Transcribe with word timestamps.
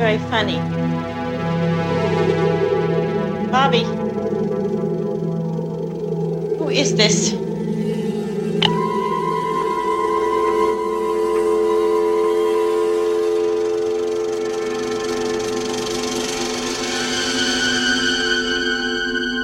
very 0.00 0.16
funny. 0.30 0.56
Bobby. 3.50 3.84
Who 6.56 6.70
is 6.70 6.94
this? 6.94 7.34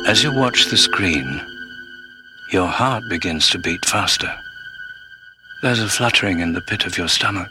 As 0.09 0.23
you 0.23 0.33
watch 0.33 0.71
the 0.71 0.79
screen, 0.79 1.43
your 2.51 2.67
heart 2.67 3.03
begins 3.11 3.51
to 3.51 3.59
beat 3.59 3.85
faster. 3.85 4.35
There's 5.61 5.81
a 5.81 5.89
fluttering 5.89 6.41
in 6.41 6.55
the 6.55 6.63
pit 6.63 6.87
of 6.87 6.97
your 6.97 7.09
stomach. 7.09 7.51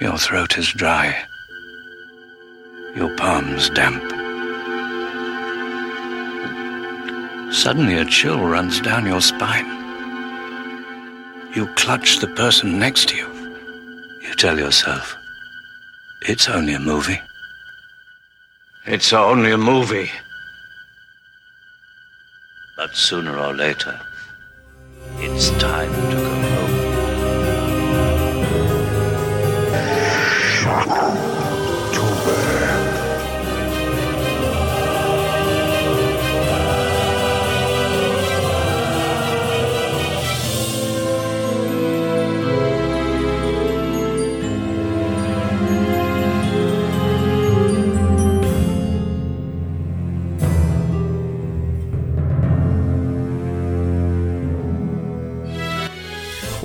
Your 0.00 0.18
throat 0.18 0.58
is 0.58 0.72
dry. 0.72 1.27
Your 2.98 3.14
palms 3.14 3.70
damp. 3.70 4.02
Suddenly 7.52 7.94
a 7.98 8.04
chill 8.04 8.40
runs 8.40 8.80
down 8.80 9.06
your 9.06 9.20
spine. 9.20 9.68
You 11.54 11.68
clutch 11.76 12.18
the 12.18 12.26
person 12.26 12.76
next 12.80 13.10
to 13.10 13.16
you. 13.16 13.28
You 14.20 14.34
tell 14.34 14.58
yourself, 14.58 15.16
it's 16.22 16.48
only 16.48 16.74
a 16.74 16.80
movie. 16.80 17.20
It's 18.84 19.12
only 19.12 19.52
a 19.52 19.58
movie. 19.58 20.10
But 22.76 22.96
sooner 22.96 23.38
or 23.38 23.54
later, 23.54 24.00
it's 25.18 25.50
time 25.50 25.92
to 26.10 26.27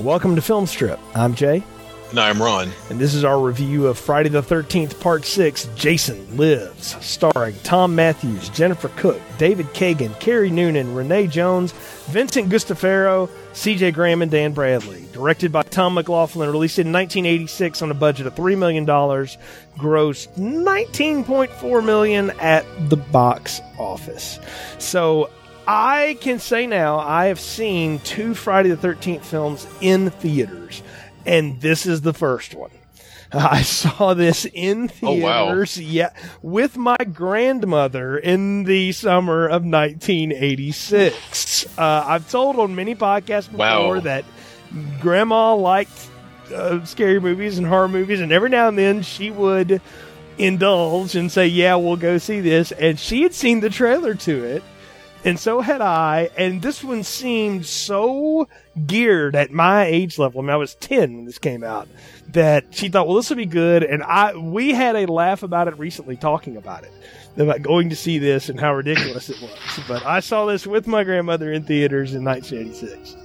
Welcome 0.04 0.36
to 0.36 0.42
Film 0.42 0.66
Strip. 0.66 1.00
I'm 1.14 1.34
Jay, 1.34 1.62
And 2.10 2.20
I'm 2.20 2.42
Ron. 2.42 2.68
and 2.90 2.98
this 2.98 3.14
is 3.14 3.24
our 3.24 3.40
review 3.40 3.86
of 3.86 3.98
Friday 3.98 4.28
the 4.28 4.42
13th, 4.42 5.00
Part 5.00 5.24
6 5.24 5.66
Jason 5.76 6.36
Lives, 6.36 6.94
starring 7.02 7.54
Thom 7.62 7.94
Mathews, 7.94 8.50
Jennifer 8.50 8.88
Cooke, 8.96 9.22
David 9.38 9.64
Kagen, 9.68 10.12
Kerry 10.20 10.50
Noonan, 10.50 10.94
Renee 10.94 11.26
Jones, 11.26 11.72
Vincent 12.08 12.50
Guastaferro, 12.50 13.30
CJ 13.54 13.94
Graham, 13.94 14.20
and 14.20 14.30
Dan 14.30 14.52
Bradley. 14.52 15.06
Directed 15.14 15.50
by 15.50 15.62
Tom 15.62 15.94
McLoughlin, 15.94 16.52
released 16.52 16.78
in 16.78 16.92
1986 16.92 17.80
on 17.80 17.90
a 17.90 17.94
budget 17.94 18.26
of 18.26 18.34
$3 18.34 18.58
million, 18.58 18.84
grossed 18.84 20.28
19.4 20.36 21.84
million 21.84 22.30
at 22.40 22.66
the 22.90 22.96
box 22.98 23.62
office. 23.78 24.38
So 24.78 25.30
I 25.66 26.18
can 26.20 26.38
say 26.38 26.66
now 26.66 26.98
I 26.98 27.26
have 27.26 27.40
seen 27.40 27.98
two 28.00 28.34
Friday 28.34 28.70
the 28.70 28.76
13th 28.88 29.24
films 29.24 29.66
in 29.80 30.10
theaters, 30.10 30.82
and 31.24 31.60
this 31.60 31.86
is 31.86 32.02
the 32.02 32.12
first 32.12 32.54
one. 32.54 32.70
I 33.32 33.62
saw 33.62 34.12
this 34.14 34.46
in 34.52 34.90
Oh, 35.02 35.14
wow. 35.14 35.46
theaters, 35.46 35.80
yeah, 35.80 36.10
with 36.42 36.76
my 36.76 36.96
grandmother 36.98 38.18
in 38.18 38.64
the 38.64 38.92
summer 38.92 39.46
of 39.46 39.64
1986. 39.64 41.66
Uh, 41.78 42.04
I've 42.06 42.30
told 42.30 42.58
on 42.58 42.74
many 42.74 42.94
podcasts 42.94 43.50
before 43.50 43.94
Wow. 43.94 44.00
that 44.00 44.24
grandma 45.00 45.54
liked 45.54 46.08
uh, 46.54 46.84
scary 46.84 47.20
movies 47.20 47.56
and 47.58 47.66
horror 47.66 47.88
movies, 47.88 48.20
and 48.20 48.30
every 48.32 48.50
now 48.50 48.68
and 48.68 48.76
then 48.78 49.02
she 49.02 49.30
would 49.30 49.80
indulge 50.36 51.14
and 51.16 51.32
say, 51.32 51.46
"Yeah, 51.46 51.76
we'll 51.76 51.96
go 51.96 52.18
see 52.18 52.40
this." 52.40 52.70
And 52.72 52.98
she 53.00 53.22
had 53.22 53.32
seen 53.34 53.60
the 53.60 53.70
trailer 53.70 54.14
to 54.14 54.44
it, 54.44 54.62
and 55.24 55.38
so 55.38 55.60
had 55.60 55.80
I. 55.80 56.30
And 56.36 56.60
this 56.60 56.84
one 56.84 57.02
seemed 57.02 57.66
so 57.66 58.48
geared 58.86 59.34
at 59.34 59.50
my 59.50 59.84
age 59.84 60.18
level. 60.18 60.40
I 60.40 60.42
mean, 60.42 60.50
I 60.50 60.56
was 60.56 60.74
ten 60.76 61.16
when 61.16 61.24
this 61.24 61.38
came 61.38 61.64
out. 61.64 61.88
That 62.28 62.66
she 62.70 62.88
thought, 62.88 63.06
"Well, 63.06 63.16
this 63.16 63.30
will 63.30 63.36
be 63.36 63.46
good." 63.46 63.82
And 63.82 64.02
I 64.02 64.36
we 64.36 64.70
had 64.72 64.96
a 64.96 65.06
laugh 65.06 65.42
about 65.42 65.68
it 65.68 65.78
recently, 65.78 66.16
talking 66.16 66.56
about 66.56 66.84
it. 66.84 66.92
About 67.36 67.62
going 67.62 67.90
to 67.90 67.96
see 67.96 68.18
this 68.18 68.48
and 68.48 68.60
how 68.60 68.74
ridiculous 68.74 69.28
it 69.28 69.40
was. 69.40 69.50
But 69.88 70.06
I 70.06 70.20
saw 70.20 70.46
this 70.46 70.66
with 70.66 70.86
my 70.86 71.02
grandmother 71.02 71.52
in 71.52 71.64
theaters 71.64 72.14
in 72.14 72.24
1986. 72.24 73.16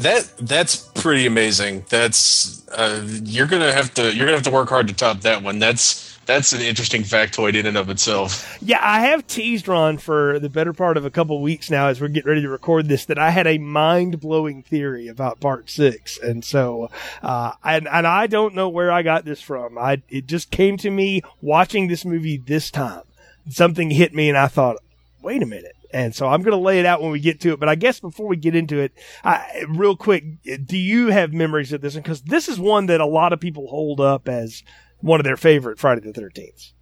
That 0.00 0.30
that's 0.40 0.76
pretty 0.76 1.26
amazing. 1.26 1.84
That's 1.88 2.68
uh, 2.68 3.02
you're 3.22 3.46
gonna 3.46 3.72
have 3.72 3.94
to 3.94 4.14
you're 4.14 4.26
gonna 4.26 4.36
have 4.36 4.44
to 4.44 4.50
work 4.50 4.68
hard 4.68 4.88
to 4.88 4.94
top 4.94 5.20
that 5.20 5.42
one. 5.42 5.58
That's 5.58 6.15
that's 6.26 6.52
an 6.52 6.60
interesting 6.60 7.02
factoid 7.02 7.54
in 7.54 7.66
and 7.66 7.76
of 7.76 7.88
itself. 7.88 8.58
Yeah, 8.60 8.80
I 8.82 9.00
have 9.00 9.26
teased 9.26 9.68
Ron 9.68 9.98
for 9.98 10.38
the 10.38 10.50
better 10.50 10.72
part 10.72 10.96
of 10.96 11.04
a 11.04 11.10
couple 11.10 11.40
weeks 11.40 11.70
now 11.70 11.88
as 11.88 12.00
we're 12.00 12.08
getting 12.08 12.28
ready 12.28 12.42
to 12.42 12.48
record 12.48 12.88
this 12.88 13.04
that 13.06 13.18
I 13.18 13.30
had 13.30 13.46
a 13.46 13.58
mind 13.58 14.20
blowing 14.20 14.62
theory 14.62 15.08
about 15.08 15.40
part 15.40 15.70
six, 15.70 16.18
and 16.18 16.44
so 16.44 16.90
uh, 17.22 17.52
and 17.64 17.88
and 17.88 18.06
I 18.06 18.26
don't 18.26 18.54
know 18.54 18.68
where 18.68 18.90
I 18.90 19.02
got 19.02 19.24
this 19.24 19.40
from. 19.40 19.78
I 19.78 20.02
it 20.08 20.26
just 20.26 20.50
came 20.50 20.76
to 20.78 20.90
me 20.90 21.22
watching 21.40 21.88
this 21.88 22.04
movie 22.04 22.36
this 22.36 22.70
time. 22.70 23.02
Something 23.48 23.90
hit 23.90 24.12
me, 24.12 24.28
and 24.28 24.36
I 24.36 24.48
thought, 24.48 24.78
wait 25.22 25.42
a 25.42 25.46
minute. 25.46 25.72
And 25.92 26.14
so 26.14 26.26
I'm 26.26 26.42
going 26.42 26.56
to 26.56 26.62
lay 26.62 26.80
it 26.80 26.84
out 26.84 27.00
when 27.00 27.12
we 27.12 27.20
get 27.20 27.40
to 27.40 27.52
it. 27.52 27.60
But 27.60 27.68
I 27.68 27.74
guess 27.76 28.00
before 28.00 28.26
we 28.26 28.36
get 28.36 28.56
into 28.56 28.80
it, 28.80 28.92
I, 29.24 29.64
real 29.68 29.96
quick, 29.96 30.24
do 30.66 30.76
you 30.76 31.08
have 31.08 31.32
memories 31.32 31.72
of 31.72 31.80
this? 31.80 31.94
Because 31.94 32.22
this 32.22 32.48
is 32.48 32.58
one 32.58 32.86
that 32.86 33.00
a 33.00 33.06
lot 33.06 33.32
of 33.32 33.40
people 33.40 33.68
hold 33.68 34.00
up 34.00 34.28
as 34.28 34.62
one 35.06 35.20
of 35.20 35.24
their 35.24 35.36
favorite 35.36 35.78
Friday 35.78 36.00
the 36.00 36.12
13th. 36.12 36.72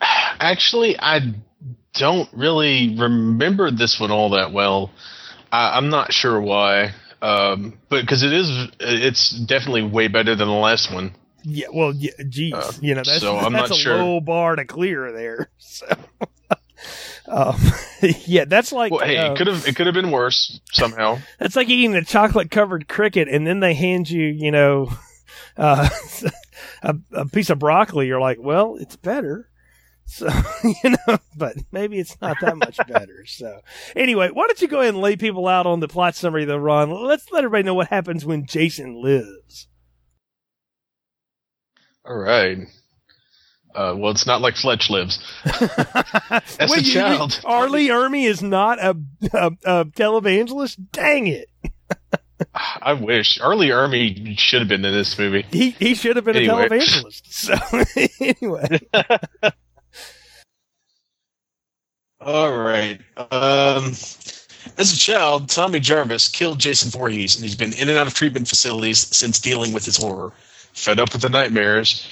Actually, 0.00 0.96
I 0.98 1.20
don't 1.94 2.28
really 2.32 2.96
remember 2.98 3.70
this 3.70 3.98
one 3.98 4.10
all 4.10 4.30
that 4.30 4.52
well. 4.52 4.90
I, 5.50 5.76
I'm 5.76 5.88
not 5.88 6.12
sure 6.12 6.40
why, 6.40 6.92
um, 7.22 7.78
but 7.88 8.02
because 8.02 8.22
it 8.22 8.32
is, 8.32 8.68
it's 8.78 9.30
definitely 9.30 9.82
way 9.82 10.08
better 10.08 10.36
than 10.36 10.46
the 10.46 10.54
last 10.54 10.92
one. 10.92 11.14
Yeah, 11.42 11.68
well, 11.72 11.92
yeah, 11.94 12.10
geez, 12.28 12.54
Uh, 12.54 12.72
you 12.80 12.94
know 12.94 13.02
that's 13.04 13.20
so 13.20 13.36
I'm 13.38 13.52
that's 13.52 13.70
not 13.70 13.78
a 13.78 13.80
sure. 13.80 13.96
low 13.96 14.20
bar 14.20 14.56
to 14.56 14.64
clear 14.64 15.12
there. 15.12 15.50
So, 15.58 15.86
um, 17.28 17.56
yeah, 18.26 18.44
that's 18.44 18.70
like 18.72 18.92
Well, 18.92 19.04
hey, 19.04 19.16
uh, 19.16 19.32
it 19.32 19.38
could 19.38 19.46
have 19.46 19.66
it 19.66 19.74
could 19.74 19.86
have 19.86 19.94
been 19.94 20.10
worse 20.10 20.60
somehow. 20.72 21.18
that's 21.38 21.56
like 21.56 21.68
eating 21.68 21.94
a 21.94 22.04
chocolate 22.04 22.50
covered 22.50 22.86
cricket 22.88 23.28
and 23.28 23.46
then 23.46 23.60
they 23.60 23.74
hand 23.74 24.08
you, 24.10 24.24
you 24.26 24.50
know, 24.50 24.90
uh, 25.56 25.88
a, 26.82 26.96
a 27.12 27.26
piece 27.26 27.50
of 27.50 27.58
broccoli. 27.58 28.06
You're 28.06 28.20
like, 28.20 28.38
well, 28.40 28.76
it's 28.76 28.96
better. 28.96 29.50
So 30.08 30.28
you 30.84 30.90
know, 30.90 31.18
but 31.36 31.56
maybe 31.72 31.98
it's 31.98 32.20
not 32.20 32.36
that 32.40 32.56
much 32.56 32.76
better. 32.88 33.12
So 33.26 33.60
anyway, 33.96 34.30
why 34.32 34.46
don't 34.46 34.62
you 34.62 34.68
go 34.68 34.80
ahead 34.80 34.94
and 34.94 35.02
lay 35.02 35.16
people 35.16 35.48
out 35.48 35.66
on 35.66 35.80
the 35.80 35.88
plot 35.88 36.14
summary, 36.14 36.44
though, 36.44 36.56
Ron? 36.56 36.90
Let's 36.90 37.30
let 37.32 37.42
everybody 37.44 37.64
know 37.64 37.74
what 37.74 37.88
happens 37.88 38.24
when 38.24 38.46
Jason 38.46 39.02
lives. 39.02 39.66
All 42.04 42.16
right. 42.16 42.58
Uh, 43.74 43.94
well, 43.98 44.12
it's 44.12 44.26
not 44.26 44.40
like 44.40 44.54
Fletch 44.54 44.88
lives. 44.88 45.18
As 45.44 45.60
a 46.60 46.66
Wait, 46.70 46.86
you- 46.86 46.92
child, 46.94 47.40
Arlie 47.44 47.88
Ermy 47.88 48.26
is 48.26 48.42
not 48.42 48.78
a, 48.78 48.96
a, 49.34 49.46
a 49.64 49.84
televangelist. 49.86 50.76
Dang 50.92 51.26
it! 51.26 51.50
I 52.54 52.92
wish 52.92 53.40
R. 53.40 53.56
Lee 53.56 53.70
Ermey 53.70 54.38
should 54.38 54.60
have 54.60 54.68
been 54.68 54.84
in 54.84 54.92
this 54.92 55.18
movie. 55.18 55.46
He 55.50 55.70
he 55.70 55.94
should 55.94 56.16
have 56.16 56.24
been 56.24 56.36
Anyway. 56.36 56.66
a 56.66 56.68
televangelist. 56.70 57.22
So 57.26 57.54
anyway, 58.40 58.78
All 62.20 62.56
right. 62.56 63.00
Um, 63.30 63.92
as 64.78 64.92
a 64.92 64.96
child, 64.98 65.48
Tommy 65.48 65.80
Jarvis 65.80 66.28
killed 66.28 66.58
Jason 66.58 66.90
Voorhees, 66.90 67.36
and 67.36 67.44
he's 67.44 67.54
been 67.54 67.72
in 67.74 67.88
and 67.88 67.98
out 67.98 68.06
of 68.06 68.14
treatment 68.14 68.48
facilities 68.48 68.98
since 69.14 69.38
dealing 69.38 69.72
with 69.72 69.84
his 69.84 69.96
horror. 69.96 70.32
Fed 70.72 70.98
up 70.98 71.12
with 71.12 71.22
the 71.22 71.28
nightmares, 71.28 72.06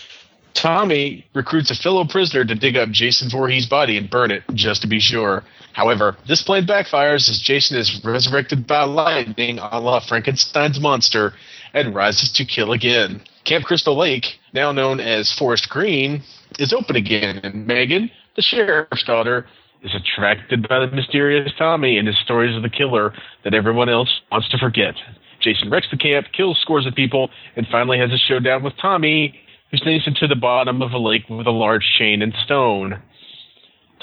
Tommy 0.54 1.26
recruits 1.34 1.70
a 1.70 1.74
fellow 1.74 2.04
prisoner 2.04 2.44
to 2.44 2.54
dig 2.54 2.76
up 2.76 2.90
Jason 2.90 3.28
Voorhees' 3.28 3.66
body 3.66 3.96
and 3.98 4.08
burn 4.08 4.30
it, 4.30 4.42
just 4.54 4.82
to 4.82 4.88
be 4.88 5.00
sure. 5.00 5.42
However, 5.74 6.16
this 6.26 6.42
plan 6.42 6.66
backfires 6.66 7.28
as 7.28 7.40
Jason 7.40 7.76
is 7.76 8.00
resurrected 8.04 8.66
by 8.66 8.84
lightning 8.84 9.58
a 9.58 9.80
la 9.80 10.00
Frankenstein's 10.00 10.80
monster 10.80 11.34
and 11.74 11.94
rises 11.94 12.30
to 12.32 12.44
kill 12.44 12.72
again. 12.72 13.20
Camp 13.44 13.64
Crystal 13.64 13.96
Lake, 13.98 14.38
now 14.52 14.70
known 14.70 15.00
as 15.00 15.32
Forest 15.32 15.68
Green, 15.68 16.22
is 16.60 16.72
open 16.72 16.94
again, 16.94 17.40
and 17.42 17.66
Megan, 17.66 18.08
the 18.36 18.42
sheriff's 18.42 19.02
daughter, 19.02 19.46
is 19.82 19.90
attracted 19.94 20.66
by 20.68 20.78
the 20.78 20.86
mysterious 20.94 21.52
Tommy 21.58 21.98
and 21.98 22.06
his 22.06 22.18
stories 22.24 22.56
of 22.56 22.62
the 22.62 22.70
killer 22.70 23.12
that 23.42 23.52
everyone 23.52 23.88
else 23.88 24.20
wants 24.30 24.48
to 24.50 24.58
forget. 24.58 24.94
Jason 25.40 25.70
wrecks 25.70 25.88
the 25.90 25.96
camp, 25.96 26.26
kills 26.32 26.58
scores 26.60 26.86
of 26.86 26.94
people, 26.94 27.30
and 27.56 27.66
finally 27.66 27.98
has 27.98 28.12
a 28.12 28.16
showdown 28.16 28.62
with 28.62 28.72
Tommy, 28.80 29.38
who 29.72 29.76
sneaks 29.76 30.06
into 30.06 30.28
the 30.28 30.36
bottom 30.36 30.80
of 30.82 30.92
a 30.92 30.98
lake 30.98 31.28
with 31.28 31.48
a 31.48 31.50
large 31.50 31.84
chain 31.98 32.22
and 32.22 32.32
stone. 32.44 33.02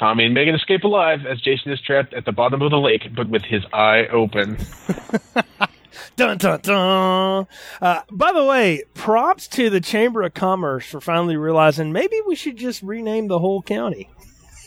Tommy 0.02 0.26
and 0.26 0.34
Megan 0.34 0.56
escape 0.56 0.84
alive 0.84 1.28
as 1.28 1.40
Jason 1.42 1.72
is 1.72 1.80
trapped 1.80 2.16
at 2.16 2.26
the 2.26 2.32
bottom 2.32 2.60
of 2.64 2.72
the 2.72 2.80
lake, 2.80 3.04
but 3.16 3.30
with 3.30 3.44
his 3.44 3.64
eye 3.72 4.08
open. 4.08 4.58
Dun 6.16 6.38
dun 6.38 6.60
dun. 6.62 7.48
Uh, 7.82 8.02
by 8.10 8.32
the 8.32 8.44
way, 8.44 8.84
props 8.94 9.48
to 9.50 9.70
the 9.70 9.80
Chamber 9.80 10.24
of 10.24 10.34
Commerce 10.34 10.86
for 10.86 11.02
finally 11.02 11.38
realizing 11.38 11.92
maybe 11.92 12.16
we 12.26 12.36
should 12.36 12.58
just 12.58 12.82
rename 12.82 13.28
the 13.28 13.40
whole 13.40 13.62
county. 13.62 14.10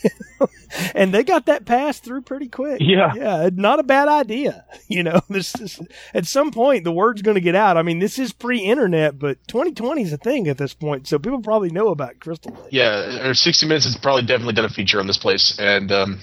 and 0.95 1.13
they 1.13 1.23
got 1.23 1.45
that 1.47 1.65
passed 1.65 2.03
through 2.03 2.21
pretty 2.21 2.47
quick. 2.47 2.79
Yeah. 2.81 3.13
yeah, 3.15 3.49
not 3.53 3.79
a 3.79 3.83
bad 3.83 4.07
idea. 4.07 4.65
You 4.87 5.01
know, 5.03 5.19
this 5.29 5.55
is 5.55 5.81
at 6.13 6.27
some 6.27 6.51
point 6.51 6.83
the 6.83 6.91
word's 6.91 7.23
going 7.23 7.35
to 7.35 7.41
get 7.41 7.55
out. 7.55 7.75
I 7.75 7.81
mean, 7.81 7.99
this 7.99 8.19
is 8.19 8.31
pre-internet, 8.31 9.17
but 9.17 9.39
2020 9.47 10.03
is 10.03 10.13
a 10.13 10.17
thing 10.17 10.47
at 10.47 10.59
this 10.59 10.73
point, 10.75 11.07
so 11.07 11.17
people 11.17 11.41
probably 11.41 11.71
know 11.71 11.87
about 11.87 12.19
Crystal 12.19 12.53
Lake. 12.53 12.71
Yeah, 12.71 13.27
or 13.27 13.33
60 13.33 13.65
Minutes 13.65 13.85
has 13.85 13.97
probably 13.97 14.21
definitely 14.21 14.53
done 14.53 14.65
a 14.65 14.69
feature 14.69 14.99
on 14.99 15.07
this 15.07 15.17
place, 15.17 15.57
and 15.59 15.91
um, 15.91 16.19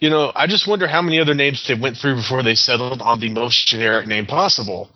you 0.00 0.10
know, 0.10 0.32
I 0.34 0.46
just 0.46 0.66
wonder 0.66 0.86
how 0.86 1.02
many 1.02 1.20
other 1.20 1.34
names 1.34 1.64
they 1.66 1.74
went 1.74 1.96
through 1.96 2.16
before 2.16 2.42
they 2.42 2.54
settled 2.56 3.00
on 3.00 3.20
the 3.20 3.30
most 3.30 3.68
generic 3.68 4.06
name 4.06 4.26
possible. 4.26 4.90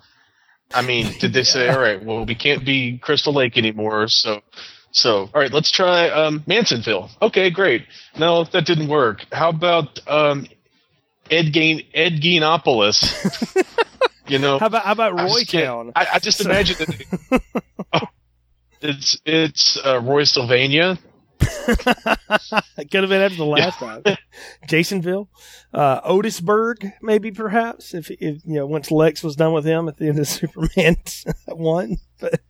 I 0.73 0.83
mean, 0.83 1.13
did 1.19 1.33
they 1.33 1.45
say, 1.45 1.69
all 1.71 1.81
right, 1.81 2.05
well, 2.05 2.27
we 2.27 2.35
can't 2.35 2.65
be 2.65 2.99
Crystal 2.99 3.33
Lake 3.33 3.57
anymore, 3.57 4.09
so 4.09 4.43
so, 4.91 5.29
all 5.35 5.41
right, 5.41 5.53
let's 5.53 5.71
try 5.71 6.09
um, 6.09 6.43
Mansonville. 6.47 7.11
Okay, 7.21 7.51
great. 7.51 7.85
No, 8.19 8.45
that 8.45 8.65
didn't 8.67 8.89
work. 8.89 9.25
How 9.33 9.51
about 9.51 10.01
um, 10.09 10.47
Ed 11.31 11.53
Gein 11.53 11.87
Ed 11.95 12.21
Geinopolis? 12.21 13.05
you 14.29 14.39
know, 14.39 14.59
How 14.59 14.67
about 14.67 14.85
how 14.85 14.93
about 14.93 15.19
I 15.19 15.25
Roy 15.25 15.41
just 15.41 15.51
Town? 15.51 15.93
I, 15.95 16.07
I 16.15 16.19
just 16.19 16.41
imagine 16.41 16.77
that. 16.79 17.43
oh, 17.93 18.01
it's 18.81 19.21
it's 19.25 19.79
uh, 19.85 20.01
Roy 20.01 20.25
Sylvania. 20.25 20.99
It 22.79 22.91
could 22.91 23.03
have 23.03 23.11
been 23.11 23.21
after 23.21 23.37
the 23.37 23.45
last 23.45 23.79
time. 23.79 24.03
Jasonville, 24.69 25.29
uh, 25.75 26.01
Otisburg, 26.03 26.93
maybe 27.03 27.33
perhaps 27.33 27.93
if, 27.93 28.11
if 28.11 28.21
you 28.45 28.55
know 28.55 28.67
once 28.67 28.91
Lex 28.91 29.23
was 29.23 29.35
done 29.37 29.53
with 29.53 29.65
him 29.65 29.89
at 29.89 29.97
the 29.97 30.09
end 30.09 30.19
of 30.19 30.29
Superman 30.29 30.97
one. 31.49 31.97
But 32.21 32.41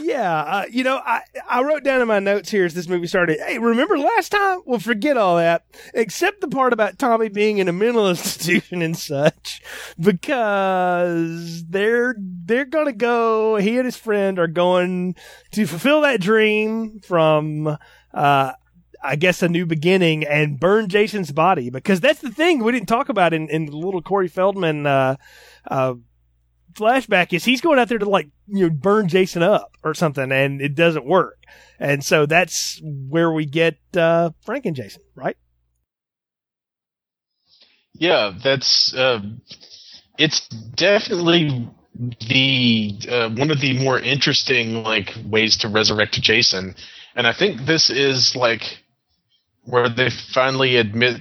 yeah, 0.00 0.40
uh, 0.40 0.64
you 0.70 0.84
know, 0.84 1.00
I 1.04 1.22
I 1.48 1.62
wrote 1.62 1.84
down 1.84 2.00
in 2.00 2.08
my 2.08 2.18
notes 2.18 2.50
here 2.50 2.64
as 2.64 2.74
this 2.74 2.88
movie 2.88 3.06
started. 3.06 3.38
Hey, 3.40 3.58
remember 3.58 3.98
last 3.98 4.30
time? 4.30 4.62
Well, 4.64 4.78
forget 4.78 5.16
all 5.16 5.36
that, 5.36 5.64
except 5.94 6.40
the 6.40 6.48
part 6.48 6.72
about 6.72 6.98
Tommy 6.98 7.28
being 7.28 7.58
in 7.58 7.68
a 7.68 7.72
mental 7.72 8.08
institution 8.10 8.82
and 8.82 8.96
such, 8.96 9.62
because 9.98 11.64
they're 11.66 12.14
they're 12.18 12.64
gonna 12.64 12.92
go. 12.92 13.56
He 13.56 13.76
and 13.76 13.84
his 13.84 13.96
friend 13.96 14.38
are 14.38 14.48
going 14.48 15.16
to 15.52 15.66
fulfill 15.66 16.02
that 16.02 16.20
dream 16.20 17.00
from. 17.00 17.76
Uh, 18.12 18.52
I 19.04 19.16
guess 19.16 19.42
a 19.42 19.48
new 19.48 19.66
beginning 19.66 20.24
and 20.24 20.60
burn 20.60 20.88
Jason's 20.88 21.32
body. 21.32 21.70
Because 21.70 22.00
that's 22.00 22.20
the 22.20 22.30
thing 22.30 22.62
we 22.62 22.72
didn't 22.72 22.88
talk 22.88 23.08
about 23.08 23.32
in, 23.32 23.48
in 23.48 23.66
the 23.66 23.76
little 23.76 24.02
Corey 24.02 24.28
Feldman 24.28 24.86
uh, 24.86 25.16
uh, 25.68 25.94
flashback 26.74 27.32
is 27.32 27.44
he's 27.44 27.60
going 27.60 27.78
out 27.78 27.88
there 27.88 27.98
to 27.98 28.08
like 28.08 28.28
you 28.46 28.68
know 28.68 28.70
burn 28.70 29.08
Jason 29.08 29.42
up 29.42 29.76
or 29.82 29.94
something 29.94 30.30
and 30.32 30.60
it 30.60 30.74
doesn't 30.74 31.04
work. 31.04 31.38
And 31.78 32.04
so 32.04 32.26
that's 32.26 32.80
where 32.82 33.32
we 33.32 33.44
get 33.44 33.78
uh, 33.96 34.30
Frank 34.42 34.66
and 34.66 34.76
Jason 34.76 35.02
right? 35.14 35.36
Yeah, 37.94 38.32
that's 38.42 38.94
uh, 38.94 39.20
it's 40.18 40.48
definitely 40.48 41.68
the 42.28 42.98
uh, 43.08 43.30
one 43.30 43.50
of 43.50 43.60
the 43.60 43.78
more 43.78 43.98
interesting 43.98 44.82
like 44.82 45.14
ways 45.26 45.58
to 45.58 45.68
resurrect 45.68 46.20
Jason, 46.20 46.74
and 47.16 47.26
I 47.26 47.32
think 47.32 47.66
this 47.66 47.90
is 47.90 48.34
like 48.36 48.78
where 49.64 49.88
they 49.88 50.10
finally 50.10 50.76
admit, 50.76 51.20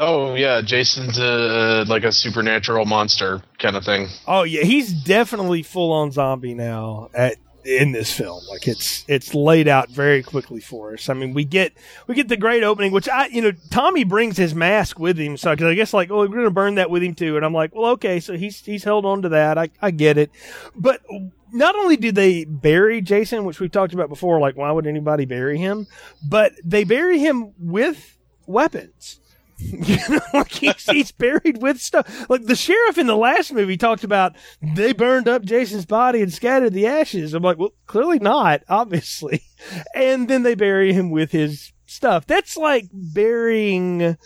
oh 0.00 0.34
yeah, 0.34 0.60
Jason's 0.62 1.18
a, 1.18 1.84
like 1.86 2.04
a 2.04 2.12
supernatural 2.12 2.84
monster 2.86 3.42
kind 3.58 3.76
of 3.76 3.84
thing. 3.84 4.08
oh 4.26 4.42
yeah 4.42 4.62
he's 4.62 4.92
definitely 4.92 5.62
full 5.62 5.92
on 5.92 6.10
zombie 6.12 6.54
now 6.54 7.08
at 7.14 7.36
in 7.64 7.90
this 7.90 8.12
film. 8.12 8.40
Like 8.48 8.68
it's 8.68 9.04
it's 9.08 9.34
laid 9.34 9.66
out 9.66 9.88
very 9.90 10.22
quickly 10.22 10.60
for 10.60 10.92
us. 10.94 11.08
I 11.08 11.14
mean 11.14 11.34
we 11.34 11.44
get 11.44 11.72
we 12.06 12.14
get 12.14 12.28
the 12.28 12.36
great 12.36 12.62
opening 12.62 12.92
which 12.92 13.08
i 13.08 13.26
you 13.26 13.42
know 13.42 13.50
tommy 13.70 14.04
brings 14.04 14.36
his 14.36 14.54
mask 14.54 15.00
with 15.00 15.18
him 15.18 15.36
so 15.36 15.56
'cause 15.56 15.64
i 15.66 15.74
guess 15.74 15.92
like 15.92 16.12
oh 16.12 16.18
we're 16.18 16.28
gonna 16.28 16.50
burn 16.50 16.76
that 16.76 16.90
with 16.90 17.02
him 17.02 17.16
too. 17.16 17.34
And 17.36 17.44
i'm 17.44 17.52
like 17.52 17.74
well 17.74 17.90
okay 17.92 18.20
so 18.20 18.36
he's 18.36 18.60
he's 18.64 18.84
held 18.84 19.04
on 19.04 19.22
to 19.22 19.30
that. 19.30 19.58
I 19.58 19.70
i 19.82 19.90
get 19.90 20.16
it. 20.16 20.30
But 20.76 21.00
not 21.52 21.76
only 21.76 21.96
do 21.96 22.12
they 22.12 22.44
bury 22.44 23.00
jason 23.00 23.44
which 23.44 23.60
we've 23.60 23.72
talked 23.72 23.94
about 23.94 24.08
before 24.08 24.40
like 24.40 24.56
why 24.56 24.70
would 24.70 24.86
anybody 24.86 25.24
bury 25.24 25.58
him 25.58 25.86
but 26.28 26.52
they 26.64 26.84
bury 26.84 27.18
him 27.18 27.52
with 27.58 28.18
weapons 28.46 29.20
you 29.58 29.96
know, 30.10 30.20
like 30.34 30.52
he's, 30.52 30.84
he's 30.90 31.12
buried 31.12 31.62
with 31.62 31.80
stuff. 31.80 32.28
Like 32.28 32.44
the 32.44 32.54
sheriff 32.54 32.98
in 32.98 33.06
the 33.06 33.16
last 33.16 33.52
movie 33.52 33.78
talked 33.78 34.04
about 34.04 34.36
they 34.60 34.92
burned 34.92 35.28
up 35.28 35.42
Jason's 35.44 35.86
body 35.86 36.20
and 36.20 36.32
scattered 36.32 36.74
the 36.74 36.86
ashes. 36.86 37.32
I'm 37.32 37.42
like, 37.42 37.58
well, 37.58 37.72
clearly 37.86 38.18
not, 38.18 38.62
obviously. 38.68 39.42
And 39.94 40.28
then 40.28 40.42
they 40.42 40.54
bury 40.54 40.92
him 40.92 41.10
with 41.10 41.32
his 41.32 41.72
stuff. 41.86 42.26
That's 42.26 42.58
like 42.58 42.88
burying, 42.92 44.18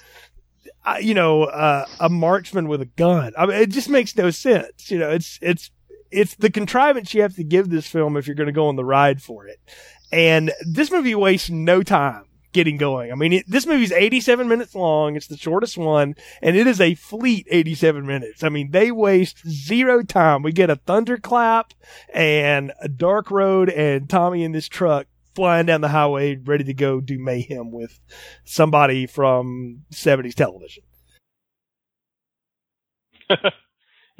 uh, 0.84 0.96
you 1.00 1.14
know, 1.14 1.44
uh, 1.44 1.86
a 2.00 2.08
marksman 2.08 2.66
with 2.66 2.80
a 2.80 2.86
gun. 2.86 3.32
I 3.38 3.46
mean, 3.46 3.56
it 3.56 3.70
just 3.70 3.88
makes 3.88 4.16
no 4.16 4.30
sense. 4.30 4.90
You 4.90 4.98
know, 4.98 5.10
it's, 5.10 5.38
it's, 5.40 5.70
it's 6.10 6.34
the 6.34 6.50
contrivance 6.50 7.14
you 7.14 7.22
have 7.22 7.36
to 7.36 7.44
give 7.44 7.70
this 7.70 7.86
film 7.86 8.16
if 8.16 8.26
you're 8.26 8.36
going 8.36 8.46
to 8.46 8.52
go 8.52 8.68
on 8.68 8.76
the 8.76 8.84
ride 8.84 9.22
for 9.22 9.46
it. 9.46 9.60
And 10.12 10.52
this 10.66 10.90
movie 10.90 11.14
wastes 11.14 11.50
no 11.50 11.82
time 11.82 12.24
getting 12.52 12.76
going. 12.76 13.12
I 13.12 13.14
mean, 13.14 13.32
it, 13.32 13.44
this 13.48 13.66
movie's 13.66 13.92
87 13.92 14.48
minutes 14.48 14.74
long. 14.74 15.16
It's 15.16 15.28
the 15.28 15.36
shortest 15.36 15.78
one, 15.78 16.16
and 16.42 16.56
it 16.56 16.66
is 16.66 16.80
a 16.80 16.94
fleet 16.94 17.46
87 17.50 18.06
minutes. 18.06 18.42
I 18.42 18.48
mean, 18.48 18.72
they 18.72 18.90
waste 18.90 19.46
zero 19.48 20.02
time. 20.02 20.42
We 20.42 20.52
get 20.52 20.70
a 20.70 20.76
thunderclap 20.76 21.74
and 22.12 22.72
a 22.80 22.88
dark 22.88 23.30
road 23.30 23.70
and 23.70 24.08
Tommy 24.08 24.42
in 24.42 24.52
this 24.52 24.68
truck 24.68 25.06
flying 25.34 25.66
down 25.66 25.80
the 25.80 25.88
highway 25.88 26.36
ready 26.36 26.64
to 26.64 26.74
go 26.74 27.00
do 27.00 27.18
mayhem 27.18 27.70
with 27.70 28.00
somebody 28.44 29.06
from 29.06 29.82
70s 29.92 30.34
television. 30.34 30.82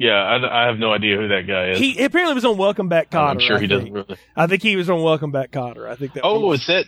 Yeah, 0.03 0.13
I, 0.13 0.63
I 0.63 0.67
have 0.67 0.79
no 0.79 0.91
idea 0.91 1.15
who 1.17 1.27
that 1.27 1.45
guy 1.47 1.69
is. 1.71 1.77
He 1.79 2.03
apparently 2.03 2.33
was 2.33 2.45
on 2.45 2.57
Welcome 2.57 2.89
Back 2.89 3.11
Kotter. 3.11 3.29
I'm 3.29 3.39
sure 3.39 3.59
he 3.59 3.67
think. 3.67 3.79
doesn't 3.81 3.93
really. 3.93 4.17
I 4.35 4.47
think 4.47 4.63
he 4.63 4.75
was 4.75 4.89
on 4.89 5.03
Welcome 5.03 5.31
Back 5.31 5.51
Kotter. 5.51 5.87
I 5.87 5.95
think 5.95 6.13
that 6.13 6.21
Oh, 6.23 6.39
was, 6.39 6.61
is 6.61 6.67
that? 6.67 6.85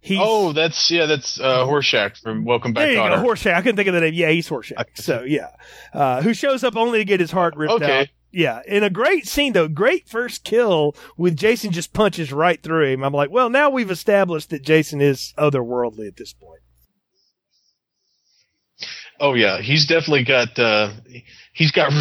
he's, 0.00 0.18
Oh, 0.20 0.52
that's 0.52 0.90
yeah, 0.90 1.04
that's 1.06 1.38
uh, 1.38 1.66
Horshack 1.66 2.16
from 2.22 2.44
Welcome 2.46 2.72
Back. 2.72 2.84
There 2.84 2.92
you 2.92 2.98
Kotter. 3.00 3.22
go, 3.22 3.28
Horshack. 3.28 3.54
I 3.54 3.60
couldn't 3.60 3.76
think 3.76 3.88
of 3.88 3.94
the 3.94 4.00
name. 4.00 4.14
Yeah, 4.14 4.30
he's 4.30 4.48
Horshack. 4.48 4.86
So 4.96 5.22
yeah, 5.24 5.48
uh, 5.92 6.22
who 6.22 6.32
shows 6.32 6.64
up 6.64 6.74
only 6.76 7.00
to 7.00 7.04
get 7.04 7.20
his 7.20 7.32
heart 7.32 7.54
ripped 7.54 7.74
Okay. 7.74 8.00
out. 8.00 8.06
Yeah, 8.34 8.62
in 8.66 8.82
a 8.82 8.88
great 8.88 9.26
scene 9.28 9.52
though, 9.52 9.68
great 9.68 10.08
first 10.08 10.42
kill 10.42 10.96
with 11.18 11.36
Jason 11.36 11.70
just 11.70 11.92
punches 11.92 12.32
right 12.32 12.62
through 12.62 12.94
him. 12.94 13.04
I'm 13.04 13.12
like, 13.12 13.30
well, 13.30 13.50
now 13.50 13.68
we've 13.68 13.90
established 13.90 14.48
that 14.48 14.62
Jason 14.62 15.02
is 15.02 15.34
otherworldly 15.36 16.08
at 16.08 16.16
this 16.16 16.32
point. 16.32 16.60
Oh 19.22 19.34
yeah, 19.34 19.60
he's 19.60 19.86
definitely 19.86 20.24
got 20.24 20.58
uh 20.58 20.90
he's 21.52 21.70
got 21.70 21.92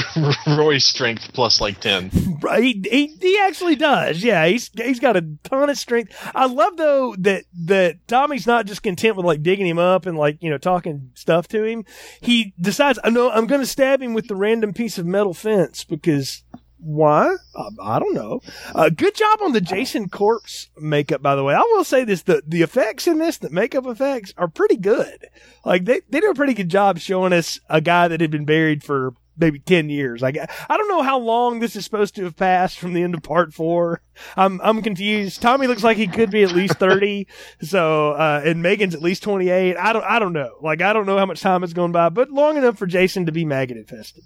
Roy's 0.47 0.85
strength 0.85 1.31
plus 1.33 1.61
like 1.61 1.79
ten. 1.79 2.09
Right? 2.41 2.83
He, 2.83 3.15
he 3.21 3.37
actually 3.37 3.75
does. 3.75 4.23
Yeah, 4.23 4.47
he's 4.47 4.71
he's 4.75 4.99
got 4.99 5.15
a 5.15 5.25
ton 5.43 5.69
of 5.69 5.77
strength. 5.77 6.17
I 6.33 6.47
love 6.47 6.77
though 6.77 7.15
that 7.19 7.43
that 7.65 8.07
Tommy's 8.07 8.47
not 8.47 8.65
just 8.65 8.81
content 8.81 9.17
with 9.17 9.25
like 9.27 9.43
digging 9.43 9.67
him 9.67 9.77
up 9.77 10.07
and 10.07 10.17
like 10.17 10.41
you 10.41 10.49
know 10.49 10.57
talking 10.57 11.11
stuff 11.13 11.47
to 11.49 11.63
him. 11.63 11.85
He 12.21 12.55
decides, 12.59 12.97
I 13.03 13.11
know 13.11 13.29
I'm 13.29 13.45
going 13.45 13.61
to 13.61 13.67
stab 13.67 14.01
him 14.01 14.15
with 14.15 14.27
the 14.27 14.35
random 14.35 14.73
piece 14.73 14.97
of 14.97 15.05
metal 15.05 15.35
fence 15.35 15.83
because 15.83 16.43
why? 16.83 17.35
I 17.81 17.99
don't 17.99 18.15
know. 18.15 18.41
Uh, 18.73 18.89
good 18.89 19.15
job 19.15 19.39
on 19.41 19.53
the 19.53 19.61
Jason 19.61 20.09
corpse 20.09 20.69
makeup, 20.77 21.21
by 21.21 21.35
the 21.35 21.43
way. 21.43 21.53
I 21.53 21.61
will 21.61 21.83
say 21.83 22.03
this: 22.03 22.23
the 22.23 22.41
the 22.45 22.63
effects 22.63 23.07
in 23.07 23.19
this, 23.19 23.37
the 23.37 23.49
makeup 23.49 23.85
effects, 23.85 24.33
are 24.37 24.47
pretty 24.47 24.77
good. 24.77 25.27
Like 25.63 25.85
they 25.85 26.01
they 26.09 26.19
do 26.19 26.31
a 26.31 26.35
pretty 26.35 26.53
good 26.53 26.69
job 26.69 26.99
showing 26.99 27.33
us 27.33 27.59
a 27.69 27.81
guy 27.81 28.07
that 28.07 28.21
had 28.21 28.31
been 28.31 28.45
buried 28.45 28.83
for 28.83 29.13
maybe 29.37 29.59
10 29.59 29.89
years. 29.89 30.21
Like, 30.21 30.37
I 30.37 30.77
don't 30.77 30.87
know 30.87 31.01
how 31.01 31.17
long 31.17 31.59
this 31.59 31.75
is 31.75 31.83
supposed 31.83 32.15
to 32.15 32.23
have 32.23 32.35
passed 32.35 32.77
from 32.77 32.93
the 32.93 33.03
end 33.03 33.15
of 33.15 33.23
part 33.23 33.53
four. 33.53 34.01
I'm, 34.37 34.61
I'm 34.61 34.81
confused. 34.81 35.41
Tommy 35.41 35.67
looks 35.67 35.83
like 35.83 35.97
he 35.97 36.07
could 36.07 36.31
be 36.31 36.43
at 36.43 36.51
least 36.51 36.75
30. 36.75 37.27
so, 37.61 38.11
uh, 38.11 38.41
and 38.45 38.61
Megan's 38.61 38.95
at 38.95 39.01
least 39.01 39.23
28. 39.23 39.75
I 39.77 39.93
don't, 39.93 40.03
I 40.03 40.19
don't 40.19 40.33
know. 40.33 40.55
Like, 40.61 40.81
I 40.81 40.93
don't 40.93 41.05
know 41.05 41.17
how 41.17 41.25
much 41.25 41.41
time 41.41 41.61
has 41.61 41.73
gone 41.73 41.91
by, 41.91 42.09
but 42.09 42.29
long 42.29 42.57
enough 42.57 42.77
for 42.77 42.85
Jason 42.85 43.25
to 43.25 43.31
be 43.31 43.45
maggot 43.45 43.77
infested. 43.77 44.23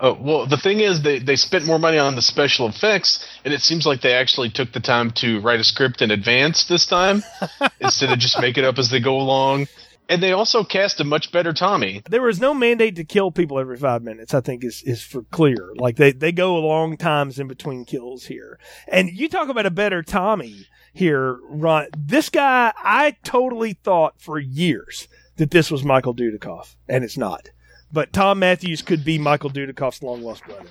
Oh 0.00 0.14
well, 0.20 0.46
the 0.46 0.58
thing 0.58 0.80
is, 0.80 1.02
they 1.02 1.18
they 1.18 1.36
spent 1.36 1.66
more 1.66 1.78
money 1.78 1.98
on 1.98 2.16
the 2.16 2.22
special 2.22 2.68
effects, 2.68 3.26
and 3.44 3.54
it 3.54 3.62
seems 3.62 3.86
like 3.86 4.02
they 4.02 4.12
actually 4.12 4.50
took 4.50 4.72
the 4.72 4.80
time 4.80 5.10
to 5.12 5.40
write 5.40 5.60
a 5.60 5.64
script 5.64 6.02
in 6.02 6.10
advance 6.10 6.64
this 6.64 6.86
time 6.86 7.22
instead 7.80 8.12
of 8.12 8.18
just 8.18 8.40
make 8.40 8.58
it 8.58 8.64
up 8.64 8.78
as 8.78 8.90
they 8.90 9.00
go 9.00 9.16
along. 9.18 9.66
and 10.08 10.22
they 10.22 10.32
also 10.32 10.62
cast 10.62 11.00
a 11.00 11.04
much 11.04 11.32
better 11.32 11.52
Tommy. 11.52 12.02
There 12.08 12.22
was 12.22 12.40
no 12.40 12.54
mandate 12.54 12.94
to 12.96 13.04
kill 13.04 13.30
people 13.30 13.58
every 13.58 13.76
five 13.76 14.02
minutes. 14.02 14.34
I 14.34 14.40
think 14.40 14.62
is 14.64 14.82
is 14.84 15.02
for 15.02 15.22
clear. 15.22 15.72
Like 15.76 15.96
they 15.96 16.12
they 16.12 16.32
go 16.32 16.56
long 16.58 16.96
times 16.96 17.38
in 17.38 17.48
between 17.48 17.84
kills 17.84 18.26
here. 18.26 18.58
And 18.86 19.08
you 19.10 19.28
talk 19.28 19.48
about 19.48 19.66
a 19.66 19.70
better 19.70 20.02
Tommy 20.02 20.66
here, 20.92 21.38
Ron. 21.48 21.86
This 21.96 22.28
guy, 22.28 22.72
I 22.76 23.16
totally 23.24 23.72
thought 23.72 24.20
for 24.20 24.38
years 24.38 25.08
that 25.36 25.50
this 25.50 25.70
was 25.70 25.84
Michael 25.84 26.14
Dudikoff, 26.14 26.76
and 26.88 27.02
it's 27.04 27.18
not. 27.18 27.50
But 27.92 28.12
Thom 28.12 28.40
Mathews 28.40 28.82
could 28.82 29.04
be 29.04 29.18
Michael 29.18 29.50
Dudikoff's 29.50 30.02
long 30.02 30.22
lost 30.22 30.44
brother. 30.44 30.68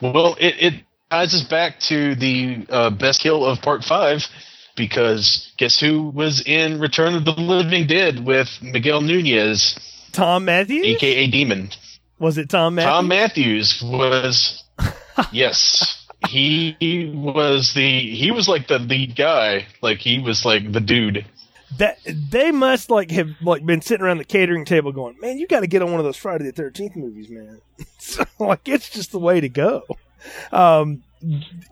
Well, 0.00 0.36
it, 0.40 0.54
it 0.58 0.74
ties 1.10 1.34
us 1.34 1.44
back 1.44 1.78
to 1.80 2.14
the 2.14 2.66
uh, 2.68 2.90
best 2.90 3.20
kill 3.20 3.44
of 3.44 3.60
part 3.60 3.84
five 3.84 4.26
because 4.76 5.52
guess 5.56 5.78
who 5.78 6.10
was 6.10 6.42
in 6.46 6.80
Return 6.80 7.14
of 7.14 7.24
the 7.24 7.32
Living 7.32 7.86
Dead 7.86 8.24
with 8.24 8.48
Miguel 8.62 9.00
Nunez, 9.00 9.78
Thom 10.12 10.44
Mathews, 10.44 10.86
aka 10.86 11.26
Demon? 11.30 11.70
Was 12.18 12.38
it 12.38 12.50
Thom 12.50 12.76
Mathews? 12.76 12.90
Thom 12.90 13.08
Mathews 13.08 13.82
was 13.82 14.64
yes. 15.32 16.02
He, 16.28 16.76
he 16.80 17.12
was 17.14 17.74
the 17.74 18.00
he 18.00 18.30
was 18.30 18.48
like 18.48 18.68
the 18.68 18.78
lead 18.78 19.16
guy. 19.16 19.66
Like 19.82 19.98
he 19.98 20.18
was 20.18 20.44
like 20.44 20.72
the 20.72 20.80
dude. 20.80 21.26
That 21.78 21.98
they 22.06 22.52
must 22.52 22.90
like 22.90 23.10
have 23.10 23.30
like 23.42 23.66
been 23.66 23.82
sitting 23.82 24.04
around 24.04 24.18
the 24.18 24.24
catering 24.24 24.64
table 24.64 24.92
going, 24.92 25.16
Man, 25.20 25.38
you 25.38 25.46
gotta 25.46 25.66
get 25.66 25.82
on 25.82 25.90
one 25.90 26.00
of 26.00 26.04
those 26.04 26.16
Friday 26.16 26.44
the 26.44 26.52
thirteenth 26.52 26.96
movies, 26.96 27.28
man. 27.28 27.60
so 27.98 28.24
like 28.38 28.68
it's 28.68 28.88
just 28.88 29.12
the 29.12 29.18
way 29.18 29.40
to 29.40 29.48
go. 29.48 29.82
Um 30.52 31.02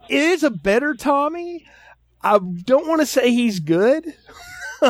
it 0.08 0.22
is 0.22 0.42
a 0.42 0.50
better 0.50 0.94
Tommy. 0.94 1.64
I 2.22 2.38
don't 2.38 2.88
want 2.88 3.02
to 3.02 3.06
say 3.06 3.30
he's 3.30 3.60
good 3.60 4.14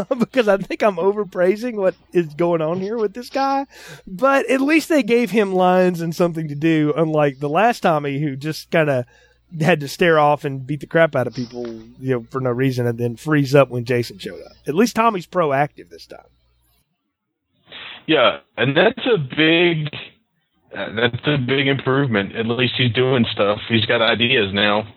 because 0.18 0.48
I 0.48 0.56
think 0.56 0.82
I'm 0.82 0.96
overpraising 0.96 1.74
what 1.74 1.94
is 2.12 2.32
going 2.34 2.62
on 2.62 2.80
here 2.80 2.96
with 2.96 3.14
this 3.14 3.28
guy. 3.28 3.66
But 4.06 4.48
at 4.48 4.60
least 4.60 4.88
they 4.88 5.02
gave 5.02 5.30
him 5.30 5.52
lines 5.52 6.00
and 6.00 6.14
something 6.14 6.48
to 6.48 6.54
do, 6.54 6.92
unlike 6.96 7.40
the 7.40 7.48
last 7.48 7.80
Tommy 7.80 8.20
who 8.20 8.36
just 8.36 8.70
kind 8.70 8.88
of 8.88 9.04
had 9.60 9.80
to 9.80 9.88
stare 9.88 10.18
off 10.18 10.44
and 10.44 10.66
beat 10.66 10.80
the 10.80 10.86
crap 10.86 11.14
out 11.14 11.26
of 11.26 11.34
people, 11.34 11.66
you 12.00 12.10
know, 12.14 12.26
for 12.30 12.40
no 12.40 12.50
reason, 12.50 12.86
and 12.86 12.98
then 12.98 13.16
freeze 13.16 13.54
up 13.54 13.70
when 13.70 13.84
Jason 13.84 14.18
showed 14.18 14.42
up. 14.42 14.52
At 14.66 14.74
least 14.74 14.96
Tommy's 14.96 15.26
proactive 15.26 15.90
this 15.90 16.06
time. 16.06 16.26
Yeah, 18.06 18.38
and 18.56 18.76
that's 18.76 19.06
a 19.06 19.18
big 19.18 19.88
that's 20.72 21.26
a 21.26 21.38
big 21.38 21.68
improvement. 21.68 22.34
At 22.34 22.46
least 22.46 22.74
he's 22.76 22.92
doing 22.92 23.24
stuff. 23.32 23.60
He's 23.68 23.86
got 23.86 24.02
ideas 24.02 24.52
now. 24.52 24.92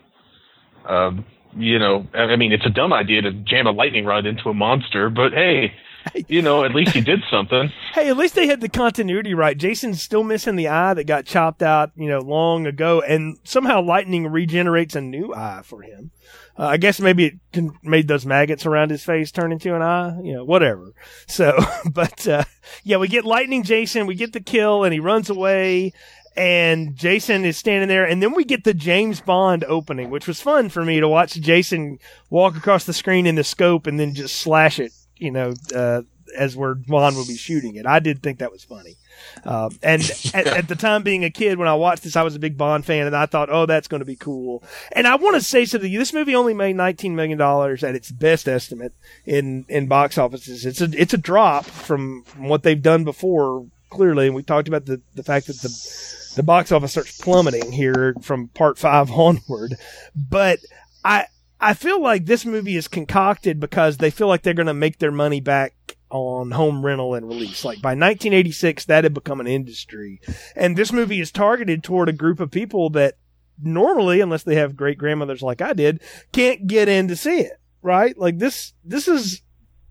Um, 0.88 1.26
you 1.56 1.80
know, 1.80 2.08
I 2.14 2.36
mean, 2.36 2.52
it's 2.52 2.66
a 2.66 2.70
dumb 2.70 2.94
idea 2.94 3.22
to 3.22 3.32
jam 3.32 3.68
a 3.68 3.72
lightning 3.72 4.06
rod 4.06 4.26
into 4.26 4.50
a 4.50 4.54
monster, 4.54 5.10
but 5.10 5.34
hey, 5.34 5.74
you 6.28 6.42
know, 6.42 6.64
at 6.64 6.74
least 6.74 6.92
he 6.92 7.02
did 7.02 7.24
something. 7.30 7.72
Hey, 7.94 8.10
at 8.10 8.18
least 8.18 8.36
they 8.36 8.48
had 8.48 8.62
the 8.62 8.70
continuity 8.70 9.34
right. 9.34 9.58
Jason's 9.58 10.02
still 10.02 10.24
missing 10.24 10.56
the 10.56 10.68
eye 10.68 10.94
that 10.94 11.06
got 11.06 11.26
chopped 11.26 11.62
out, 11.62 11.92
you 11.96 12.10
know, 12.10 12.20
long 12.20 12.66
ago, 12.68 13.02
and 13.02 13.38
somehow 13.44 13.82
lightning 13.82 14.28
regenerates 14.28 14.96
a 14.96 15.02
new 15.02 15.34
eye 15.34 15.62
for 15.64 15.82
him. 15.82 16.12
Uh, 16.60 16.66
I 16.66 16.78
guess 16.78 17.00
maybe 17.00 17.26
it 17.26 17.34
can, 17.54 17.78
made 17.84 18.08
those 18.08 18.26
maggots 18.26 18.66
around 18.66 18.90
his 18.90 19.04
face 19.04 19.32
turn 19.32 19.52
into 19.52 19.76
an 19.76 19.82
eye, 19.82 20.20
you 20.22 20.34
know, 20.34 20.44
whatever. 20.44 20.94
So, 21.28 21.58
but 21.92 22.28
uh, 22.28 22.44
yeah, 22.84 22.98
we 22.98 23.08
get 23.08 23.26
lightning 23.26 23.64
Jason, 23.64 24.08
we 24.08 24.16
get 24.16 24.34
the 24.34 24.40
kill, 24.40 24.84
and 24.84 24.94
he 24.94 25.00
runs 25.00 25.30
away, 25.30 25.94
and 26.38 26.96
Jason 26.96 27.46
is 27.46 27.58
standing 27.58 27.90
there, 27.90 28.06
and 28.06 28.22
then 28.22 28.36
we 28.36 28.46
get 28.46 28.64
the 28.64 28.74
James 28.74 29.22
Bond 29.22 29.64
opening, 29.64 30.12
which 30.12 30.28
was 30.28 30.40
fun 30.40 30.70
for 30.70 30.86
me 30.86 31.00
to 31.00 31.08
watch 31.08 31.34
Jason 31.34 31.98
walk 32.30 32.56
across 32.56 32.86
the 32.86 32.94
screen 32.94 33.26
in 33.26 33.36
the 33.36 33.44
scope 33.44 33.88
and 33.88 34.00
then 34.00 34.14
just 34.14 34.38
slash 34.38 34.80
it, 34.80 34.94
you 35.20 35.32
know, 35.32 35.54
uh, 35.76 36.02
as 36.36 36.56
where 36.56 36.76
Bond 36.76 37.16
would 37.16 37.28
be 37.28 37.38
shooting 37.38 37.76
it. 37.76 37.86
I 37.86 38.00
did 38.00 38.22
think 38.22 38.40
that 38.40 38.52
was 38.52 38.64
funny. 38.64 38.96
Uh, 39.44 39.70
and 39.82 40.02
at, 40.34 40.48
at, 40.48 40.68
the 40.68 40.76
time 40.76 41.04
being 41.04 41.24
a 41.24 41.30
kid, 41.30 41.58
when 41.58 41.68
I 41.68 41.76
watched 41.76 42.04
this, 42.04 42.16
I 42.16 42.24
was 42.24 42.36
a 42.36 42.40
big 42.40 42.58
Bond 42.58 42.86
fan, 42.86 43.08
and 43.08 43.16
I 43.16 43.26
thought, 43.26 43.50
oh, 43.50 43.66
that's 43.66 43.88
going 43.88 44.00
to 44.00 44.06
be 44.06 44.16
cool. 44.16 44.64
And 44.92 45.08
I 45.08 45.16
want 45.16 45.36
to 45.36 45.42
say 45.42 45.66
something. 45.66 45.92
This 45.92 46.14
movie 46.14 46.36
only 46.36 46.54
made 46.54 46.76
$19 46.76 47.12
million 47.12 47.40
at 47.42 47.96
its 47.96 48.12
best 48.12 48.48
estimate 48.48 48.94
in, 49.26 49.66
in 49.68 49.88
box 49.88 50.18
offices. 50.18 50.66
It's 50.66 50.82
a, 50.82 50.90
it's 50.94 51.14
a 51.14 51.18
drop 51.18 51.66
from, 51.66 52.24
from 52.24 52.48
what 52.50 52.64
they've 52.64 52.82
done 52.82 53.04
before, 53.04 53.66
clearly. 53.90 54.28
And 54.28 54.36
we 54.36 54.44
talked 54.44 54.68
about 54.68 54.86
the, 54.86 55.02
the 55.16 55.24
fact 55.24 55.48
that 55.48 55.62
the, 55.62 56.34
the 56.36 56.44
box 56.44 56.72
office 56.72 56.92
starts 56.92 57.20
plummeting 57.20 57.72
here 57.72 58.16
from 58.22 58.50
part 58.50 58.78
five 58.78 59.12
onward. 59.12 59.76
But 60.16 60.60
I 61.04 61.26
I 61.60 61.74
feel 61.74 62.02
like 62.02 62.26
this 62.26 62.46
movie 62.46 62.76
is 62.76 62.88
concocted 62.88 63.60
because 63.60 63.98
they 63.98 64.12
feel 64.12 64.28
like 64.28 64.44
they're 64.44 64.54
going 64.54 64.68
to 64.68 64.74
make 64.74 65.00
their 65.00 65.12
money 65.12 65.40
back 65.40 65.74
on 66.10 66.52
home 66.52 66.86
rental 66.86 67.16
and 67.16 67.28
release. 67.28 67.66
Like 67.66 67.82
by 67.82 67.90
1986, 67.90 68.86
that 68.86 69.04
had 69.04 69.14
become 69.14 69.40
an 69.40 69.48
industry, 69.48 70.22
and 70.56 70.76
this 70.78 70.92
movie 70.92 71.20
is 71.20 71.32
targeted 71.32 71.84
toward 71.84 72.10
a 72.10 72.14
group 72.14 72.40
of 72.40 72.52
people 72.52 72.90
that 72.92 73.16
normally, 73.62 74.22
unless 74.22 74.44
they 74.44 74.56
have 74.56 74.76
great 74.76 74.98
grandmothers 74.98 75.42
like 75.42 75.62
I 75.62 75.74
did, 75.74 76.02
can't 76.32 76.68
get 76.68 76.88
in 76.88 77.08
to 77.08 77.16
see 77.16 77.40
it. 77.40 77.60
Right? 77.82 78.18
Like 78.18 78.38
this, 78.38 78.74
this 78.84 79.08
is 79.08 79.42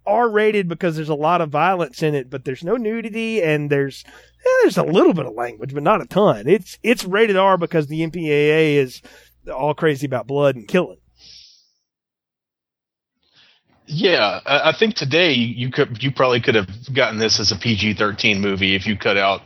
R 0.06 0.28
rated 0.28 0.68
because 0.68 0.96
there's 0.96 1.08
a 1.08 1.14
lot 1.14 1.40
of 1.40 1.50
violence 1.50 2.02
in 2.02 2.14
it, 2.14 2.30
but 2.30 2.44
there's 2.44 2.64
no 2.64 2.76
nudity 2.76 3.42
and 3.42 3.70
there's 3.70 4.04
yeah, 4.06 4.52
there's 4.62 4.78
a 4.78 4.84
little 4.84 5.14
bit 5.14 5.26
of 5.26 5.34
language, 5.34 5.74
but 5.74 5.82
not 5.82 6.02
a 6.02 6.06
ton. 6.06 6.46
It's 6.46 6.78
it's 6.82 7.04
rated 7.04 7.36
R 7.36 7.58
because 7.58 7.88
the 7.88 8.00
MPAA 8.00 8.76
is 8.76 9.02
all 9.52 9.74
crazy 9.74 10.06
about 10.06 10.26
blood 10.26 10.56
and 10.56 10.68
killing. 10.68 10.98
Yeah, 13.86 14.40
I 14.44 14.72
think 14.72 14.96
today 14.96 15.32
you 15.32 15.70
could 15.70 16.02
you 16.02 16.10
probably 16.10 16.40
could 16.40 16.56
have 16.56 16.68
gotten 16.92 17.18
this 17.18 17.38
as 17.38 17.52
a 17.52 17.56
PG 17.56 17.94
thirteen 17.94 18.40
movie 18.40 18.74
if 18.74 18.86
you 18.86 18.96
cut 18.96 19.16
out 19.16 19.42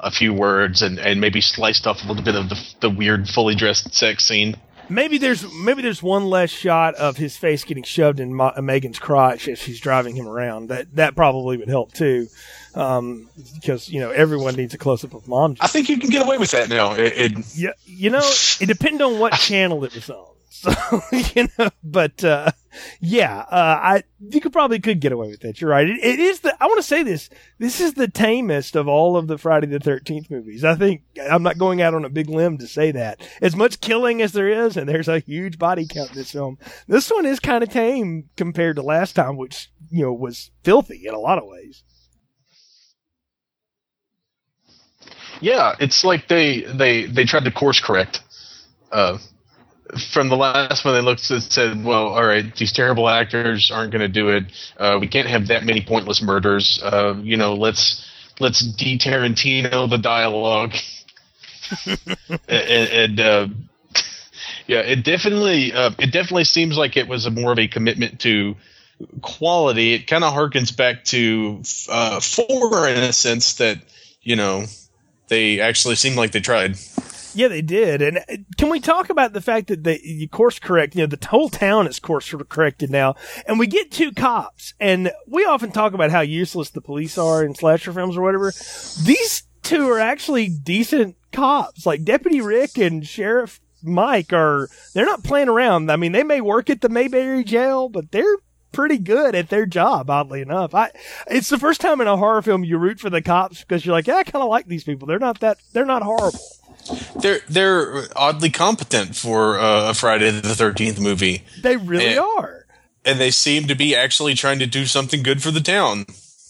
a 0.00 0.10
few 0.10 0.32
words 0.32 0.82
and, 0.82 0.98
and 0.98 1.20
maybe 1.20 1.40
sliced 1.40 1.86
off 1.86 2.04
a 2.04 2.06
little 2.06 2.22
bit 2.22 2.34
of 2.34 2.48
the, 2.48 2.74
the 2.80 2.90
weird 2.90 3.28
fully 3.28 3.54
dressed 3.54 3.94
sex 3.94 4.24
scene. 4.24 4.56
Maybe 4.90 5.18
there's 5.18 5.44
maybe 5.52 5.82
there's 5.82 6.02
one 6.02 6.26
less 6.26 6.50
shot 6.50 6.94
of 6.94 7.16
his 7.16 7.36
face 7.36 7.64
getting 7.64 7.82
shoved 7.82 8.20
in 8.20 8.32
Ma- 8.32 8.58
Megan's 8.60 8.98
crotch 8.98 9.46
as 9.48 9.58
she's 9.58 9.80
driving 9.80 10.16
him 10.16 10.26
around. 10.26 10.68
That 10.68 10.94
that 10.96 11.14
probably 11.14 11.58
would 11.58 11.68
help 11.68 11.92
too, 11.92 12.28
um, 12.74 13.28
because 13.54 13.88
you 13.90 14.00
know 14.00 14.10
everyone 14.10 14.54
needs 14.54 14.72
a 14.72 14.78
close 14.78 15.04
up 15.04 15.12
of 15.12 15.28
mom. 15.28 15.56
I 15.60 15.66
think 15.66 15.90
you 15.90 15.98
can 15.98 16.08
get 16.08 16.24
away 16.24 16.38
with 16.38 16.52
that 16.52 16.70
now. 16.70 16.92
It, 16.92 17.12
it, 17.16 17.32
yeah, 17.54 17.72
you 17.84 18.08
know, 18.08 18.26
it 18.60 18.66
depends 18.66 19.02
on 19.02 19.18
what 19.18 19.32
channel 19.38 19.84
it 19.84 19.94
was 19.94 20.08
on. 20.08 20.26
So 20.50 20.72
you 21.34 21.48
know, 21.58 21.68
but 21.84 22.24
uh, 22.24 22.52
yeah, 23.00 23.44
uh, 23.50 23.78
I 23.82 24.02
you 24.18 24.40
could 24.40 24.52
probably 24.52 24.80
could 24.80 25.00
get 25.00 25.12
away 25.12 25.28
with 25.28 25.40
that. 25.40 25.60
You're 25.60 25.70
right. 25.70 25.88
It, 25.88 26.02
it 26.02 26.18
is 26.18 26.40
the 26.40 26.56
I 26.60 26.66
want 26.66 26.78
to 26.78 26.86
say 26.86 27.02
this. 27.02 27.28
This 27.58 27.80
is 27.80 27.94
the 27.94 28.08
tamest 28.08 28.74
of 28.74 28.88
all 28.88 29.16
of 29.16 29.26
the 29.26 29.38
Friday 29.38 29.66
the 29.66 29.78
Thirteenth 29.78 30.30
movies. 30.30 30.64
I 30.64 30.74
think 30.74 31.02
I'm 31.30 31.42
not 31.42 31.58
going 31.58 31.82
out 31.82 31.94
on 31.94 32.04
a 32.04 32.10
big 32.10 32.30
limb 32.30 32.58
to 32.58 32.66
say 32.66 32.90
that. 32.92 33.20
As 33.42 33.54
much 33.54 33.80
killing 33.80 34.22
as 34.22 34.32
there 34.32 34.48
is, 34.48 34.76
and 34.76 34.88
there's 34.88 35.08
a 35.08 35.20
huge 35.20 35.58
body 35.58 35.86
count 35.86 36.10
in 36.10 36.16
this 36.16 36.32
film, 36.32 36.58
this 36.86 37.10
one 37.10 37.26
is 37.26 37.40
kind 37.40 37.62
of 37.62 37.70
tame 37.70 38.30
compared 38.36 38.76
to 38.76 38.82
last 38.82 39.14
time, 39.14 39.36
which 39.36 39.70
you 39.90 40.02
know 40.02 40.12
was 40.12 40.50
filthy 40.64 41.06
in 41.06 41.14
a 41.14 41.20
lot 41.20 41.38
of 41.38 41.44
ways. 41.46 41.82
Yeah, 45.40 45.74
it's 45.78 46.04
like 46.04 46.28
they 46.28 46.62
they 46.62 47.06
they 47.06 47.24
tried 47.24 47.44
to 47.44 47.50
course 47.50 47.80
correct. 47.80 48.22
Uh, 48.90 49.18
from 50.12 50.28
the 50.28 50.36
last 50.36 50.84
one, 50.84 50.94
they 50.94 51.00
looked 51.00 51.30
and 51.30 51.42
said, 51.42 51.84
"Well, 51.84 52.08
all 52.08 52.24
right, 52.24 52.54
these 52.56 52.72
terrible 52.72 53.08
actors 53.08 53.70
aren't 53.70 53.92
going 53.92 54.02
to 54.02 54.08
do 54.08 54.28
it. 54.28 54.44
Uh, 54.76 54.98
we 55.00 55.06
can't 55.08 55.28
have 55.28 55.48
that 55.48 55.64
many 55.64 55.80
pointless 55.80 56.22
murders. 56.22 56.80
Uh, 56.82 57.14
you 57.22 57.36
know, 57.36 57.54
let's 57.54 58.06
let's 58.38 58.60
de 58.60 58.98
Tarantino 58.98 59.88
the 59.88 59.98
dialogue." 59.98 60.74
and, 62.48 62.90
and 62.90 63.20
uh, 63.20 63.48
yeah, 64.66 64.80
it 64.80 65.04
definitely 65.04 65.72
uh, 65.72 65.90
it 65.98 66.12
definitely 66.12 66.44
seems 66.44 66.76
like 66.76 66.96
it 66.96 67.08
was 67.08 67.26
a 67.26 67.30
more 67.30 67.52
of 67.52 67.58
a 67.58 67.68
commitment 67.68 68.20
to 68.20 68.56
quality. 69.22 69.94
It 69.94 70.06
kind 70.06 70.24
of 70.24 70.34
harkens 70.34 70.76
back 70.76 71.04
to 71.04 71.62
uh, 71.88 72.20
four 72.20 72.88
in 72.88 72.98
a 72.98 73.12
sense 73.12 73.54
that 73.54 73.78
you 74.22 74.36
know 74.36 74.66
they 75.28 75.60
actually 75.60 75.94
seemed 75.94 76.16
like 76.16 76.32
they 76.32 76.40
tried. 76.40 76.76
Yeah, 77.38 77.46
they 77.46 77.62
did. 77.62 78.02
And 78.02 78.18
uh, 78.18 78.36
can 78.56 78.68
we 78.68 78.80
talk 78.80 79.10
about 79.10 79.32
the 79.32 79.40
fact 79.40 79.68
that 79.68 79.84
they 79.84 80.28
course 80.32 80.58
correct? 80.58 80.96
You 80.96 81.02
know, 81.02 81.06
the 81.06 81.24
whole 81.24 81.48
town 81.48 81.86
is 81.86 82.00
course 82.00 82.34
corrected 82.48 82.90
now, 82.90 83.14
and 83.46 83.60
we 83.60 83.68
get 83.68 83.92
two 83.92 84.10
cops. 84.10 84.74
And 84.80 85.12
we 85.28 85.44
often 85.44 85.70
talk 85.70 85.92
about 85.92 86.10
how 86.10 86.20
useless 86.20 86.70
the 86.70 86.80
police 86.80 87.16
are 87.16 87.44
in 87.44 87.54
slasher 87.54 87.92
films 87.92 88.16
or 88.16 88.22
whatever. 88.22 88.52
These 89.04 89.44
two 89.62 89.88
are 89.88 90.00
actually 90.00 90.48
decent 90.48 91.14
cops. 91.30 91.86
Like 91.86 92.02
Deputy 92.02 92.40
Rick 92.40 92.76
and 92.76 93.06
Sheriff 93.06 93.60
Mike 93.84 94.32
are. 94.32 94.68
They're 94.92 95.06
not 95.06 95.22
playing 95.22 95.48
around. 95.48 95.92
I 95.92 95.96
mean, 95.96 96.10
they 96.10 96.24
may 96.24 96.40
work 96.40 96.68
at 96.68 96.80
the 96.80 96.88
Mayberry 96.88 97.44
jail, 97.44 97.88
but 97.88 98.10
they're 98.10 98.38
pretty 98.72 98.98
good 98.98 99.36
at 99.36 99.48
their 99.48 99.64
job, 99.64 100.10
oddly 100.10 100.40
enough. 100.40 100.74
I, 100.74 100.90
it's 101.28 101.50
the 101.50 101.58
first 101.58 101.80
time 101.80 102.00
in 102.00 102.08
a 102.08 102.16
horror 102.16 102.42
film 102.42 102.64
you 102.64 102.78
root 102.78 102.98
for 102.98 103.10
the 103.10 103.22
cops 103.22 103.60
because 103.60 103.86
you're 103.86 103.94
like, 103.94 104.08
yeah, 104.08 104.16
I 104.16 104.24
kind 104.24 104.42
of 104.42 104.50
like 104.50 104.66
these 104.66 104.82
people. 104.82 105.06
They're 105.06 105.20
not 105.20 105.38
that, 105.38 105.58
they're 105.72 105.86
not 105.86 106.02
horrible. 106.02 106.40
They're 107.16 107.40
they're 107.48 108.08
oddly 108.16 108.50
competent 108.50 109.16
for 109.16 109.58
uh, 109.58 109.90
a 109.90 109.94
Friday 109.94 110.30
the 110.30 110.54
Thirteenth 110.54 111.00
movie. 111.00 111.44
They 111.62 111.76
really 111.76 112.06
and, 112.06 112.18
are, 112.18 112.66
and 113.04 113.20
they 113.20 113.30
seem 113.30 113.66
to 113.68 113.74
be 113.74 113.94
actually 113.94 114.34
trying 114.34 114.58
to 114.60 114.66
do 114.66 114.86
something 114.86 115.22
good 115.22 115.42
for 115.42 115.50
the 115.50 115.60
town. 115.60 116.06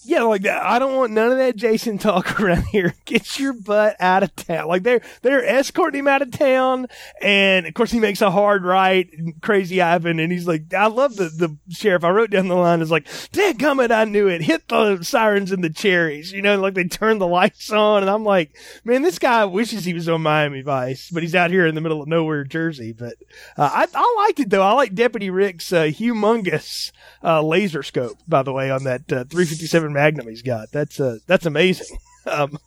Yeah, 0.09 0.23
like 0.23 0.41
that. 0.43 0.65
I 0.65 0.79
don't 0.79 0.97
want 0.97 1.12
none 1.12 1.31
of 1.33 1.37
that 1.37 1.55
Jason 1.55 1.99
talk 1.99 2.41
around 2.41 2.65
here. 2.69 2.95
Get 3.05 3.38
your 3.38 3.53
butt 3.53 3.95
out 4.00 4.23
of 4.23 4.35
town. 4.35 4.67
Like 4.67 4.83
they're 4.83 5.03
they're 5.21 5.45
escorting 5.45 5.99
him 5.99 6.09
out 6.09 6.23
of 6.23 6.31
town, 6.31 6.87
and 7.21 7.67
of 7.67 7.75
course 7.75 7.91
he 7.91 8.00
makes 8.00 8.23
a 8.23 8.31
hard 8.31 8.65
right, 8.65 9.07
crazy 9.43 9.83
Ivan, 9.83 10.19
and 10.19 10.33
he's 10.33 10.49
like, 10.49 10.73
I 10.73 10.87
love 10.87 11.17
the 11.17 11.29
the 11.29 11.59
sheriff. 11.69 12.05
I 12.05 12.09
wrote 12.09 12.31
down 12.31 12.49
the 12.49 12.55
line 12.55 12.81
is 12.81 12.91
like, 12.91 13.07
"Damn 13.33 13.81
it, 13.81 13.93
I 13.93 14.05
knew 14.05 14.29
it. 14.29 14.41
Hit 14.41 14.67
the 14.69 15.03
sirens 15.03 15.53
and 15.53 15.62
the 15.62 15.69
cherries." 15.69 16.33
You 16.33 16.41
know, 16.41 16.59
like 16.59 16.73
they 16.73 16.85
turn 16.85 17.19
the 17.19 17.27
lights 17.27 17.71
on, 17.71 18.03
and 18.03 18.11
I'm 18.11 18.25
like, 18.25 18.57
man, 18.85 19.03
this 19.03 19.19
guy 19.19 19.45
wishes 19.45 19.85
he 19.85 19.93
was 19.93 20.09
on 20.09 20.23
Miami 20.23 20.62
Vice, 20.62 21.11
but 21.11 21.23
he's 21.23 21.35
out 21.35 21.50
here 21.50 21.67
in 21.67 21.75
the 21.75 21.83
middle 21.83 22.00
of 22.00 22.09
nowhere, 22.09 22.45
Jersey. 22.45 22.93
But 22.93 23.17
uh, 23.59 23.69
I 23.71 23.87
I 23.95 24.25
liked 24.25 24.41
it 24.41 24.49
though. 24.49 24.62
I 24.62 24.73
like 24.73 24.95
Deputy 24.95 25.29
Rick's 25.29 25.71
uh, 25.71 25.83
humongous 25.83 26.93
uh, 27.23 27.43
laser 27.43 27.83
scope, 27.83 28.17
by 28.27 28.43
the 28.43 28.55
way, 28.55 28.71
on 28.71 28.85
that 28.85 29.03
uh, 29.12 29.25
357 29.25 29.98
Magnum 29.99 30.28
he's 30.28 30.43
got. 30.43 30.71
That's 30.73 31.00
uh, 31.00 31.19
that's 31.26 31.47
amazing. 31.47 31.99
Um, 32.26 32.59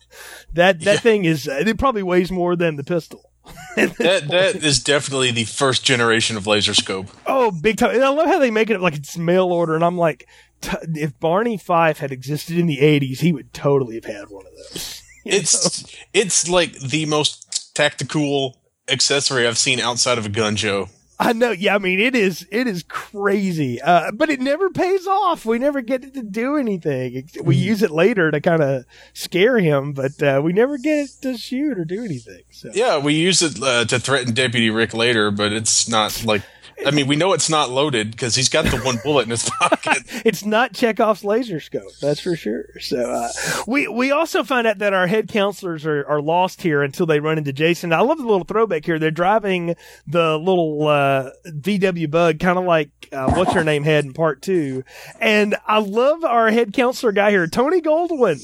that 0.54 0.80
that 0.80 0.94
Yeah. 0.94 1.00
thing 1.00 1.24
is 1.24 1.46
uh, 1.46 1.62
it 1.64 1.78
probably 1.78 2.02
weighs 2.02 2.32
more 2.32 2.56
than 2.56 2.74
the 2.74 2.82
pistol. 2.82 3.30
That 3.76 4.26
that 4.28 4.56
is 4.56 4.82
definitely 4.82 5.30
the 5.30 5.44
first 5.44 5.84
generation 5.84 6.36
of 6.36 6.48
laser 6.48 6.74
scope. 6.74 7.06
Oh, 7.26 7.52
big 7.52 7.76
time! 7.76 7.94
And 7.94 8.02
I 8.04 8.08
love 8.08 8.26
how 8.26 8.40
they 8.40 8.50
make 8.50 8.70
it 8.70 8.80
like 8.80 8.94
it's 8.96 9.16
mail 9.16 9.52
order. 9.52 9.76
And 9.76 9.84
I'm 9.84 9.96
like, 9.96 10.26
t- 10.62 10.76
if 10.96 11.16
Barney 11.20 11.56
Fife 11.58 11.98
had 11.98 12.10
existed 12.10 12.58
in 12.58 12.66
the 12.66 12.78
'80s, 12.78 13.20
he 13.20 13.32
would 13.32 13.52
totally 13.54 13.94
have 13.94 14.04
had 14.06 14.30
one 14.30 14.46
of 14.46 14.52
those. 14.56 15.02
It's 15.24 15.84
it's 16.12 16.48
like 16.48 16.72
the 16.80 17.06
most 17.06 17.72
tactical 17.76 18.58
accessory 18.88 19.46
I've 19.46 19.58
seen 19.58 19.78
outside 19.78 20.18
of 20.18 20.26
a 20.26 20.28
gun 20.28 20.56
show. 20.56 20.88
I 21.18 21.32
know. 21.32 21.50
Yeah, 21.52 21.76
I 21.76 21.78
mean, 21.78 22.00
it 22.00 22.16
is 22.16 22.46
it 22.50 22.66
is 22.66 22.84
crazy, 22.88 23.80
uh, 23.80 24.10
but 24.12 24.28
it 24.28 24.40
never 24.40 24.70
pays 24.70 25.06
off. 25.06 25.44
We 25.44 25.58
never 25.58 25.80
get 25.80 26.02
it 26.02 26.14
to 26.14 26.22
do 26.22 26.56
anything. 26.56 27.28
We 27.42 27.54
use 27.56 27.82
it 27.82 27.90
later 27.90 28.30
to 28.30 28.40
kind 28.40 28.62
of 28.62 28.84
scare 29.12 29.58
him, 29.58 29.92
but 29.92 30.20
uh, 30.22 30.40
we 30.42 30.52
never 30.52 30.78
get 30.78 30.98
it 31.04 31.10
to 31.22 31.36
shoot 31.36 31.78
or 31.78 31.84
do 31.84 32.04
anything. 32.04 32.42
So 32.50 32.70
Yeah, 32.74 32.98
we 32.98 33.14
use 33.14 33.40
it 33.42 33.62
uh, 33.62 33.84
to 33.84 34.00
threaten 34.00 34.34
Deputy 34.34 34.70
Rick 34.70 34.94
later, 34.94 35.30
but 35.30 35.52
it's 35.52 35.88
not 35.88 36.24
like. 36.24 36.42
I 36.84 36.90
mean, 36.90 37.06
we 37.06 37.16
know 37.16 37.32
it's 37.32 37.50
not 37.50 37.70
loaded 37.70 38.10
because 38.10 38.34
he's 38.34 38.48
got 38.48 38.64
the 38.64 38.78
one 38.78 38.98
bullet 39.02 39.24
in 39.24 39.30
his 39.30 39.48
pocket. 39.48 40.02
it's 40.24 40.44
not 40.44 40.72
Chekhov's 40.72 41.24
laser 41.24 41.60
scope, 41.60 41.92
that's 42.00 42.20
for 42.20 42.36
sure. 42.36 42.64
So 42.80 43.10
uh, 43.10 43.28
we 43.66 43.88
we 43.88 44.10
also 44.10 44.42
find 44.42 44.66
out 44.66 44.78
that 44.78 44.92
our 44.92 45.06
head 45.06 45.28
counselors 45.28 45.86
are, 45.86 46.04
are 46.06 46.20
lost 46.20 46.62
here 46.62 46.82
until 46.82 47.06
they 47.06 47.20
run 47.20 47.38
into 47.38 47.52
Jason. 47.52 47.92
I 47.92 48.00
love 48.00 48.18
the 48.18 48.26
little 48.26 48.44
throwback 48.44 48.84
here. 48.84 48.98
They're 48.98 49.10
driving 49.10 49.76
the 50.06 50.38
little 50.38 50.86
uh, 50.86 51.30
VW 51.46 52.10
Bug, 52.10 52.38
kind 52.38 52.58
of 52.58 52.64
like 52.64 52.90
uh, 53.12 53.32
what's 53.32 53.52
her 53.52 53.64
name 53.64 53.84
had 53.84 54.04
in 54.04 54.12
part 54.12 54.42
two, 54.42 54.84
and 55.20 55.56
I 55.66 55.78
love 55.78 56.24
our 56.24 56.50
head 56.50 56.72
counselor 56.72 57.12
guy 57.12 57.30
here, 57.30 57.46
Tony 57.46 57.80
Goldwyn. 57.80 58.40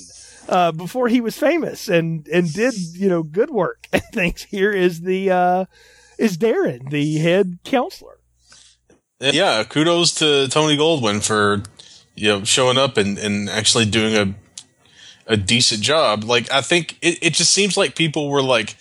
Uh, 0.49 0.73
before 0.73 1.09
he 1.09 1.21
was 1.21 1.37
famous 1.37 1.91
and 1.91 2.27
and 2.29 2.51
did 2.51 2.73
you 2.73 3.07
know 3.07 3.23
good 3.23 3.51
work 3.51 3.87
and 3.93 4.03
things, 4.15 4.45
here 4.45 4.73
is 4.73 5.03
the 5.03 5.31
uh, 5.31 5.65
is 6.19 6.39
Darren, 6.39 6.91
the 6.91 7.19
head 7.19 7.59
counselor. 7.65 8.18
Yeah, 9.21 9.65
kudos 9.65 10.13
to 10.17 10.49
Tony 10.49 10.77
Goldwyn 10.77 11.25
for 11.25 11.63
you 12.15 12.29
know 12.29 12.45
showing 12.45 12.79
up 12.79 12.97
and, 12.97 13.19
and 13.19 13.49
actually 13.49 13.87
doing 13.87 14.15
a 14.15 14.35
a 15.27 15.37
decent 15.37 15.83
job. 15.83 16.25
Like 16.25 16.51
I 16.51 16.61
think 16.61 16.99
it, 17.03 17.19
it 17.23 17.35
just 17.35 17.53
seems 17.53 17.77
like 17.77 17.95
people 17.95 18.31
were 18.31 18.43
like 18.43 18.77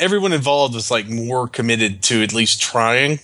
everyone 0.00 0.32
involved 0.32 0.74
was 0.74 0.90
like 0.90 1.08
more 1.08 1.48
committed 1.48 2.02
to 2.04 2.22
at 2.22 2.32
least 2.32 2.60
trying. 2.60 3.20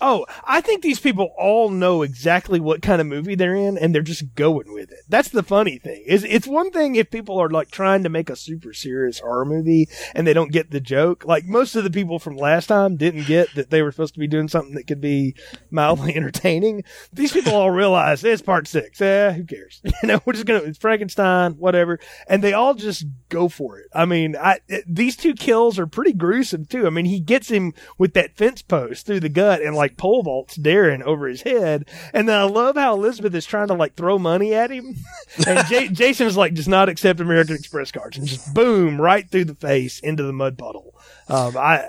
Oh, 0.00 0.26
I 0.44 0.60
think 0.60 0.82
these 0.82 1.00
people 1.00 1.32
all 1.36 1.70
know 1.70 2.02
exactly 2.02 2.60
what 2.60 2.82
kind 2.82 3.00
of 3.00 3.06
movie 3.06 3.34
they're 3.34 3.54
in, 3.54 3.76
and 3.76 3.94
they're 3.94 4.02
just 4.02 4.34
going 4.34 4.72
with 4.72 4.92
it. 4.92 5.00
That's 5.08 5.30
the 5.30 5.42
funny 5.42 5.78
thing. 5.78 6.04
Is 6.06 6.24
it's 6.24 6.46
one 6.46 6.70
thing 6.70 6.94
if 6.94 7.10
people 7.10 7.38
are 7.38 7.48
like 7.50 7.70
trying 7.70 8.02
to 8.04 8.08
make 8.08 8.30
a 8.30 8.36
super 8.36 8.72
serious 8.72 9.18
horror 9.20 9.44
movie 9.44 9.88
and 10.14 10.26
they 10.26 10.32
don't 10.32 10.52
get 10.52 10.70
the 10.70 10.80
joke. 10.80 11.24
Like 11.24 11.44
most 11.44 11.74
of 11.76 11.84
the 11.84 11.90
people 11.90 12.18
from 12.18 12.36
last 12.36 12.66
time 12.66 12.96
didn't 12.96 13.26
get 13.26 13.54
that 13.54 13.70
they 13.70 13.82
were 13.82 13.90
supposed 13.92 14.14
to 14.14 14.20
be 14.20 14.26
doing 14.26 14.48
something 14.48 14.74
that 14.74 14.86
could 14.86 15.00
be 15.00 15.34
mildly 15.70 16.14
entertaining. 16.16 16.84
These 17.12 17.32
people 17.32 17.54
all 17.54 17.70
realize 17.70 18.22
it's 18.24 18.42
part 18.42 18.68
six. 18.68 19.00
Eh, 19.00 19.32
who 19.32 19.44
cares? 19.44 19.82
You 20.00 20.06
know, 20.06 20.20
we're 20.24 20.34
just 20.34 20.46
gonna 20.46 20.60
it's 20.60 20.78
Frankenstein, 20.78 21.54
whatever, 21.54 21.98
and 22.28 22.40
they 22.42 22.52
all 22.52 22.74
just 22.74 23.04
go 23.30 23.48
for 23.48 23.78
it. 23.80 23.86
I 23.92 24.04
mean, 24.04 24.36
I 24.36 24.60
it, 24.68 24.84
these 24.86 25.16
two 25.16 25.34
kills 25.34 25.76
are 25.78 25.88
pretty 25.88 26.12
gruesome 26.12 26.66
too. 26.66 26.86
I 26.86 26.90
mean, 26.90 27.06
he 27.06 27.18
gets 27.18 27.48
him 27.50 27.74
with 27.98 28.14
that 28.14 28.36
fence 28.36 28.62
post 28.62 29.06
through 29.06 29.20
the 29.20 29.28
gut 29.28 29.60
and 29.60 29.74
like 29.74 29.87
pole 29.96 30.22
vaults 30.22 30.56
Darren 30.56 31.02
over 31.02 31.26
his 31.26 31.42
head. 31.42 31.88
And 32.12 32.28
then 32.28 32.38
I 32.38 32.44
love 32.44 32.76
how 32.76 32.94
Elizabeth 32.94 33.34
is 33.34 33.46
trying 33.46 33.68
to 33.68 33.74
like 33.74 33.94
throw 33.94 34.18
money 34.18 34.54
at 34.54 34.70
him, 34.70 34.96
and 35.46 35.66
J- 35.66 35.88
Jason 35.88 36.26
is 36.26 36.36
like 36.36 36.54
does 36.54 36.68
not 36.68 36.88
accept 36.88 37.20
American 37.20 37.54
Express 37.56 37.92
cards 37.92 38.18
and 38.18 38.26
just 38.26 38.52
boom 38.54 39.00
right 39.00 39.28
through 39.30 39.46
the 39.46 39.54
face 39.54 40.00
into 40.00 40.22
the 40.22 40.32
mud 40.32 40.58
puddle. 40.58 40.94
Um, 41.28 41.56
I 41.56 41.88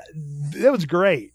that 0.54 0.72
was 0.72 0.86
great. 0.86 1.34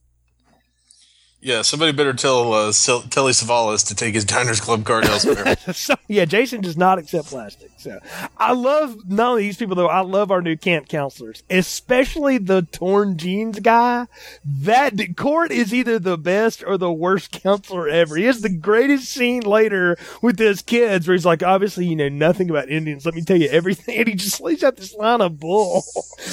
Yeah, 1.45 1.61
somebody 1.61 1.93
better 1.93 2.15
tell 2.15 2.55
uh, 2.55 2.73
Telly 2.73 3.33
Savalas 3.33 3.89
to 3.89 3.95
take 3.95 4.15
his 4.15 4.25
Diners 4.25 4.63
Club 4.63 4.87
card 4.87 5.05
elsewhere. 5.05 5.55
so 5.75 5.95
yeah, 6.09 6.25
Jason 6.25 6.63
does 6.63 6.79
not 6.79 6.99
accept 6.99 7.29
plastic. 7.29 7.71
So 7.77 8.01
I 8.39 8.55
love 8.55 9.07
not 9.11 9.33
only 9.33 9.43
these 9.43 9.59
people 9.59 9.75
though. 9.75 9.89
I 9.89 10.01
love 10.01 10.31
our 10.31 10.41
new 10.41 10.57
camp 10.57 10.89
counselors, 10.89 11.43
especially 11.51 12.39
the 12.39 12.63
torn 12.63 13.19
jeans 13.19 13.61
guy. 13.61 14.07
That 14.43 14.95
Cort 15.19 15.51
is 15.53 15.75
either 15.75 15.99
the 15.99 16.17
best 16.17 16.65
or 16.67 16.79
the 16.79 16.91
worst 16.91 17.31
counselor 17.31 17.91
ever. 17.91 18.17
He 18.17 18.25
has 18.25 18.41
the 18.41 18.49
greatest 18.49 19.13
scene 19.13 19.43
later 19.43 19.99
with 20.23 20.39
his 20.39 20.63
kids 20.63 21.07
where 21.07 21.15
he's 21.15 21.27
like, 21.27 21.43
obviously 21.43 21.85
you 21.85 21.95
know 21.95 22.09
nothing 22.09 22.49
about 22.49 22.71
Indians. 22.71 23.05
Let 23.05 23.15
me 23.17 23.23
tell 23.23 23.37
you 23.37 23.49
everything. 23.51 23.85
And 24.05 24.09
he 24.09 24.15
just 24.15 24.41
lays 24.41 24.65
out 24.65 24.77
this 24.77 24.95
line 24.95 25.21
of 25.21 25.39
bull. 25.39 25.85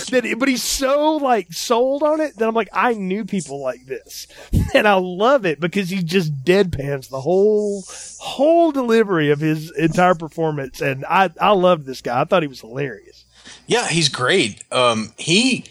that, 0.10 0.36
but 0.40 0.48
he's 0.48 0.64
so 0.64 1.18
like 1.18 1.52
sold 1.52 2.02
on 2.02 2.22
it 2.22 2.38
that 2.38 2.48
I'm 2.48 2.56
like, 2.56 2.70
I 2.72 2.94
knew 2.94 3.26
people 3.26 3.62
like 3.62 3.86
this, 3.86 4.28
and 4.74 4.88
I 4.88 5.01
love 5.02 5.46
it 5.46 5.60
because 5.60 5.90
he 5.90 6.02
just 6.04 6.44
deadpans 6.46 7.10
the 7.10 7.22
whole 7.22 7.84
whole 8.20 8.72
delivery 8.72 9.32
of 9.32 9.40
his 9.40 9.72
entire 9.72 10.16
performance, 10.16 10.82
and 10.82 11.06
I 11.06 11.30
I 11.40 11.52
loved 11.52 11.86
this 11.86 12.02
guy. 12.02 12.22
I 12.22 12.26
thought 12.26 12.44
he 12.44 12.48
was 12.48 12.62
hilarious. 12.62 13.26
yeah, 13.68 13.88
he's 13.88 14.10
great. 14.10 14.64
Um, 14.72 15.14
he 15.18 15.66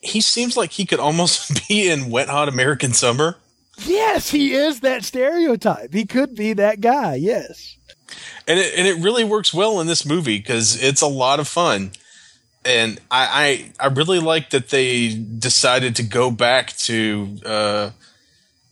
he 0.00 0.20
seems 0.20 0.56
like 0.56 0.72
he 0.72 0.86
could 0.86 1.00
almost 1.00 1.66
be 1.68 1.88
in 1.90 2.10
Wet 2.10 2.28
Hot 2.28 2.48
American 2.48 2.92
Summer. 2.92 3.36
Yes, 3.84 4.30
he 4.30 4.54
is 4.54 4.80
that 4.80 5.04
stereotype. 5.04 5.92
He 5.92 6.06
could 6.06 6.34
be 6.34 6.54
that 6.54 6.80
guy. 6.80 7.16
Yes. 7.16 7.76
and 8.48 8.58
it, 8.58 8.72
and 8.78 8.86
it 8.86 9.02
really 9.04 9.24
works 9.24 9.52
well 9.52 9.80
in 9.80 9.86
this 9.86 10.06
movie 10.06 10.38
because 10.38 10.82
it's 10.82 11.02
a 11.02 11.06
lot 11.06 11.40
of 11.40 11.48
fun 11.48 11.90
and 12.64 13.00
I, 13.10 13.70
I 13.80 13.86
i 13.88 13.92
really 13.92 14.18
like 14.18 14.50
that 14.50 14.68
they 14.70 15.14
decided 15.14 15.96
to 15.96 16.02
go 16.02 16.30
back 16.30 16.76
to 16.78 17.36
uh 17.44 17.90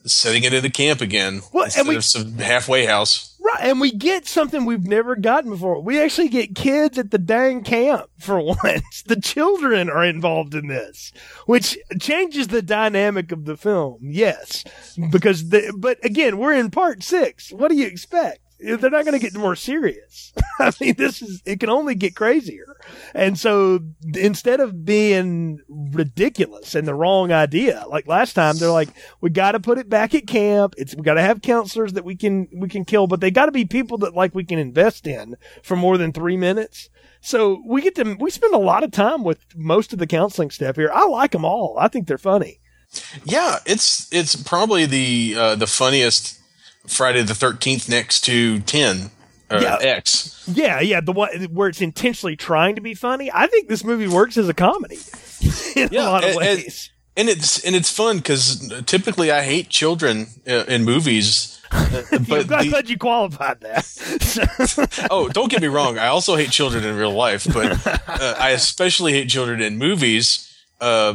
setting 0.06 0.44
it 0.44 0.52
in 0.52 0.64
a 0.64 0.70
camp 0.70 1.00
again 1.00 1.40
Well, 1.52 1.64
and 1.64 1.72
instead 1.74 1.86
we- 1.88 1.96
of 1.96 2.04
some 2.04 2.32
halfway 2.38 2.86
house 2.86 3.30
Right, 3.44 3.60
and 3.68 3.78
we 3.78 3.92
get 3.92 4.26
something 4.26 4.64
we've 4.64 4.86
never 4.86 5.16
gotten 5.16 5.50
before. 5.50 5.78
We 5.82 6.00
actually 6.00 6.30
get 6.30 6.54
kids 6.54 6.96
at 6.96 7.10
the 7.10 7.18
dang 7.18 7.62
camp 7.62 8.08
for 8.18 8.40
once. 8.64 9.02
The 9.06 9.20
children 9.20 9.90
are 9.90 10.02
involved 10.02 10.54
in 10.54 10.68
this, 10.68 11.12
which 11.44 11.76
changes 12.00 12.48
the 12.48 12.62
dynamic 12.62 13.32
of 13.32 13.44
the 13.44 13.58
film. 13.58 13.98
Yes, 14.00 14.64
because 15.10 15.50
the, 15.50 15.74
but 15.76 16.02
again, 16.02 16.38
we're 16.38 16.54
in 16.54 16.70
part 16.70 17.02
six. 17.02 17.52
What 17.52 17.68
do 17.68 17.76
you 17.76 17.86
expect? 17.86 18.38
They're 18.64 18.90
not 18.90 19.05
going 19.05 19.18
to 19.18 19.18
get 19.18 19.35
more 19.35 19.57
serious. 19.57 20.33
I 20.59 20.72
mean, 20.81 20.94
this 20.96 21.20
is, 21.22 21.42
it 21.44 21.61
can 21.61 21.68
only 21.68 21.94
get 21.94 22.16
crazier. 22.16 22.66
And 23.14 23.38
so 23.38 23.81
instead 24.14 24.61
of 24.61 24.85
being 24.85 25.61
ridiculous 25.68 26.74
and 26.74 26.88
the 26.88 26.94
wrong 26.94 27.33
idea, 27.33 27.85
like 27.88 28.07
last 28.07 28.33
time, 28.33 28.57
they're 28.57 28.70
like, 28.70 28.88
we 29.20 29.31
got 29.31 29.53
to 29.53 29.61
put 29.61 29.79
it 29.79 29.88
back 29.88 30.14
at 30.14 30.27
camp. 30.27 30.74
It's, 30.79 30.94
we 30.94 31.03
got 31.03 31.14
to 31.14 31.22
have 31.22 31.42
counselors 31.42 31.92
that 31.94 32.05
we 32.05 32.16
can, 32.16 32.48
we 32.55 32.68
can 32.68 32.85
kill, 32.85 33.07
but 33.07 33.20
they 33.20 33.31
got 33.31 33.46
to 33.46 33.53
be 33.53 33.64
people 33.64 33.98
that 33.98 34.14
like 34.14 34.35
we 34.35 34.44
can 34.44 34.59
invest 34.59 35.07
in 35.07 35.37
for 35.62 35.77
more 35.77 35.98
than 35.98 36.12
three 36.12 36.37
minutes. 36.37 36.88
So 37.20 37.62
we 37.66 37.83
get 37.83 37.94
to, 37.96 38.16
we 38.18 38.31
spend 38.31 38.55
a 38.55 38.59
lot 38.59 38.85
of 38.85 38.90
time 38.90 39.24
with 39.24 39.38
most 39.55 39.92
of 39.92 39.98
the 39.98 40.07
counseling 40.07 40.50
staff 40.50 40.77
here. 40.77 40.90
I 40.92 41.07
like 41.07 41.33
them 41.33 41.44
all. 41.44 41.77
I 41.79 41.88
think 41.88 42.07
they're 42.07 42.18
funny. 42.18 42.61
yeah 43.24 43.59
it's 43.66 44.09
it's 44.12 44.37
probably 44.37 44.87
the 44.87 45.35
uh 45.37 45.57
the 45.57 45.66
funniest 45.66 46.38
friday 46.86 47.22
the 47.22 47.32
13th 47.34 47.88
next 47.88 48.20
to 48.22 48.60
10 48.60 49.10
or 49.50 49.60
Yeah. 49.60 49.78
x 49.80 50.42
Yeah, 50.52 50.80
yeah, 50.80 51.00
the 51.00 51.12
one 51.12 51.30
where 51.52 51.68
it's 51.68 51.80
intentionally 51.80 52.36
trying 52.36 52.74
to 52.74 52.80
be 52.80 52.94
funny. 52.94 53.30
I 53.32 53.46
think 53.46 53.68
this 53.68 53.82
movie 53.84 54.08
works 54.08 54.36
as 54.36 54.48
a 54.48 54.54
comedy 54.54 54.98
in 55.76 55.94
a 55.94 56.02
lot 56.02 56.24
of 56.24 56.30
and- 56.30 56.38
and- 56.42 56.58
ways. 56.62 56.90
and 57.16 57.28
it's 57.28 57.64
and 57.64 57.74
it's 57.76 57.90
fun 57.90 58.16
because 58.18 58.72
typically 58.86 59.30
i 59.30 59.42
hate 59.42 59.68
children 59.68 60.26
uh, 60.48 60.64
in 60.66 60.84
movies 60.84 61.60
uh, 61.70 62.02
but 62.28 62.52
I'm 62.52 62.68
glad 62.70 62.88
you 62.88 62.96
qualified 62.98 63.60
that. 63.62 65.08
oh, 65.10 65.28
don't 65.28 65.50
get 65.50 65.60
me 65.60 65.66
wrong. 65.66 65.98
I 65.98 66.06
also 66.06 66.36
hate 66.36 66.50
children 66.50 66.84
in 66.84 66.94
real 66.96 67.10
life, 67.12 67.46
but 67.52 67.84
uh, 67.86 68.36
I 68.38 68.50
especially 68.50 69.12
hate 69.12 69.28
children 69.28 69.60
in 69.60 69.76
movies. 69.76 70.54
Uh, 70.80 71.14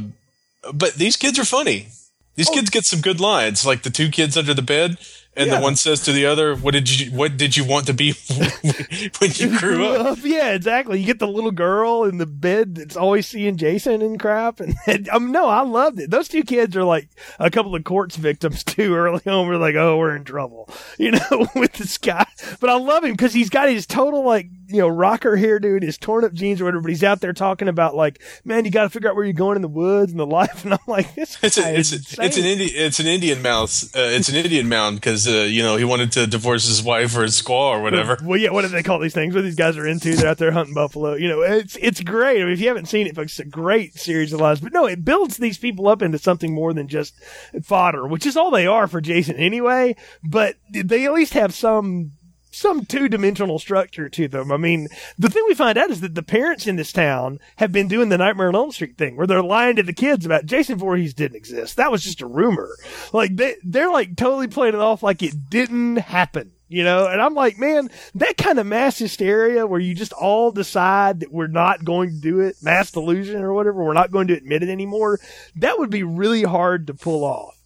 but 0.73 0.95
these 0.95 1.15
kids 1.15 1.39
are 1.39 1.45
funny. 1.45 1.87
These 2.35 2.49
kids 2.49 2.69
get 2.69 2.83
some 2.83 2.99
good 2.99 3.21
lines, 3.21 3.65
like 3.65 3.83
the 3.83 3.89
two 3.89 4.09
kids 4.09 4.35
under 4.35 4.53
the 4.53 4.61
bed. 4.61 4.97
And 5.35 5.47
Yeah. 5.49 5.57
the 5.57 5.61
one 5.63 5.75
says 5.75 6.01
to 6.01 6.11
the 6.11 6.25
other, 6.25 6.55
"What 6.55 6.71
did 6.73 6.99
you 6.99 7.11
What 7.11 7.37
did 7.37 7.55
you 7.55 7.63
want 7.63 7.85
to 7.87 7.93
be 7.93 8.13
when 9.19 9.31
you 9.35 9.57
grew 9.59 9.85
up?" 9.87 10.17
Yeah, 10.23 10.51
exactly. 10.53 10.99
You 10.99 11.05
get 11.05 11.19
the 11.19 11.27
little 11.27 11.51
girl 11.51 12.03
in 12.03 12.17
the 12.17 12.25
bed 12.25 12.75
that's 12.75 12.97
always 12.97 13.27
seeing 13.27 13.55
Jason 13.57 14.01
and 14.01 14.19
crap. 14.19 14.59
And, 14.59 14.75
and 14.87 15.07
um, 15.09 15.31
no, 15.31 15.47
I 15.47 15.61
loved 15.61 15.99
it. 15.99 16.09
Those 16.09 16.27
two 16.27 16.43
kids 16.43 16.75
are 16.75 16.83
like 16.83 17.09
a 17.39 17.49
couple 17.49 17.75
of 17.75 17.83
Cort's 17.83 18.15
victims 18.15 18.63
too. 18.65 18.95
Early 18.95 19.21
on, 19.27 19.47
we're 19.47 19.57
like, 19.57 19.75
oh, 19.75 19.97
we're 19.97 20.15
in 20.15 20.23
trouble, 20.23 20.69
you 20.97 21.11
know, 21.11 21.47
with 21.55 21.73
this 21.73 21.97
guy. 21.97 22.25
But 22.59 22.69
I 22.69 22.75
love 22.77 23.03
him 23.03 23.11
because 23.11 23.33
he's 23.33 23.49
got 23.49 23.69
his 23.69 23.85
total 23.85 24.25
like 24.25 24.47
you 24.67 24.77
know 24.79 24.87
rocker 24.87 25.35
hairdo 25.37 25.75
and 25.75 25.83
his 25.83 25.97
torn 25.97 26.23
up 26.25 26.33
jeans 26.33 26.59
or 26.59 26.65
whatever. 26.65 26.81
But 26.81 26.89
he's 26.91 27.03
out 27.03 27.21
there 27.21 27.33
talking 27.33 27.67
about 27.67 27.95
like, 27.95 28.21
man, 28.43 28.65
you 28.65 28.71
got 28.71 28.83
to 28.83 28.89
figure 28.89 29.09
out 29.09 29.15
where 29.15 29.25
you're 29.25 29.33
going 29.33 29.55
in 29.55 29.61
the 29.61 29.67
woods 29.67 30.11
and 30.11 30.19
the 30.19 30.25
life. 30.25 30.65
And 30.65 30.73
I'm 30.73 30.79
like, 30.87 31.13
this 31.15 31.37
It's 31.43 31.57
a, 31.57 31.77
it's 31.77 31.91
is 31.93 32.17
a, 32.19 32.23
it's 32.25 32.37
an 32.37 32.45
insane. 32.45 32.45
Indi- 32.45 32.73
it's 32.73 32.99
an 32.99 33.07
Indian 33.07 33.41
mouse. 33.41 33.95
Uh, 33.95 33.99
it's 34.11 34.27
an 34.29 34.35
Indian 34.35 34.67
mound 34.67 34.97
because 34.97 35.27
uh, 35.29 35.45
you 35.45 35.63
know 35.63 35.75
he 35.75 35.83
wanted 35.83 36.11
to 36.13 36.27
divorce 36.27 36.67
his 36.67 36.83
wife 36.83 37.15
or 37.15 37.23
his 37.23 37.41
squaw 37.41 37.71
or 37.71 37.81
whatever. 37.81 38.17
Well, 38.29 38.39
yeah, 38.39 38.51
what 38.51 38.61
do 38.61 38.67
they 38.67 38.83
call 38.83 38.99
these 38.99 39.13
things? 39.13 39.33
What 39.33 39.43
these 39.43 39.55
guys 39.55 39.77
are 39.77 39.87
into? 39.87 40.15
They're 40.15 40.29
out 40.29 40.37
there 40.37 40.51
hunting 40.51 40.73
buffalo. 40.73 41.13
You 41.15 41.29
know, 41.29 41.41
it's 41.41 41.77
it's 41.81 42.01
great. 42.01 42.41
I 42.41 42.43
mean, 42.43 42.53
if 42.53 42.59
you 42.59 42.67
haven't 42.67 42.87
seen 42.87 43.07
it, 43.07 43.15
folks, 43.15 43.39
it's 43.39 43.47
a 43.47 43.49
great 43.49 43.95
series 43.95 44.33
of 44.33 44.41
lives. 44.41 44.61
But 44.61 44.73
no, 44.73 44.85
it 44.85 45.05
builds 45.05 45.37
these 45.37 45.57
people 45.57 45.87
up 45.87 46.01
into 46.01 46.17
something 46.19 46.53
more 46.53 46.73
than 46.73 46.87
just 46.87 47.15
fodder, 47.63 48.07
which 48.07 48.25
is 48.25 48.35
all 48.37 48.51
they 48.51 48.67
are 48.67 48.87
for 48.87 49.01
Jason 49.01 49.35
anyway. 49.37 49.95
But 50.23 50.55
they 50.71 51.05
at 51.05 51.13
least 51.13 51.33
have 51.33 51.53
some 51.53 52.11
some 52.59 52.85
two 52.85 53.07
dimensional 53.07 53.59
structure 53.59 54.09
to 54.09 54.27
them. 54.27 54.51
I 54.51 54.57
mean, 54.57 54.87
the 55.17 55.29
thing 55.29 55.43
we 55.47 55.55
find 55.55 55.77
out 55.77 55.89
is 55.89 56.01
that 56.01 56.15
the 56.15 56.23
parents 56.23 56.67
in 56.67 56.75
this 56.75 56.91
town 56.91 57.39
have 57.57 57.71
been 57.71 57.87
doing 57.87 58.09
the 58.09 58.17
Nightmare 58.17 58.49
on 58.49 58.55
Elm 58.55 58.71
Street 58.71 58.97
thing 58.97 59.15
where 59.15 59.27
they're 59.27 59.41
lying 59.41 59.75
to 59.77 59.83
the 59.83 59.93
kids 59.93 60.25
about 60.25 60.45
Jason 60.45 60.77
Voorhees 60.77 61.13
didn't 61.13 61.37
exist. 61.37 61.77
That 61.77 61.91
was 61.91 62.03
just 62.03 62.21
a 62.21 62.27
rumor. 62.27 62.75
Like 63.13 63.35
they, 63.35 63.55
they're 63.63 63.91
like 63.91 64.15
totally 64.15 64.47
playing 64.47 64.75
it 64.75 64.81
off 64.81 65.03
like 65.03 65.23
it 65.23 65.49
didn't 65.49 65.97
happen. 65.97 66.51
You 66.71 66.83
know, 66.83 67.07
and 67.07 67.19
I'm 67.19 67.33
like, 67.33 67.57
man, 67.57 67.89
that 68.13 68.37
kind 68.37 68.59
of 68.59 68.67
mass 68.67 68.99
hysteria 68.99 69.65
where 69.65 69.79
you 69.79 69.95
just 69.95 70.13
all 70.13 70.51
decide 70.51 71.21
that 71.21 71.31
we're 71.31 71.47
not 71.47 71.83
going 71.83 72.11
to 72.11 72.21
do 72.21 72.41
it, 72.41 72.57
mass 72.61 72.91
delusion 72.91 73.41
or 73.41 73.55
whatever, 73.55 73.83
we're 73.83 73.93
not 73.93 74.11
going 74.11 74.27
to 74.27 74.37
admit 74.37 74.61
it 74.61 74.69
anymore. 74.69 75.19
That 75.55 75.79
would 75.79 75.89
be 75.89 76.03
really 76.03 76.43
hard 76.43 76.85
to 76.85 76.93
pull 76.93 77.23
off 77.23 77.58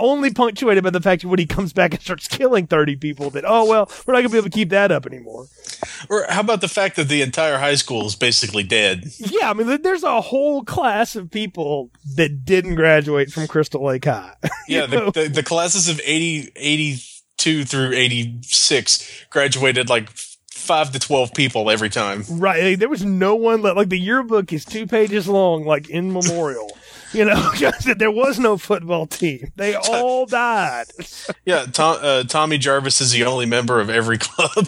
only 0.00 0.32
punctuated 0.32 0.82
by 0.84 0.90
the 0.90 1.00
fact 1.00 1.22
that 1.22 1.28
when 1.28 1.38
he 1.38 1.46
comes 1.46 1.72
back 1.72 1.92
and 1.94 2.02
starts 2.02 2.26
killing 2.28 2.66
30 2.66 2.96
people 2.96 3.30
that, 3.30 3.44
oh, 3.46 3.64
well, 3.66 3.90
we're 4.06 4.14
not 4.14 4.20
going 4.20 4.28
to 4.28 4.32
be 4.32 4.38
able 4.38 4.50
to 4.50 4.54
keep 4.54 4.70
that 4.70 4.90
up 4.90 5.06
anymore. 5.06 5.46
Or 6.08 6.24
how 6.28 6.40
about 6.40 6.60
the 6.60 6.68
fact 6.68 6.96
that 6.96 7.08
the 7.08 7.22
entire 7.22 7.58
high 7.58 7.74
school 7.74 8.06
is 8.06 8.16
basically 8.16 8.62
dead? 8.62 9.04
Yeah, 9.18 9.50
I 9.50 9.52
mean, 9.54 9.82
there's 9.82 10.02
a 10.02 10.20
whole 10.20 10.64
class 10.64 11.16
of 11.16 11.30
people 11.30 11.90
that 12.16 12.44
didn't 12.44 12.74
graduate 12.74 13.30
from 13.30 13.46
Crystal 13.46 13.84
Lake 13.84 14.04
High. 14.04 14.34
Yeah, 14.68 14.86
the, 14.86 15.10
the, 15.10 15.28
the 15.28 15.42
classes 15.42 15.88
of 15.88 16.00
80, 16.04 16.52
82 16.54 17.64
through 17.64 17.92
86 17.92 19.26
graduated 19.30 19.88
like 19.88 20.08
five 20.52 20.92
to 20.92 20.98
12 21.00 21.34
people 21.34 21.70
every 21.70 21.88
time. 21.90 22.22
right. 22.30 22.78
There 22.78 22.88
was 22.88 23.04
no 23.04 23.34
one 23.34 23.62
left. 23.62 23.76
Like, 23.76 23.88
the 23.88 23.98
yearbook 23.98 24.52
is 24.52 24.64
two 24.64 24.86
pages 24.86 25.26
long, 25.26 25.64
like 25.64 25.88
in 25.90 26.12
memorial. 26.12 26.70
You 27.12 27.24
know, 27.24 27.52
there 27.96 28.10
was 28.10 28.38
no 28.38 28.56
football 28.56 29.06
team. 29.06 29.52
They 29.56 29.74
all 29.90 30.26
died. 30.26 30.86
Yeah, 31.44 31.66
Tom, 31.66 31.98
uh, 32.00 32.24
Tommy 32.24 32.58
Jarvis 32.58 33.00
is 33.00 33.12
the 33.12 33.24
only 33.24 33.46
member 33.46 33.80
of 33.80 33.90
every 33.90 34.18
club. 34.18 34.66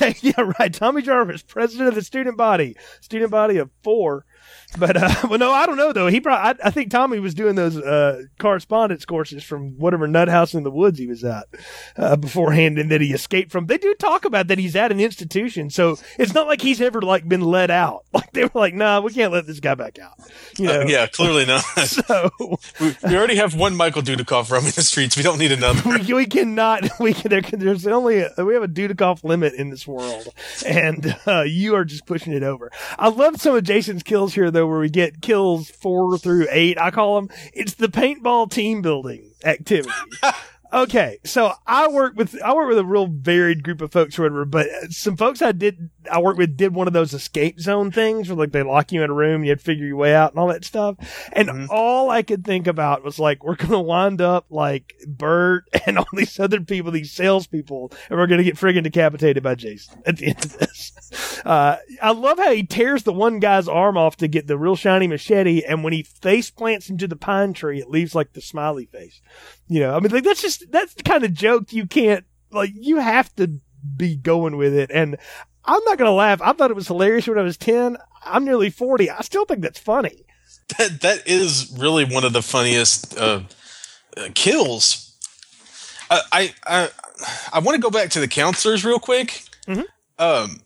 yeah, 0.20 0.52
right. 0.58 0.72
Tommy 0.72 1.02
Jarvis, 1.02 1.42
president 1.42 1.88
of 1.88 1.94
the 1.94 2.02
student 2.02 2.36
body, 2.36 2.76
student 3.00 3.30
body 3.30 3.58
of 3.58 3.70
four. 3.82 4.24
But 4.78 4.96
uh, 4.96 5.14
well, 5.28 5.38
no, 5.38 5.52
I 5.52 5.66
don't 5.66 5.76
know 5.76 5.92
though. 5.92 6.08
He 6.08 6.20
probably, 6.20 6.60
I, 6.62 6.68
I 6.68 6.70
think 6.70 6.90
Tommy 6.90 7.18
was 7.18 7.34
doing 7.34 7.54
those 7.54 7.76
uh, 7.76 8.22
correspondence 8.38 9.04
courses 9.04 9.44
from 9.44 9.78
whatever 9.78 10.06
nut 10.06 10.28
house 10.28 10.54
in 10.54 10.62
the 10.62 10.70
woods 10.70 10.98
he 10.98 11.06
was 11.06 11.24
at 11.24 11.46
uh, 11.96 12.16
beforehand, 12.16 12.78
and 12.78 12.90
that 12.90 13.00
he 13.00 13.12
escaped 13.12 13.50
from. 13.52 13.66
They 13.66 13.78
do 13.78 13.94
talk 13.94 14.24
about 14.24 14.48
that 14.48 14.58
he's 14.58 14.76
at 14.76 14.92
an 14.92 15.00
institution, 15.00 15.70
so 15.70 15.98
it's 16.18 16.34
not 16.34 16.46
like 16.46 16.60
he's 16.62 16.80
ever 16.80 17.02
like 17.02 17.28
been 17.28 17.42
let 17.42 17.70
out. 17.70 18.04
Like 18.22 18.32
they 18.32 18.44
were 18.44 18.60
like, 18.60 18.74
nah, 18.74 19.00
we 19.00 19.12
can't 19.12 19.32
let 19.32 19.46
this 19.46 19.58
guy 19.58 19.74
back 19.74 19.98
out. 19.98 20.12
You 20.56 20.66
know? 20.66 20.80
Uh, 20.82 20.84
yeah, 20.86 21.06
clearly 21.06 21.44
not. 21.46 21.64
So 21.86 22.30
we, 22.78 22.94
we 23.04 23.16
already 23.16 23.36
have 23.36 23.54
one 23.54 23.74
Michael 23.74 24.02
Dudikoff 24.02 24.50
roaming 24.50 24.70
the 24.70 24.82
streets. 24.82 25.16
We 25.16 25.22
don't 25.22 25.38
need 25.38 25.52
another. 25.52 25.82
we, 25.88 26.12
we 26.14 26.26
cannot. 26.26 26.84
We 27.00 27.14
can, 27.14 27.30
there, 27.30 27.40
there's 27.42 27.86
only 27.86 28.20
a, 28.20 28.44
we 28.44 28.54
have 28.54 28.62
a 28.62 28.68
Dudikoff 28.68 29.24
limit 29.24 29.54
in 29.54 29.70
this 29.70 29.86
world, 29.86 30.28
and 30.66 31.16
uh, 31.26 31.42
you 31.42 31.74
are 31.74 31.84
just 31.84 32.06
pushing 32.06 32.32
it 32.32 32.42
over. 32.42 32.70
I 32.98 33.08
love 33.08 33.40
some 33.40 33.56
of 33.56 33.64
Jason's 33.64 34.02
kills 34.02 34.34
here 34.34 34.50
though, 34.50 34.61
where 34.66 34.80
we 34.80 34.90
get 34.90 35.20
kills 35.20 35.70
four 35.70 36.18
through 36.18 36.46
eight. 36.50 36.78
I 36.78 36.90
call 36.90 37.20
them. 37.20 37.30
It's 37.52 37.74
the 37.74 37.88
paintball 37.88 38.50
team 38.50 38.82
building 38.82 39.32
activity. 39.44 39.90
Okay, 40.72 41.18
so 41.24 41.52
I 41.66 41.88
work 41.88 42.16
with 42.16 42.40
I 42.42 42.54
work 42.54 42.70
with 42.70 42.78
a 42.78 42.84
real 42.84 43.06
varied 43.06 43.62
group 43.62 43.82
of 43.82 43.92
folks 43.92 44.18
or 44.18 44.22
whatever, 44.22 44.46
but 44.46 44.68
some 44.88 45.18
folks 45.18 45.42
I 45.42 45.52
did 45.52 45.90
I 46.10 46.18
work 46.18 46.38
with 46.38 46.56
did 46.56 46.74
one 46.74 46.86
of 46.86 46.94
those 46.94 47.12
escape 47.12 47.60
zone 47.60 47.90
things 47.90 48.28
where 48.28 48.38
like 48.38 48.52
they 48.52 48.62
lock 48.62 48.90
you 48.90 49.02
in 49.02 49.10
a 49.10 49.14
room, 49.14 49.36
and 49.36 49.44
you 49.44 49.50
have 49.50 49.58
to 49.58 49.64
figure 49.64 49.84
your 49.84 49.96
way 49.96 50.14
out 50.14 50.32
and 50.32 50.38
all 50.38 50.48
that 50.48 50.64
stuff. 50.64 50.96
And 51.34 51.48
mm-hmm. 51.48 51.66
all 51.68 52.08
I 52.08 52.22
could 52.22 52.42
think 52.42 52.66
about 52.66 53.04
was 53.04 53.18
like 53.18 53.44
we're 53.44 53.56
gonna 53.56 53.82
wind 53.82 54.22
up 54.22 54.46
like 54.48 54.94
Bert 55.06 55.68
and 55.86 55.98
all 55.98 56.08
these 56.14 56.40
other 56.40 56.62
people, 56.62 56.90
these 56.90 57.12
salespeople, 57.12 57.92
and 58.08 58.18
we're 58.18 58.26
gonna 58.26 58.42
get 58.42 58.56
friggin' 58.56 58.84
decapitated 58.84 59.42
by 59.42 59.54
Jason 59.54 60.02
at 60.06 60.16
the 60.16 60.28
end 60.28 60.42
of 60.42 60.58
this. 60.58 61.31
Uh, 61.44 61.76
I 62.00 62.12
love 62.12 62.38
how 62.38 62.52
he 62.52 62.62
tears 62.64 63.02
the 63.02 63.12
one 63.12 63.40
guy's 63.40 63.68
arm 63.68 63.96
off 63.96 64.16
to 64.18 64.28
get 64.28 64.46
the 64.46 64.56
real 64.58 64.76
shiny 64.76 65.06
machete, 65.06 65.62
and 65.62 65.82
when 65.82 65.92
he 65.92 66.02
face 66.02 66.50
plants 66.50 66.88
into 66.88 67.08
the 67.08 67.16
pine 67.16 67.52
tree, 67.52 67.80
it 67.80 67.90
leaves 67.90 68.14
like 68.14 68.32
the 68.32 68.40
smiley 68.40 68.86
face. 68.86 69.20
You 69.68 69.80
know, 69.80 69.96
I 69.96 70.00
mean, 70.00 70.12
like 70.12 70.24
that's 70.24 70.42
just 70.42 70.70
that's 70.70 70.94
the 70.94 71.02
kind 71.02 71.24
of 71.24 71.34
joke 71.34 71.72
you 71.72 71.86
can't 71.86 72.24
like. 72.50 72.70
You 72.74 72.98
have 72.98 73.34
to 73.36 73.60
be 73.96 74.16
going 74.16 74.56
with 74.56 74.74
it, 74.74 74.90
and 74.92 75.16
I'm 75.64 75.82
not 75.84 75.98
gonna 75.98 76.12
laugh. 76.12 76.40
I 76.42 76.52
thought 76.52 76.70
it 76.70 76.76
was 76.76 76.86
hilarious 76.88 77.26
when 77.26 77.38
I 77.38 77.42
was 77.42 77.56
ten. 77.56 77.96
I'm 78.24 78.44
nearly 78.44 78.70
forty. 78.70 79.10
I 79.10 79.20
still 79.22 79.44
think 79.44 79.62
that's 79.62 79.80
funny. 79.80 80.24
That 80.78 81.00
that 81.00 81.26
is 81.26 81.74
really 81.78 82.04
one 82.04 82.24
of 82.24 82.32
the 82.32 82.42
funniest 82.42 83.18
uh, 83.18 83.40
uh, 84.16 84.28
kills. 84.34 85.18
I 86.10 86.20
I 86.32 86.54
I, 86.66 86.88
I 87.54 87.58
want 87.58 87.74
to 87.76 87.82
go 87.82 87.90
back 87.90 88.10
to 88.10 88.20
the 88.20 88.28
counselors 88.28 88.84
real 88.84 88.98
quick. 89.00 89.42
Mhm. 89.66 89.84
Um, 90.18 90.60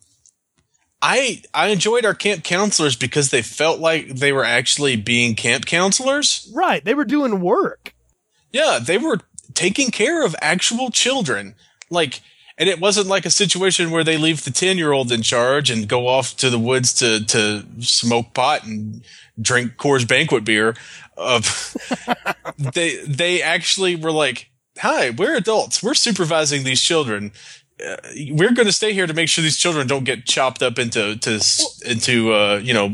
I 1.09 1.43
I 1.55 1.69
enjoyed 1.69 2.05
our 2.05 2.15
camp 2.15 2.43
counselors 2.43 2.97
because 2.97 3.31
they 3.31 3.41
felt 3.41 3.79
like 3.79 4.09
they 4.09 4.33
were 4.33 4.45
actually 4.45 4.97
being 4.97 5.37
camp 5.37 5.65
counselors. 5.65 6.51
Right? 6.53 6.85
They 6.85 6.95
were 6.95 7.05
doing 7.05 7.41
work. 7.41 7.95
Yeah, 8.53 8.81
they 8.83 8.99
were 8.99 9.21
taking 9.55 9.93
care 9.93 10.25
of 10.25 10.35
actual 10.43 10.91
children. 10.91 11.55
Like, 11.91 12.23
and 12.59 12.69
it 12.69 12.81
wasn't 12.81 13.07
like 13.07 13.25
a 13.25 13.31
situation 13.31 13.93
where 13.93 14.03
they 14.03 14.19
leave 14.19 14.43
the 14.43 14.51
10 14.51 14.79
year 14.79 14.91
old 14.91 15.13
in 15.13 15.23
charge 15.23 15.71
and 15.71 15.87
go 15.87 16.09
off 16.09 16.37
to 16.39 16.51
the 16.51 16.59
woods 16.59 16.93
to, 16.95 17.25
to 17.27 17.65
smoke 17.81 18.35
pot 18.35 18.65
and 18.65 19.05
drink 19.41 19.77
Coors 19.77 20.09
banquet 20.09 20.45
beer. 20.45 20.75
Uh, 21.17 21.41
they, 22.59 22.97
they 23.05 23.43
actually 23.43 23.95
were 23.95 24.13
like, 24.13 24.51
hi, 24.79 25.11
we're 25.11 25.37
adults. 25.37 25.85
We're 25.85 25.95
supervising 25.95 26.65
these 26.65 26.83
children. 26.83 27.31
Uh, 27.85 27.97
we're 28.31 28.55
going 28.55 28.67
to 28.67 28.73
stay 28.73 28.95
here 28.95 29.07
to 29.07 29.13
make 29.13 29.29
sure 29.29 29.43
these 29.43 29.59
children 29.59 29.87
don't 29.87 30.05
get 30.05 30.25
chopped 30.25 30.63
up 30.63 30.79
into 30.79 31.15
to, 31.19 31.41
into 31.85 32.33
uh, 32.33 32.59
you 32.63 32.73
know 32.73 32.89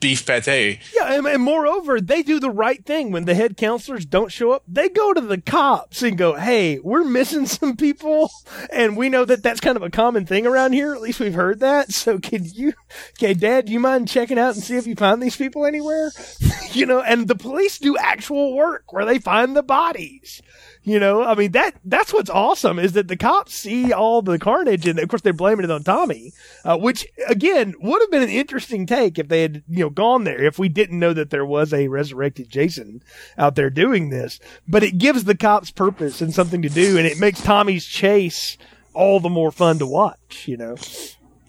beef 0.00 0.26
pate. 0.26 0.80
Yeah, 0.94 1.14
and, 1.14 1.26
and 1.26 1.42
moreover, 1.42 2.00
they 2.00 2.24
do 2.24 2.40
the 2.40 2.50
right 2.50 2.84
thing 2.84 3.12
when 3.12 3.24
the 3.24 3.36
head 3.36 3.56
counselors 3.56 4.04
don't 4.04 4.32
show 4.32 4.50
up. 4.50 4.64
They 4.66 4.88
go 4.88 5.12
to 5.12 5.20
the 5.20 5.40
cops 5.40 6.02
and 6.02 6.18
go, 6.18 6.34
"Hey, 6.34 6.80
we're 6.80 7.04
missing 7.04 7.46
some 7.46 7.76
people, 7.76 8.30
and 8.72 8.96
we 8.96 9.08
know 9.08 9.24
that 9.24 9.44
that's 9.44 9.60
kind 9.60 9.76
of 9.76 9.84
a 9.84 9.90
common 9.90 10.26
thing 10.26 10.44
around 10.44 10.72
here. 10.72 10.92
At 10.92 11.02
least 11.02 11.20
we've 11.20 11.34
heard 11.34 11.60
that. 11.60 11.92
So, 11.92 12.18
can 12.18 12.44
you, 12.44 12.74
okay, 13.12 13.32
Dad, 13.32 13.66
do 13.66 13.72
you 13.72 13.80
mind 13.80 14.08
checking 14.08 14.38
out 14.38 14.54
and 14.54 14.62
see 14.62 14.76
if 14.76 14.86
you 14.86 14.96
find 14.96 15.22
these 15.22 15.36
people 15.36 15.64
anywhere? 15.64 16.10
you 16.72 16.84
know, 16.84 17.00
and 17.00 17.28
the 17.28 17.36
police 17.36 17.78
do 17.78 17.96
actual 17.96 18.54
work 18.54 18.92
where 18.92 19.04
they 19.04 19.18
find 19.18 19.56
the 19.56 19.62
bodies. 19.62 20.42
You 20.86 21.00
know, 21.00 21.24
I 21.24 21.34
mean 21.34 21.50
that 21.50 21.74
that's 21.84 22.12
what's 22.12 22.30
awesome 22.30 22.78
is 22.78 22.92
that 22.92 23.08
the 23.08 23.16
cops 23.16 23.52
see 23.52 23.92
all 23.92 24.22
the 24.22 24.38
carnage 24.38 24.86
and 24.86 25.00
of 25.00 25.08
course 25.08 25.20
they're 25.20 25.32
blaming 25.32 25.64
it 25.64 25.70
on 25.72 25.82
Tommy, 25.82 26.32
uh, 26.64 26.78
which 26.78 27.04
again 27.28 27.74
would 27.80 28.00
have 28.00 28.10
been 28.12 28.22
an 28.22 28.28
interesting 28.28 28.86
take 28.86 29.18
if 29.18 29.26
they 29.26 29.42
had 29.42 29.64
you 29.68 29.80
know 29.80 29.90
gone 29.90 30.22
there 30.22 30.44
if 30.44 30.60
we 30.60 30.68
didn't 30.68 31.00
know 31.00 31.12
that 31.12 31.30
there 31.30 31.44
was 31.44 31.74
a 31.74 31.88
resurrected 31.88 32.48
Jason 32.48 33.02
out 33.36 33.56
there 33.56 33.68
doing 33.68 34.10
this. 34.10 34.38
But 34.68 34.84
it 34.84 34.96
gives 34.96 35.24
the 35.24 35.36
cops 35.36 35.72
purpose 35.72 36.20
and 36.20 36.32
something 36.32 36.62
to 36.62 36.68
do, 36.68 36.96
and 36.96 37.04
it 37.04 37.18
makes 37.18 37.42
Tommy's 37.42 37.84
chase 37.84 38.56
all 38.94 39.18
the 39.18 39.28
more 39.28 39.50
fun 39.50 39.80
to 39.80 39.86
watch. 39.86 40.46
You 40.46 40.56
know, 40.56 40.76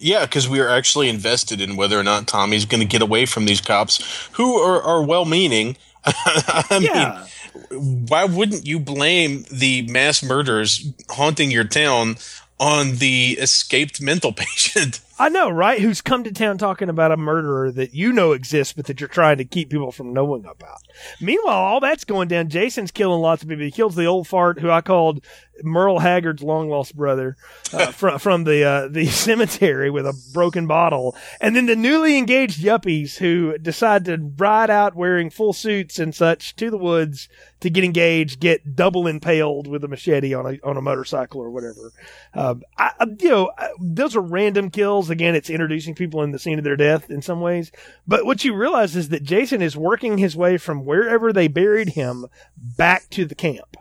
Yeah, 0.00 0.26
because 0.26 0.48
we 0.48 0.58
are 0.58 0.68
actually 0.68 1.08
invested 1.08 1.60
in 1.60 1.76
whether 1.76 1.96
or 1.96 2.02
not 2.02 2.26
Tommy's 2.26 2.64
going 2.64 2.80
to 2.80 2.88
get 2.88 3.02
away 3.02 3.24
from 3.24 3.44
these 3.44 3.60
cops 3.60 4.28
who 4.32 4.58
are, 4.58 4.82
are 4.82 5.02
well 5.02 5.26
meaning. 5.26 5.76
I 6.04 6.80
yeah. 6.80 7.26
Why 7.70 8.24
wouldn't 8.24 8.66
you 8.66 8.78
blame 8.78 9.44
the 9.50 9.82
mass 9.82 10.22
murders 10.22 10.92
haunting 11.10 11.50
your 11.50 11.64
town 11.64 12.16
on 12.58 12.96
the 12.96 13.38
escaped 13.40 14.00
mental 14.00 14.32
patient? 14.36 15.00
I 15.18 15.28
know, 15.28 15.50
right? 15.50 15.80
Who's 15.80 16.00
come 16.00 16.22
to 16.24 16.32
town 16.32 16.58
talking 16.58 16.88
about 16.88 17.10
a 17.10 17.16
murderer 17.16 17.72
that 17.72 17.92
you 17.92 18.12
know 18.12 18.32
exists, 18.32 18.72
but 18.72 18.86
that 18.86 19.00
you're 19.00 19.08
trying 19.08 19.38
to 19.38 19.44
keep 19.44 19.70
people 19.70 19.90
from 19.90 20.12
knowing 20.12 20.44
about. 20.44 20.82
Meanwhile, 21.20 21.56
all 21.56 21.80
that's 21.80 22.04
going 22.04 22.28
down. 22.28 22.48
Jason's 22.48 22.92
killing 22.92 23.20
lots 23.20 23.42
of 23.42 23.48
people. 23.48 23.64
He 23.64 23.70
kills 23.70 23.96
the 23.96 24.06
old 24.06 24.28
fart 24.28 24.60
who 24.60 24.70
I 24.70 24.80
called 24.80 25.24
Merle 25.62 25.98
Haggard's 25.98 26.42
long 26.42 26.68
lost 26.68 26.96
brother 26.96 27.36
uh, 27.72 27.86
from 27.92 28.18
from 28.18 28.44
the 28.44 28.64
uh, 28.64 28.88
the 28.88 29.06
cemetery 29.10 29.90
with 29.90 30.06
a 30.06 30.14
broken 30.32 30.66
bottle, 30.66 31.16
and 31.40 31.56
then 31.56 31.66
the 31.66 31.76
newly 31.76 32.16
engaged 32.16 32.60
yuppies 32.60 33.16
who 33.16 33.58
decide 33.58 34.04
to 34.04 34.32
ride 34.36 34.70
out 34.70 34.94
wearing 34.94 35.30
full 35.30 35.52
suits 35.52 35.98
and 35.98 36.14
such 36.14 36.54
to 36.56 36.70
the 36.70 36.78
woods 36.78 37.28
to 37.60 37.70
get 37.70 37.84
engaged, 37.84 38.40
get 38.40 38.76
double 38.76 39.06
impaled 39.06 39.66
with 39.66 39.82
a 39.82 39.88
machete 39.88 40.34
on 40.34 40.46
a 40.46 40.58
on 40.66 40.76
a 40.76 40.82
motorcycle 40.82 41.40
or 41.40 41.50
whatever. 41.50 41.92
Um, 42.34 42.62
I, 42.76 42.92
you 43.18 43.28
know, 43.28 43.50
those 43.80 44.14
are 44.14 44.20
random 44.20 44.70
kills. 44.70 45.07
Again, 45.10 45.34
it's 45.34 45.50
introducing 45.50 45.94
people 45.94 46.22
in 46.22 46.32
the 46.32 46.38
scene 46.38 46.58
of 46.58 46.64
their 46.64 46.76
death 46.76 47.10
in 47.10 47.22
some 47.22 47.40
ways. 47.40 47.70
But 48.06 48.24
what 48.26 48.44
you 48.44 48.54
realize 48.54 48.96
is 48.96 49.08
that 49.10 49.22
Jason 49.22 49.62
is 49.62 49.76
working 49.76 50.18
his 50.18 50.36
way 50.36 50.58
from 50.58 50.84
wherever 50.84 51.32
they 51.32 51.48
buried 51.48 51.90
him 51.90 52.26
back 52.56 53.08
to 53.10 53.24
the 53.24 53.34
camp. 53.34 53.76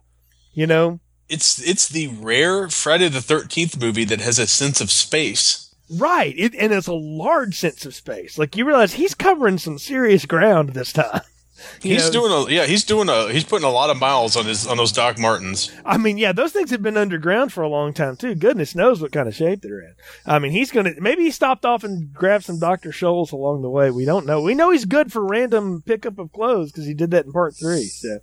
You 0.53 0.67
know, 0.67 0.99
it's 1.29 1.61
it's 1.61 1.87
the 1.87 2.07
rare 2.07 2.69
Friday 2.69 3.09
the 3.09 3.21
Thirteenth 3.21 3.79
movie 3.79 4.05
that 4.05 4.21
has 4.21 4.39
a 4.39 4.47
sense 4.47 4.81
of 4.81 4.91
space. 4.91 5.73
Right, 5.89 6.33
it, 6.37 6.53
and 6.55 6.73
it's 6.73 6.87
a 6.87 6.93
large 6.93 7.57
sense 7.57 7.85
of 7.85 7.95
space. 7.95 8.37
Like 8.37 8.57
you 8.57 8.65
realize 8.65 8.93
he's 8.93 9.13
covering 9.13 9.57
some 9.57 9.77
serious 9.77 10.25
ground 10.25 10.69
this 10.69 10.91
time. 10.91 11.21
He's 11.81 12.05
know, 12.05 12.27
doing 12.27 12.31
a 12.31 12.53
yeah. 12.53 12.65
He's 12.65 12.83
doing 12.83 13.09
a 13.09 13.31
he's 13.31 13.43
putting 13.43 13.65
a 13.65 13.71
lot 13.71 13.89
of 13.89 13.97
miles 13.97 14.35
on 14.35 14.45
his 14.45 14.67
on 14.67 14.77
those 14.77 14.91
Doc 14.91 15.17
Martens. 15.17 15.71
I 15.85 15.97
mean, 15.97 16.17
yeah, 16.17 16.31
those 16.31 16.51
things 16.51 16.71
have 16.71 16.81
been 16.81 16.97
underground 16.97 17.53
for 17.53 17.63
a 17.63 17.69
long 17.69 17.93
time 17.93 18.15
too. 18.15 18.35
Goodness 18.35 18.75
knows 18.75 19.01
what 19.01 19.11
kind 19.11 19.27
of 19.27 19.35
shape 19.35 19.61
they're 19.61 19.81
in. 19.81 19.95
I 20.25 20.39
mean, 20.39 20.51
he's 20.51 20.71
gonna 20.71 20.93
maybe 20.99 21.23
he 21.23 21.31
stopped 21.31 21.65
off 21.65 21.83
and 21.83 22.11
grabbed 22.13 22.45
some 22.45 22.59
Doctor 22.59 22.89
Scholl's 22.89 23.31
along 23.31 23.61
the 23.61 23.69
way. 23.69 23.91
We 23.91 24.05
don't 24.05 24.25
know. 24.25 24.41
We 24.41 24.55
know 24.55 24.71
he's 24.71 24.85
good 24.85 25.11
for 25.11 25.25
random 25.25 25.83
pickup 25.85 26.19
of 26.19 26.31
clothes 26.31 26.71
because 26.71 26.85
he 26.85 26.93
did 26.93 27.11
that 27.11 27.25
in 27.25 27.31
part 27.31 27.55
three. 27.55 27.83
So, 27.83 28.19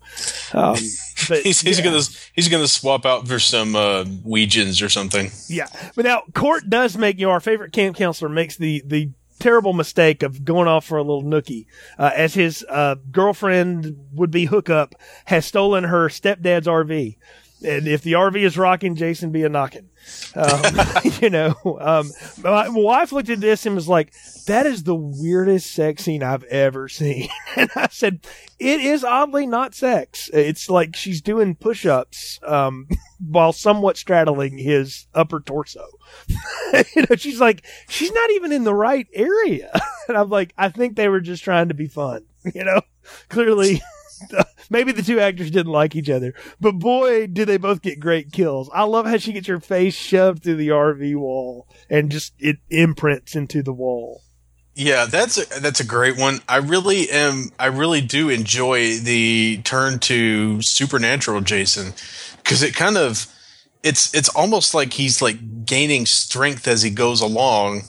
um, 0.52 0.76
but 1.28 1.42
he's, 1.42 1.60
he's 1.60 1.78
yeah. 1.78 1.84
gonna 1.84 2.02
he's 2.34 2.48
gonna 2.48 2.68
swap 2.68 3.06
out 3.06 3.26
for 3.26 3.38
some 3.38 3.76
uh, 3.76 4.04
Weejuns 4.04 4.84
or 4.84 4.88
something. 4.88 5.30
Yeah, 5.48 5.68
but 5.94 6.04
now 6.04 6.22
Cort 6.34 6.68
does 6.68 6.96
make 6.96 7.18
you 7.18 7.26
know, 7.26 7.32
our 7.32 7.40
favorite 7.40 7.72
camp 7.72 7.96
counselor 7.96 8.28
makes 8.28 8.56
the 8.56 8.82
the 8.86 9.10
terrible 9.44 9.74
mistake 9.74 10.22
of 10.22 10.42
going 10.42 10.66
off 10.66 10.86
for 10.86 10.96
a 10.96 11.02
little 11.02 11.22
nookie, 11.22 11.66
uh, 11.98 12.10
as 12.16 12.32
his 12.32 12.64
uh, 12.70 12.94
girlfriend 13.10 13.94
would 14.14 14.30
be 14.30 14.46
hookup 14.46 14.94
has 15.26 15.44
stolen 15.44 15.84
her 15.84 16.08
stepdad's 16.08 16.66
RV. 16.66 17.18
And 17.64 17.88
if 17.88 18.02
the 18.02 18.12
RV 18.12 18.36
is 18.36 18.58
rocking, 18.58 18.94
Jason 18.94 19.30
be 19.30 19.42
a 19.42 19.48
knocking. 19.48 19.88
Um, 20.34 20.62
you 21.20 21.30
know, 21.30 21.54
um, 21.80 22.10
my 22.42 22.68
wife 22.68 23.10
looked 23.10 23.30
at 23.30 23.40
this 23.40 23.64
and 23.64 23.74
was 23.74 23.88
like, 23.88 24.12
that 24.46 24.66
is 24.66 24.82
the 24.82 24.94
weirdest 24.94 25.72
sex 25.72 26.04
scene 26.04 26.22
I've 26.22 26.44
ever 26.44 26.88
seen. 26.88 27.28
and 27.56 27.70
I 27.74 27.88
said, 27.90 28.26
it 28.58 28.80
is 28.80 29.02
oddly 29.02 29.46
not 29.46 29.74
sex. 29.74 30.28
It's 30.32 30.68
like 30.68 30.94
she's 30.94 31.22
doing 31.22 31.54
push 31.54 31.86
ups, 31.86 32.38
um, 32.46 32.88
while 33.26 33.52
somewhat 33.52 33.96
straddling 33.96 34.58
his 34.58 35.06
upper 35.14 35.40
torso. 35.40 35.86
you 36.94 37.06
know, 37.08 37.16
she's 37.16 37.40
like, 37.40 37.64
she's 37.88 38.12
not 38.12 38.30
even 38.32 38.52
in 38.52 38.64
the 38.64 38.74
right 38.74 39.06
area. 39.14 39.72
and 40.08 40.16
I'm 40.18 40.28
like, 40.28 40.52
I 40.58 40.68
think 40.68 40.96
they 40.96 41.08
were 41.08 41.20
just 41.20 41.42
trying 41.42 41.68
to 41.68 41.74
be 41.74 41.86
fun. 41.86 42.26
You 42.54 42.64
know, 42.64 42.82
clearly 43.30 43.80
maybe 44.70 44.92
the 44.92 45.02
two 45.02 45.20
actors 45.20 45.50
didn't 45.50 45.72
like 45.72 45.94
each 45.94 46.10
other, 46.10 46.34
but 46.60 46.72
boy, 46.72 47.26
did 47.26 47.48
they 47.48 47.56
both 47.56 47.82
get 47.82 48.00
great 48.00 48.32
kills. 48.32 48.70
I 48.72 48.84
love 48.84 49.06
how 49.06 49.18
she 49.18 49.32
gets 49.32 49.48
her 49.48 49.60
face 49.60 49.94
shoved 49.94 50.42
through 50.42 50.56
the 50.56 50.68
RV 50.68 51.16
wall 51.16 51.68
and 51.88 52.10
just 52.10 52.34
it 52.38 52.58
imprints 52.70 53.34
into 53.34 53.62
the 53.62 53.72
wall. 53.72 54.22
Yeah, 54.76 55.06
that's 55.06 55.38
a, 55.38 55.60
that's 55.60 55.78
a 55.78 55.86
great 55.86 56.18
one. 56.18 56.40
I 56.48 56.56
really 56.56 57.08
am. 57.08 57.50
I 57.60 57.66
really 57.66 58.00
do 58.00 58.28
enjoy 58.28 58.96
the 58.98 59.60
turn 59.62 60.00
to 60.00 60.60
supernatural 60.62 61.42
Jason 61.42 61.92
because 62.38 62.62
it 62.62 62.74
kind 62.74 62.96
of 62.96 63.32
it's 63.84 64.12
it's 64.12 64.28
almost 64.30 64.74
like 64.74 64.94
he's 64.94 65.22
like 65.22 65.64
gaining 65.64 66.06
strength 66.06 66.66
as 66.66 66.82
he 66.82 66.90
goes 66.90 67.20
along. 67.20 67.82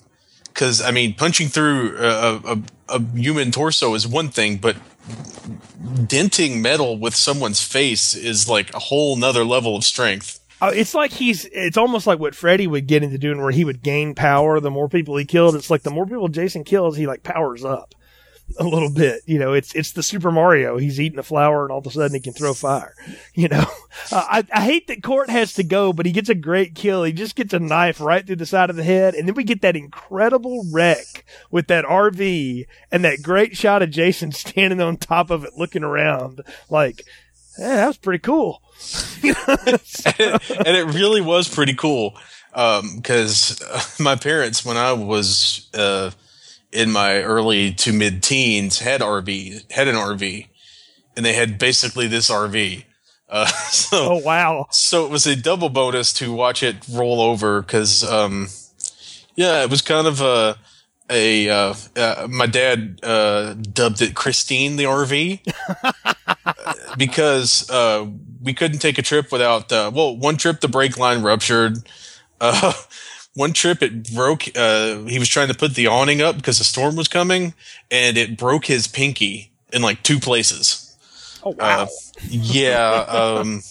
Because 0.46 0.80
I 0.80 0.92
mean, 0.92 1.16
punching 1.16 1.48
through 1.48 1.98
a, 1.98 2.36
a, 2.46 2.62
a 2.90 3.02
human 3.16 3.52
torso 3.52 3.96
is 3.96 4.08
one 4.08 4.30
thing, 4.30 4.58
but 4.58 4.76
denting 6.08 6.62
metal 6.62 6.98
with 6.98 7.16
someone's 7.16 7.64
face 7.64 8.14
is 8.14 8.50
like 8.50 8.74
a 8.74 8.80
whole 8.80 9.16
nother 9.16 9.44
level 9.44 9.76
of 9.76 9.84
strength. 9.84 10.40
Uh, 10.62 10.72
it's 10.74 10.94
like 10.96 11.12
he's, 11.12 11.46
it's 11.52 11.78
almost 11.78 12.08
like 12.08 12.18
what 12.18 12.34
Freddy 12.34 12.66
would 12.66 12.88
get 12.88 13.04
into 13.04 13.18
doing 13.18 13.42
where 13.42 13.52
he 13.52 13.66
would 13.66 13.84
gain 13.84 14.16
power 14.16 14.60
the 14.60 14.72
more 14.72 14.88
people 14.88 15.18
he 15.18 15.26
killed. 15.26 15.56
It's 15.56 15.70
like 15.70 15.84
the 15.84 15.92
more 15.92 16.06
people 16.06 16.30
Jason 16.30 16.64
kills, 16.64 16.96
he 16.96 17.08
like 17.08 17.24
powers 17.24 17.66
up 17.66 17.94
a 18.58 18.64
little 18.64 18.90
bit. 18.90 19.22
You 19.26 19.40
know, 19.40 19.54
it's 19.54 19.74
it's 19.74 19.92
the 19.92 20.04
Super 20.04 20.32
Mario. 20.32 20.78
He's 20.78 21.00
eating 21.00 21.20
a 21.20 21.24
flower, 21.24 21.64
and 21.64 21.72
all 21.72 21.80
of 21.80 21.88
a 21.88 21.92
sudden 21.92 22.14
he 22.14 22.20
can 22.20 22.34
throw 22.34 22.54
fire. 22.54 22.94
You 23.38 23.50
know, 23.50 23.66
uh, 24.14 24.26
I 24.30 24.44
I 24.54 24.62
hate 24.62 24.88
that 24.88 25.04
Cort 25.04 25.30
has 25.30 25.54
to 25.56 25.64
go, 25.64 25.92
but 25.92 26.06
he 26.06 26.14
gets 26.14 26.30
a 26.30 26.36
great 26.36 26.74
kill. 26.74 27.04
He 27.04 27.12
just 27.12 27.36
gets 27.36 27.54
a 27.54 27.60
knife 27.60 28.00
right 28.00 28.26
through 28.26 28.38
the 28.38 28.46
side 28.46 28.70
of 28.70 28.78
the 28.78 28.84
head, 28.84 29.14
and 29.14 29.28
then 29.28 29.36
we 29.36 29.44
get 29.44 29.62
that 29.62 29.76
incredible 29.76 30.66
wreck 30.72 31.26
with 31.52 31.68
that 31.68 31.84
RV 31.84 32.66
and 32.94 33.04
that 33.04 33.22
great 33.22 33.58
shot 33.58 33.82
of 33.82 33.90
Jason 33.90 34.32
standing 34.32 34.80
on 34.80 34.96
top 34.96 35.30
of 35.30 35.44
it, 35.44 35.58
looking 35.58 35.84
around 35.84 36.42
like. 36.70 37.04
Yeah, 37.58 37.76
that 37.76 37.88
was 37.88 37.98
pretty 37.98 38.20
cool. 38.20 38.62
and, 39.24 39.36
it, 39.38 40.52
and, 40.68 40.76
it, 40.76 40.94
really 40.94 41.22
was 41.22 41.48
pretty 41.48 41.74
cool 41.74 42.18
because 42.52 43.62
um, 43.62 43.68
uh, 43.72 43.82
my 44.00 44.16
parents, 44.18 44.66
when 44.66 44.76
I 44.76 44.92
was 44.92 45.70
uh, 45.74 46.12
in 46.76 46.92
my 46.92 47.22
early 47.22 47.72
to 47.72 47.94
mid 47.94 48.22
teens 48.22 48.80
had 48.80 49.02
RV 49.02 49.72
had 49.72 49.88
an 49.88 49.96
RV, 49.96 50.48
and 51.16 51.26
they 51.26 51.34
had 51.34 51.58
basically 51.58 52.08
this 52.08 52.30
RV. 52.30 52.84
Uh, 53.30 53.46
so, 53.70 54.14
oh 54.14 54.18
wow! 54.18 54.68
So 54.72 55.06
it 55.06 55.12
was 55.12 55.26
a 55.26 55.36
double 55.36 55.70
bonus 55.70 56.14
to 56.14 56.32
watch 56.34 56.62
it 56.62 56.76
roll 56.92 57.22
over 57.22 57.62
because, 57.62 58.04
um, 58.04 58.50
yeah, 59.36 59.64
it 59.64 59.70
was 59.70 59.82
kind 59.82 60.06
of 60.06 60.22
a 60.22 60.58
a 61.10 61.50
uh, 61.50 61.74
uh, 61.96 62.28
my 62.30 62.48
dad 62.48 63.00
uh, 63.04 63.54
dubbed 63.54 64.02
it 64.02 64.16
Christine 64.16 64.76
the 64.76 64.86
RV 64.86 65.40
because 66.98 67.70
uh, 67.70 68.08
we 68.42 68.54
couldn't 68.54 68.80
take 68.80 68.98
a 68.98 69.02
trip 69.02 69.32
without 69.32 69.72
uh, 69.72 69.92
well 69.94 70.16
one 70.18 70.38
trip 70.38 70.62
the 70.62 70.68
brake 70.68 70.98
line 70.98 71.22
ruptured 71.22 71.78
uh, 72.42 72.74
one 73.36 73.54
trip 73.54 73.84
it 73.84 74.14
broke 74.14 74.46
uh, 74.56 74.98
he 75.04 75.20
was 75.20 75.30
trying 75.30 75.48
to 75.48 75.54
put 75.54 75.76
the 75.76 75.88
awning 75.88 76.22
up 76.22 76.36
because 76.36 76.58
the 76.58 76.64
storm 76.64 76.96
was 76.96 77.08
coming 77.08 77.54
and 77.92 78.18
it 78.18 78.38
broke 78.38 78.66
his 78.66 78.88
pinky 78.88 79.52
in 79.72 79.82
like 79.82 80.02
two 80.04 80.20
places 80.20 80.96
oh 81.44 81.52
wow 81.52 81.84
uh, 81.84 81.88
yeah 82.30 83.06
um, 83.08 83.62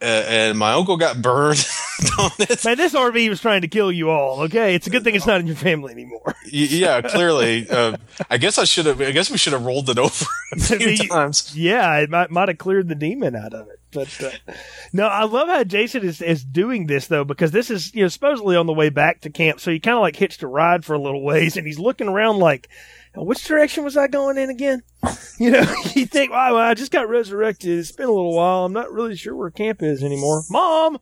uh, 0.00 0.04
and 0.28 0.58
my 0.58 0.72
uncle 0.72 0.96
got 0.96 1.20
burned 1.20 1.66
on 2.20 2.30
it. 2.38 2.64
Man, 2.64 2.76
this 2.76 2.94
RV 2.94 3.28
was 3.28 3.40
trying 3.40 3.62
to 3.62 3.68
kill 3.68 3.90
you 3.90 4.10
all. 4.10 4.42
Okay, 4.42 4.76
it's 4.76 4.86
a 4.86 4.90
good 4.90 5.02
thing 5.02 5.16
it's 5.16 5.26
not 5.26 5.40
in 5.40 5.46
your 5.48 5.56
family 5.56 5.92
anymore. 5.92 6.36
yeah, 6.46 7.00
clearly. 7.00 7.68
Uh, 7.68 7.96
I 8.30 8.38
guess 8.38 8.58
I 8.58 8.64
should 8.64 8.86
have. 8.86 9.00
I 9.00 9.10
guess 9.10 9.28
we 9.28 9.38
should 9.38 9.54
have 9.54 9.64
rolled 9.64 9.90
it 9.90 9.98
over 9.98 10.24
a 10.52 10.56
few 10.60 10.96
times. 10.96 11.56
Yeah, 11.56 11.96
it 11.96 12.10
might 12.10 12.30
might 12.30 12.48
have 12.48 12.58
cleared 12.58 12.88
the 12.88 12.94
demon 12.94 13.34
out 13.34 13.54
of 13.54 13.68
it. 13.68 13.77
But 13.92 14.22
uh, 14.22 14.52
no, 14.92 15.06
I 15.06 15.24
love 15.24 15.48
how 15.48 15.64
Jason 15.64 16.04
is 16.04 16.20
is 16.20 16.44
doing 16.44 16.86
this 16.86 17.06
though 17.06 17.24
because 17.24 17.52
this 17.52 17.70
is 17.70 17.94
you 17.94 18.02
know 18.02 18.08
supposedly 18.08 18.56
on 18.56 18.66
the 18.66 18.74
way 18.74 18.90
back 18.90 19.22
to 19.22 19.30
camp, 19.30 19.60
so 19.60 19.70
he 19.70 19.80
kind 19.80 19.96
of 19.96 20.02
like 20.02 20.16
hitched 20.16 20.42
a 20.42 20.46
ride 20.46 20.84
for 20.84 20.94
a 20.94 20.98
little 20.98 21.22
ways, 21.22 21.56
and 21.56 21.66
he's 21.66 21.78
looking 21.78 22.08
around 22.08 22.38
like 22.38 22.68
which 23.16 23.44
direction 23.44 23.84
was 23.84 23.96
I 23.96 24.06
going 24.06 24.38
in 24.38 24.50
again? 24.50 24.82
You 25.40 25.52
know, 25.52 25.60
you 25.94 26.04
think, 26.04 26.32
wow, 26.32 26.54
well, 26.54 26.64
I 26.64 26.74
just 26.74 26.90
got 26.90 27.08
resurrected. 27.08 27.78
It's 27.78 27.92
been 27.92 28.08
a 28.08 28.12
little 28.12 28.34
while. 28.34 28.64
I'm 28.64 28.72
not 28.72 28.92
really 28.92 29.14
sure 29.14 29.36
where 29.36 29.50
camp 29.50 29.84
is 29.84 30.02
anymore. 30.02 30.42
Mom, 30.50 30.98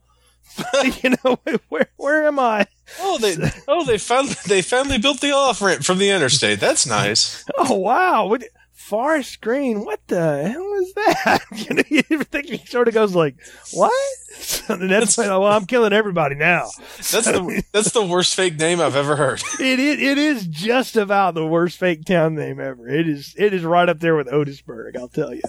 you 1.01 1.15
know, 1.23 1.39
where 1.69 1.87
where 1.97 2.27
am 2.27 2.37
I? 2.37 2.67
Oh, 2.99 3.17
they 3.17 3.35
oh 3.67 3.83
they 3.83 3.97
found 3.97 4.29
they 4.45 4.61
finally 4.61 4.99
built 4.99 5.21
the 5.21 5.31
off 5.31 5.59
ramp 5.59 5.83
from 5.83 5.97
the 5.97 6.11
interstate. 6.11 6.59
That's 6.59 6.85
nice. 6.85 7.43
Oh 7.57 7.75
wow, 7.75 8.27
what, 8.27 8.43
Forest 8.87 9.41
Green. 9.41 9.83
What 9.83 9.99
the 10.07 10.47
hell 10.47 10.73
is 10.75 10.93
that? 10.93 11.43
you 11.51 11.75
know, 11.75 12.41
he 12.41 12.57
sort 12.65 12.87
of 12.87 12.93
goes 12.93 13.13
like, 13.13 13.35
what? 13.73 13.91
So 14.39 14.75
that's 14.75 15.17
like, 15.17 15.27
well, 15.27 15.45
I'm 15.45 15.65
killing 15.65 15.93
everybody 15.93 16.35
now. 16.35 16.69
That's 16.97 17.25
the 17.25 17.63
that's 17.71 17.91
the 17.91 18.05
worst 18.05 18.35
fake 18.35 18.57
name 18.57 18.81
I've 18.81 18.95
ever 18.95 19.15
heard. 19.15 19.41
it 19.59 19.79
is 19.79 20.01
it 20.01 20.17
is 20.17 20.47
just 20.47 20.97
about 20.97 21.35
the 21.35 21.45
worst 21.45 21.77
fake 21.77 22.05
town 22.05 22.35
name 22.35 22.59
ever. 22.59 22.87
It 22.87 23.07
is 23.07 23.33
it 23.37 23.53
is 23.53 23.63
right 23.63 23.87
up 23.87 23.99
there 23.99 24.15
with 24.15 24.27
Otisburg, 24.27 24.97
I'll 24.97 25.07
tell 25.07 25.33
you. 25.33 25.41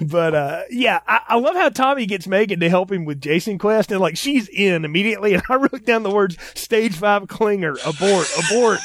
But 0.00 0.34
uh, 0.34 0.62
yeah, 0.70 1.00
I, 1.06 1.20
I, 1.28 1.38
love 1.38 1.54
how 1.54 1.68
Tommy 1.68 2.06
gets 2.06 2.26
Megan 2.26 2.60
to 2.60 2.68
help 2.68 2.90
him 2.90 3.04
with 3.04 3.20
Jason 3.20 3.58
Quest, 3.58 3.92
and 3.92 4.00
like 4.00 4.16
she's 4.16 4.48
in 4.48 4.84
immediately. 4.84 5.34
And 5.34 5.42
I 5.48 5.56
wrote 5.56 5.84
down 5.84 6.02
the 6.02 6.10
words 6.10 6.36
"stage 6.54 6.96
five 6.96 7.24
clinger, 7.24 7.76
abort, 7.86 8.28
abort." 8.46 8.80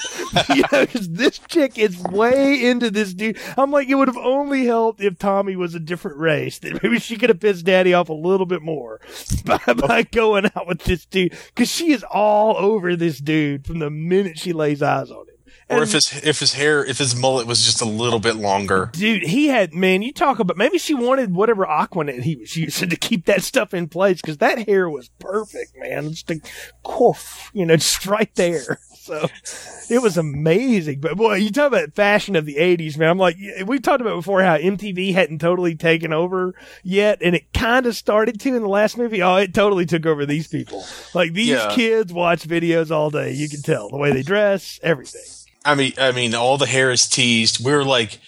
you 0.56 0.64
know, 0.72 0.86
because 0.86 1.10
this 1.10 1.40
chick 1.40 1.78
is 1.78 2.02
way 2.04 2.66
into 2.66 2.92
this 2.92 3.14
dude. 3.14 3.38
I'm 3.58 3.72
like, 3.72 3.88
it 3.88 3.96
would 3.96 4.08
have 4.08 4.18
only 4.18 4.66
helped 4.66 5.02
if 5.02 5.18
Tommy 5.18 5.56
was 5.56 5.76
a 5.76 5.80
different 5.80 6.18
race, 6.18 6.60
that 6.60 6.82
maybe 6.84 7.00
she 7.00 7.18
could 7.18 7.30
have 7.30 7.40
pissed 7.40 7.66
Daddy 7.66 7.94
off 7.94 8.10
a 8.10 8.14
little 8.14 8.46
bit 8.46 8.62
more 8.62 9.00
by, 9.50 9.60
oh. 9.68 9.74
by 9.74 10.04
going 10.04 10.46
out 10.46 10.68
with 10.68 10.84
this 10.84 11.06
dude 11.06 11.36
because 11.48 11.70
she 11.70 11.92
is 11.92 12.04
all 12.04 12.58
over 12.58 12.96
this 12.96 13.20
dude 13.20 13.66
from 13.66 13.80
the 13.80 13.90
minute 13.90 14.38
she 14.38 14.54
lays 14.54 14.82
eyes 14.82 15.12
on 15.12 15.28
him. 15.28 15.36
Or 15.72 15.84
if 15.84 15.92
his 15.92 16.24
if 16.24 16.40
his 16.40 16.54
hair 16.54 16.84
if 16.84 16.98
his 16.98 17.16
mullet 17.16 17.46
was 17.46 17.64
just 17.64 17.80
a 17.80 17.86
little 17.86 18.20
bit 18.20 18.36
longer. 18.36 18.90
Dude, 18.94 19.22
he 19.22 19.48
had 19.48 19.72
man. 19.72 20.02
You 20.02 20.12
talk 20.12 20.40
about 20.40 20.58
maybe 20.58 20.80
she 20.80 20.96
wanted 20.96 21.36
whatever 21.36 21.64
Aquanet 21.64 22.24
he 22.24 22.38
was 22.38 22.58
using 22.58 22.90
to 22.90 22.96
keep 22.96 23.26
that 23.26 23.44
stuff 23.44 23.74
in 23.74 23.88
place 23.88 24.20
because 24.20 24.38
that 24.38 24.68
hair 24.68 24.90
was 24.90 25.10
perfect, 25.20 25.74
man. 25.78 26.10
Just 26.10 26.32
a 26.32 26.42
you 27.54 27.66
know, 27.68 27.76
just 27.76 28.08
right 28.08 28.34
there. 28.34 28.80
So 29.10 29.28
it 29.96 30.02
was 30.02 30.18
amazing. 30.18 31.00
But 31.00 31.18
boy, 31.18 31.36
you 31.36 31.52
talk 31.52 31.68
about 31.68 31.94
fashion 31.96 32.36
of 32.36 32.46
the 32.46 32.56
'80s, 32.56 32.98
man. 32.98 33.10
I'm 33.10 33.18
like, 33.18 33.38
we've 33.66 33.82
talked 33.82 34.02
about 34.02 34.16
before 34.16 34.44
how 34.44 34.58
MTV 34.58 35.14
hadn't 35.14 35.40
totally 35.40 35.76
taken 35.76 36.14
over 36.14 36.54
yet, 36.84 37.20
and 37.22 37.36
it 37.36 37.52
kind 37.54 37.86
of 37.86 37.96
started 37.96 38.40
to 38.42 38.50
in 38.56 38.62
the 38.62 38.68
last 38.70 38.98
movie. 38.98 39.22
Oh, 39.24 39.36
it 39.38 39.54
totally 39.54 39.86
took 39.86 40.06
over 40.06 40.26
these 40.26 40.48
people. 40.48 40.86
Like 41.14 41.34
these 41.34 41.50
Yeah. 41.50 41.74
kids 41.74 42.14
watch 42.14 42.48
videos 42.48 42.92
all 42.92 43.10
day. 43.10 43.32
You 43.34 43.50
can 43.50 43.62
tell 43.62 43.90
the 43.90 43.98
way 43.98 44.12
they 44.14 44.22
dress, 44.24 44.80
everything. 44.84 45.22
I 45.66 45.76
mean, 45.76 45.94
I 45.98 46.12
mean, 46.12 46.36
all 46.36 46.58
the 46.58 46.66
hair 46.68 46.92
is 46.92 47.08
teased. 47.08 47.64
We're 47.66 47.84
like, 47.84 48.20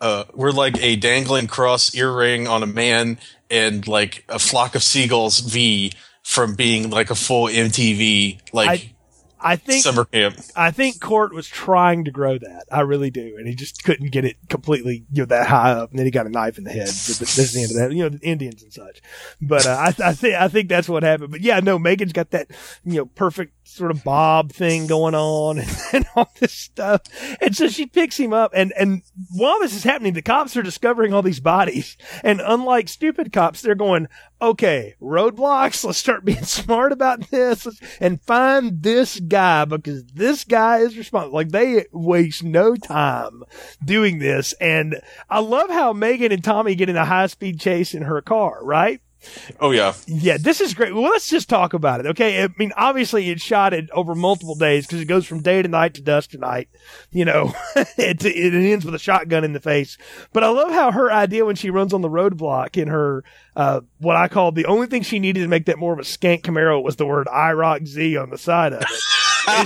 uh, 0.00 0.24
we're 0.34 0.52
like 0.52 0.80
a 0.82 0.96
dangling 0.96 1.48
cross 1.48 1.94
earring 1.94 2.46
on 2.46 2.62
a 2.62 2.66
man 2.66 3.18
and 3.50 3.86
like 3.88 4.24
a 4.28 4.38
flock 4.38 4.74
of 4.74 4.82
seagulls 4.82 5.40
V 5.40 5.92
from 6.22 6.54
being 6.54 6.90
like 6.90 7.10
a 7.10 7.14
full 7.14 7.46
MTV 7.46 8.38
like 8.52 8.94
I 9.40 9.56
think 9.56 9.82
summer 9.82 10.04
camp. 10.04 10.38
I 10.56 10.70
think 10.70 11.00
Cort 11.00 11.32
was 11.32 11.46
trying 11.46 12.04
to 12.04 12.10
grow 12.10 12.38
that. 12.38 12.64
I 12.70 12.80
really 12.80 13.10
do, 13.10 13.36
and 13.38 13.46
he 13.46 13.54
just 13.54 13.84
couldn't 13.84 14.10
get 14.10 14.24
it 14.24 14.36
completely, 14.48 15.04
you 15.12 15.22
know, 15.22 15.26
that 15.26 15.46
high 15.46 15.72
up. 15.72 15.90
And 15.90 15.98
then 15.98 16.06
he 16.06 16.10
got 16.10 16.26
a 16.26 16.30
knife 16.30 16.58
in 16.58 16.64
the 16.64 16.70
head. 16.70 16.88
But 16.88 17.18
That's 17.18 17.52
the 17.52 17.62
end 17.62 17.70
of 17.70 17.76
that. 17.76 17.92
You 17.92 18.04
know, 18.04 18.08
the 18.10 18.26
Indians 18.26 18.62
and 18.62 18.72
such. 18.72 19.00
But 19.40 19.66
uh, 19.66 19.70
I, 19.70 19.94
I 20.08 20.12
think 20.12 20.34
I 20.34 20.48
think 20.48 20.68
that's 20.68 20.88
what 20.88 21.02
happened. 21.02 21.30
But 21.30 21.40
yeah, 21.40 21.60
no, 21.60 21.78
Megan's 21.78 22.12
got 22.12 22.30
that, 22.30 22.50
you 22.84 22.96
know, 22.96 23.06
perfect 23.06 23.57
sort 23.68 23.90
of 23.90 24.02
bob 24.04 24.52
thing 24.52 24.86
going 24.86 25.14
on 25.14 25.60
and, 25.92 26.06
all 26.16 26.30
this 26.40 26.52
stuff. 26.52 27.02
And 27.40 27.56
so 27.56 27.68
she 27.68 27.86
picks 27.86 28.18
him 28.18 28.32
up, 28.32 28.52
and 28.54 28.72
and 28.78 29.02
while 29.30 29.60
this 29.60 29.74
is 29.74 29.84
happening, 29.84 30.14
the 30.14 30.22
cops 30.22 30.56
are 30.56 30.62
discovering 30.62 31.12
all 31.12 31.22
these 31.22 31.40
bodies. 31.40 31.96
And 32.22 32.40
unlike 32.40 32.88
stupid 32.88 33.32
cops, 33.32 33.62
they're 33.62 33.74
going, 33.74 34.08
okay, 34.40 34.94
roadblocks. 35.00 35.84
Let's 35.84 35.98
start 35.98 36.24
being 36.24 36.42
smart 36.44 36.92
about 36.92 37.30
this 37.30 37.66
and 38.00 38.20
find 38.22 38.82
this 38.82 39.20
guy 39.20 39.64
because 39.64 40.04
this 40.06 40.44
guy 40.44 40.78
is 40.78 40.96
responsible. 40.96 41.34
Like 41.34 41.50
they 41.50 41.86
waste 41.92 42.42
no 42.42 42.76
time 42.76 43.42
doing 43.84 44.18
this. 44.18 44.52
And 44.54 45.00
I 45.28 45.40
love 45.40 45.70
how 45.70 45.92
Megan 45.92 46.32
and 46.32 46.44
Tommy 46.44 46.74
get 46.74 46.88
in 46.88 46.96
a 46.96 47.04
high 47.04 47.26
speed 47.26 47.60
chase 47.60 47.94
in 47.94 48.02
her 48.02 48.20
car, 48.22 48.60
right? 48.62 49.00
Oh 49.60 49.72
yeah, 49.72 49.94
Yeah, 50.06 50.36
this 50.38 50.60
is 50.60 50.74
great. 50.74 50.94
Well, 50.94 51.04
let's 51.04 51.28
just 51.28 51.48
talk 51.48 51.74
about 51.74 52.00
it. 52.00 52.06
Okay. 52.06 52.42
I 52.42 52.48
mean, 52.56 52.72
obviously 52.76 53.28
it's 53.30 53.42
shot 53.42 53.74
it 53.74 53.90
over 53.90 54.14
multiple 54.14 54.54
days 54.54 54.86
because 54.86 55.00
it 55.00 55.06
goes 55.06 55.26
from 55.26 55.42
day 55.42 55.60
to 55.60 55.68
night 55.68 55.94
to 55.94 56.02
dusk 56.02 56.30
to 56.30 56.38
night. 56.38 56.68
You 57.10 57.24
know, 57.24 57.52
it, 57.76 58.24
it 58.24 58.54
ends 58.54 58.84
with 58.84 58.94
a 58.94 58.98
shotgun 58.98 59.44
in 59.44 59.52
the 59.52 59.60
face. 59.60 59.98
But 60.32 60.44
I 60.44 60.48
love 60.48 60.70
how 60.70 60.92
her 60.92 61.10
idea 61.12 61.44
when 61.44 61.56
she 61.56 61.70
runs 61.70 61.92
on 61.92 62.00
the 62.00 62.08
roadblock 62.08 62.80
in 62.80 62.88
her, 62.88 63.24
uh, 63.56 63.80
what 63.98 64.16
I 64.16 64.28
call 64.28 64.52
the 64.52 64.66
only 64.66 64.86
thing 64.86 65.02
she 65.02 65.18
needed 65.18 65.40
to 65.40 65.48
make 65.48 65.66
that 65.66 65.78
more 65.78 65.92
of 65.92 65.98
a 65.98 66.02
skank 66.02 66.42
Camaro 66.42 66.82
was 66.82 66.96
the 66.96 67.06
word 67.06 67.26
IROC-Z 67.26 68.16
on 68.16 68.30
the 68.30 68.38
side 68.38 68.72
of 68.72 68.82
it. 68.82 68.88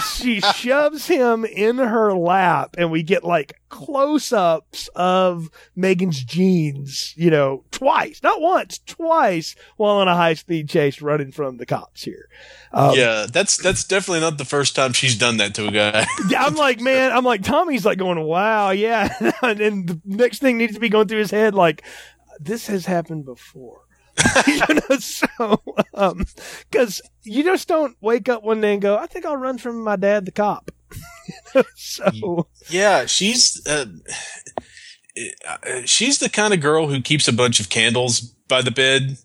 She 0.01 0.41
shoves 0.41 1.07
him 1.07 1.45
in 1.45 1.79
her 1.79 2.15
lap 2.15 2.77
and 2.79 2.91
we 2.91 3.03
get 3.03 3.25
like 3.25 3.61
close 3.69 4.33
ups 4.33 4.89
of 4.95 5.51
Megan's 5.75 6.23
jeans, 6.23 7.15
you 7.17 7.31
know, 7.31 7.65
twice, 7.71 8.23
not 8.23 8.41
once, 8.41 8.79
twice 8.87 9.55
while 9.77 9.97
on 9.97 10.09
a 10.09 10.15
high 10.15 10.35
speed 10.35 10.69
chase 10.69 11.01
running 11.01 11.33
from 11.33 11.57
the 11.57 11.67
cops 11.67 12.03
here. 12.05 12.29
Um, 12.73 12.97
yeah. 12.97 13.27
That's 13.31 13.57
that's 13.57 13.85
definitely 13.85 14.21
not 14.21 14.39
the 14.39 14.45
first 14.45 14.77
time 14.77 14.93
she's 14.93 15.17
done 15.17 15.39
that 15.39 15.55
to 15.57 15.69
a 15.69 15.71
guy. 15.71 16.07
I'm 16.37 16.55
like, 16.55 16.81
man, 16.81 17.13
I'm 17.13 17.25
like, 17.25 17.43
Tommy's 17.43 17.85
like 17.85 17.99
going, 17.99 18.21
wow, 18.21 18.71
yeah. 18.71 19.15
and 19.43 19.59
then 19.59 19.87
the 19.87 20.01
next 20.05 20.41
thing 20.41 20.59
needs 20.59 20.75
to 20.75 20.81
be 20.81 20.89
going 20.89 21.09
through 21.09 21.19
his 21.19 21.31
head, 21.31 21.55
like, 21.55 21.83
this 22.41 22.67
has 22.67 22.87
happened 22.87 23.25
before. 23.25 23.83
you 24.47 24.75
know, 24.75 24.97
so, 24.99 25.63
um, 25.95 26.25
cause 26.71 27.01
you 27.23 27.43
just 27.43 27.69
don't 27.69 27.97
wake 28.01 28.29
up 28.29 28.43
one 28.43 28.61
day 28.61 28.75
and 28.75 28.83
go, 28.83 28.97
I 28.97 29.07
think 29.07 29.25
I'll 29.25 29.37
run 29.37 29.59
from 29.59 29.83
my 29.83 29.97
dad, 29.97 30.27
the 30.27 30.33
cop. 30.33 30.71
so, 31.77 32.47
yeah, 32.69 33.07
she's 33.07 33.67
uh, 33.67 33.87
uh, 35.49 35.83
she's 35.85 36.19
the 36.19 36.29
kind 36.29 36.53
of 36.53 36.61
girl 36.61 36.89
who 36.89 37.01
keeps 37.01 37.29
a 37.29 37.33
bunch 37.33 37.61
of 37.61 37.71
candles 37.71 38.21
by 38.21 38.63
the 38.63 38.71
bed 38.71 39.17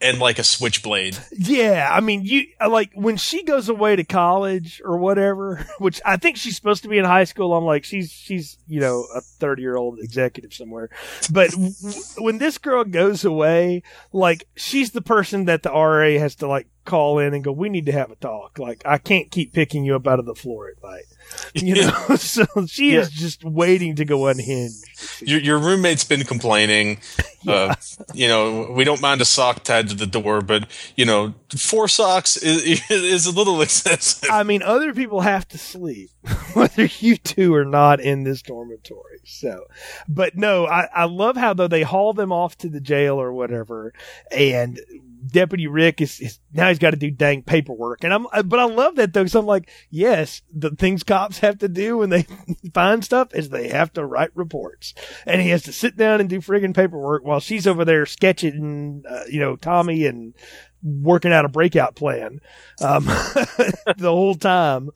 and 0.00 0.18
like 0.18 0.38
a 0.38 0.44
switchblade. 0.44 1.18
Yeah, 1.32 1.88
I 1.90 2.00
mean, 2.00 2.24
you 2.24 2.46
uh, 2.60 2.68
like 2.68 2.90
when 2.94 3.16
she 3.16 3.42
goes 3.42 3.68
away 3.68 3.96
to 3.96 4.04
college 4.04 4.80
or 4.84 4.96
whatever, 4.96 5.66
which 5.78 6.00
I 6.04 6.16
think 6.16 6.36
she's 6.36 6.56
supposed 6.56 6.82
to 6.82 6.88
be 6.88 6.98
in 6.98 7.04
high 7.04 7.24
school. 7.24 7.54
I'm 7.54 7.64
like, 7.64 7.84
she's 7.84 8.10
she's 8.10 8.58
you 8.66 8.80
know 8.80 9.06
a 9.14 9.20
30 9.20 9.62
year 9.62 9.76
old 9.76 9.98
executive 10.00 10.54
somewhere. 10.54 10.90
But 11.32 11.50
w- 11.50 11.72
when 12.18 12.38
this 12.38 12.58
girl 12.58 12.84
goes 12.84 13.24
away, 13.24 13.82
like 14.12 14.48
she's 14.56 14.92
the 14.92 15.02
person 15.02 15.44
that 15.46 15.62
the 15.62 15.70
RA 15.70 16.18
has 16.18 16.34
to 16.36 16.46
like 16.48 16.66
call 16.84 17.18
in 17.18 17.34
and 17.34 17.44
go, 17.44 17.52
we 17.52 17.68
need 17.68 17.86
to 17.86 17.92
have 17.92 18.10
a 18.10 18.16
talk. 18.16 18.58
Like 18.58 18.82
I 18.84 18.98
can't 18.98 19.30
keep 19.30 19.52
picking 19.52 19.84
you 19.84 19.96
up 19.96 20.06
out 20.06 20.18
of 20.18 20.26
the 20.26 20.34
floor 20.34 20.68
at 20.68 20.82
night. 20.82 21.04
You 21.54 21.74
know, 21.74 21.90
so 22.16 22.46
she 22.66 22.94
is 22.94 23.10
just 23.10 23.44
waiting 23.44 23.96
to 23.96 24.04
go 24.04 24.28
unhinged. 24.28 24.84
Your, 25.20 25.40
your 25.40 25.58
roommate's 25.58 26.04
been 26.04 26.24
complaining. 26.24 27.00
Uh, 27.48 27.74
you 28.12 28.28
know, 28.28 28.70
we 28.70 28.84
don't 28.84 29.00
mind 29.00 29.22
a 29.22 29.24
sock 29.24 29.64
tied 29.64 29.88
to 29.88 29.94
the 29.94 30.06
door, 30.06 30.42
but 30.42 30.66
you 30.94 31.06
know, 31.06 31.32
four 31.56 31.88
socks 31.88 32.36
is, 32.36 32.82
is 32.90 33.24
a 33.24 33.30
little 33.30 33.62
excessive. 33.62 34.28
I 34.30 34.42
mean, 34.42 34.62
other 34.62 34.92
people 34.92 35.22
have 35.22 35.48
to 35.48 35.56
sleep, 35.56 36.10
whether 36.52 36.84
you 36.84 37.16
two 37.16 37.54
are 37.54 37.64
not 37.64 37.98
in 37.98 38.24
this 38.24 38.42
dormitory. 38.42 39.20
So, 39.24 39.64
but 40.06 40.36
no, 40.36 40.66
I, 40.66 40.88
I 40.94 41.04
love 41.06 41.38
how 41.38 41.54
though 41.54 41.66
they 41.66 41.82
haul 41.82 42.12
them 42.12 42.30
off 42.30 42.58
to 42.58 42.68
the 42.68 42.78
jail 42.78 43.18
or 43.18 43.32
whatever, 43.32 43.94
and 44.30 44.78
Deputy 45.26 45.66
Rick 45.66 46.00
is, 46.00 46.20
is 46.20 46.38
now 46.52 46.68
he's 46.68 46.78
got 46.78 46.90
to 46.90 46.96
do 46.96 47.10
dang 47.10 47.42
paperwork, 47.42 48.04
and 48.04 48.12
I'm, 48.12 48.26
but 48.44 48.58
I 48.58 48.64
love 48.64 48.96
that 48.96 49.12
though, 49.12 49.22
because 49.22 49.34
I'm 49.34 49.46
like, 49.46 49.70
yes, 49.90 50.42
the 50.52 50.70
things 50.70 51.02
cops 51.02 51.38
have 51.38 51.58
to 51.58 51.68
do 51.68 51.98
when 51.98 52.10
they 52.10 52.26
find 52.74 53.04
stuff 53.04 53.34
is 53.34 53.48
they 53.48 53.68
have 53.68 53.92
to 53.94 54.04
write 54.04 54.30
reports, 54.34 54.94
and 55.26 55.40
he 55.40 55.50
has 55.50 55.62
to 55.64 55.72
sit 55.72 55.96
down 55.96 56.20
and 56.20 56.28
do 56.28 56.40
friggin' 56.40 56.74
paperwork 56.74 57.24
while 57.24 57.40
she's 57.40 57.66
over 57.66 57.84
there 57.84 58.06
sketching, 58.06 59.04
uh, 59.08 59.24
you 59.28 59.40
know, 59.40 59.56
Tommy 59.56 60.06
and 60.06 60.34
working 60.82 61.32
out 61.32 61.44
a 61.44 61.48
breakout 61.48 61.94
plan 61.94 62.40
um, 62.80 63.04
the 63.04 64.10
whole 64.10 64.34
time. 64.34 64.90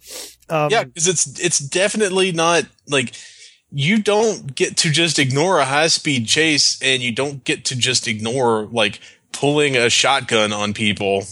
Um, 0.49 0.71
yeah, 0.71 0.85
because 0.85 1.09
it's 1.09 1.39
it's 1.41 1.59
definitely 1.59 2.33
not 2.33 2.65
like 2.89 3.15
you 3.71 4.03
don't 4.03 4.55
get 4.55 4.77
to 4.79 4.91
just 4.91 5.19
ignore 5.19 5.59
a 5.59 5.65
high 5.65 5.89
speed 5.89 6.27
chase, 6.27 6.81
and 6.83 7.03
you 7.03 7.13
don't 7.13 7.45
get 7.45 7.65
to 7.67 7.77
just 7.77 8.07
ignore 8.07 8.67
like 8.67 9.01
pulling 9.35 9.77
a 9.77 9.91
shotgun 9.91 10.53
on 10.53 10.73
people. 10.73 11.25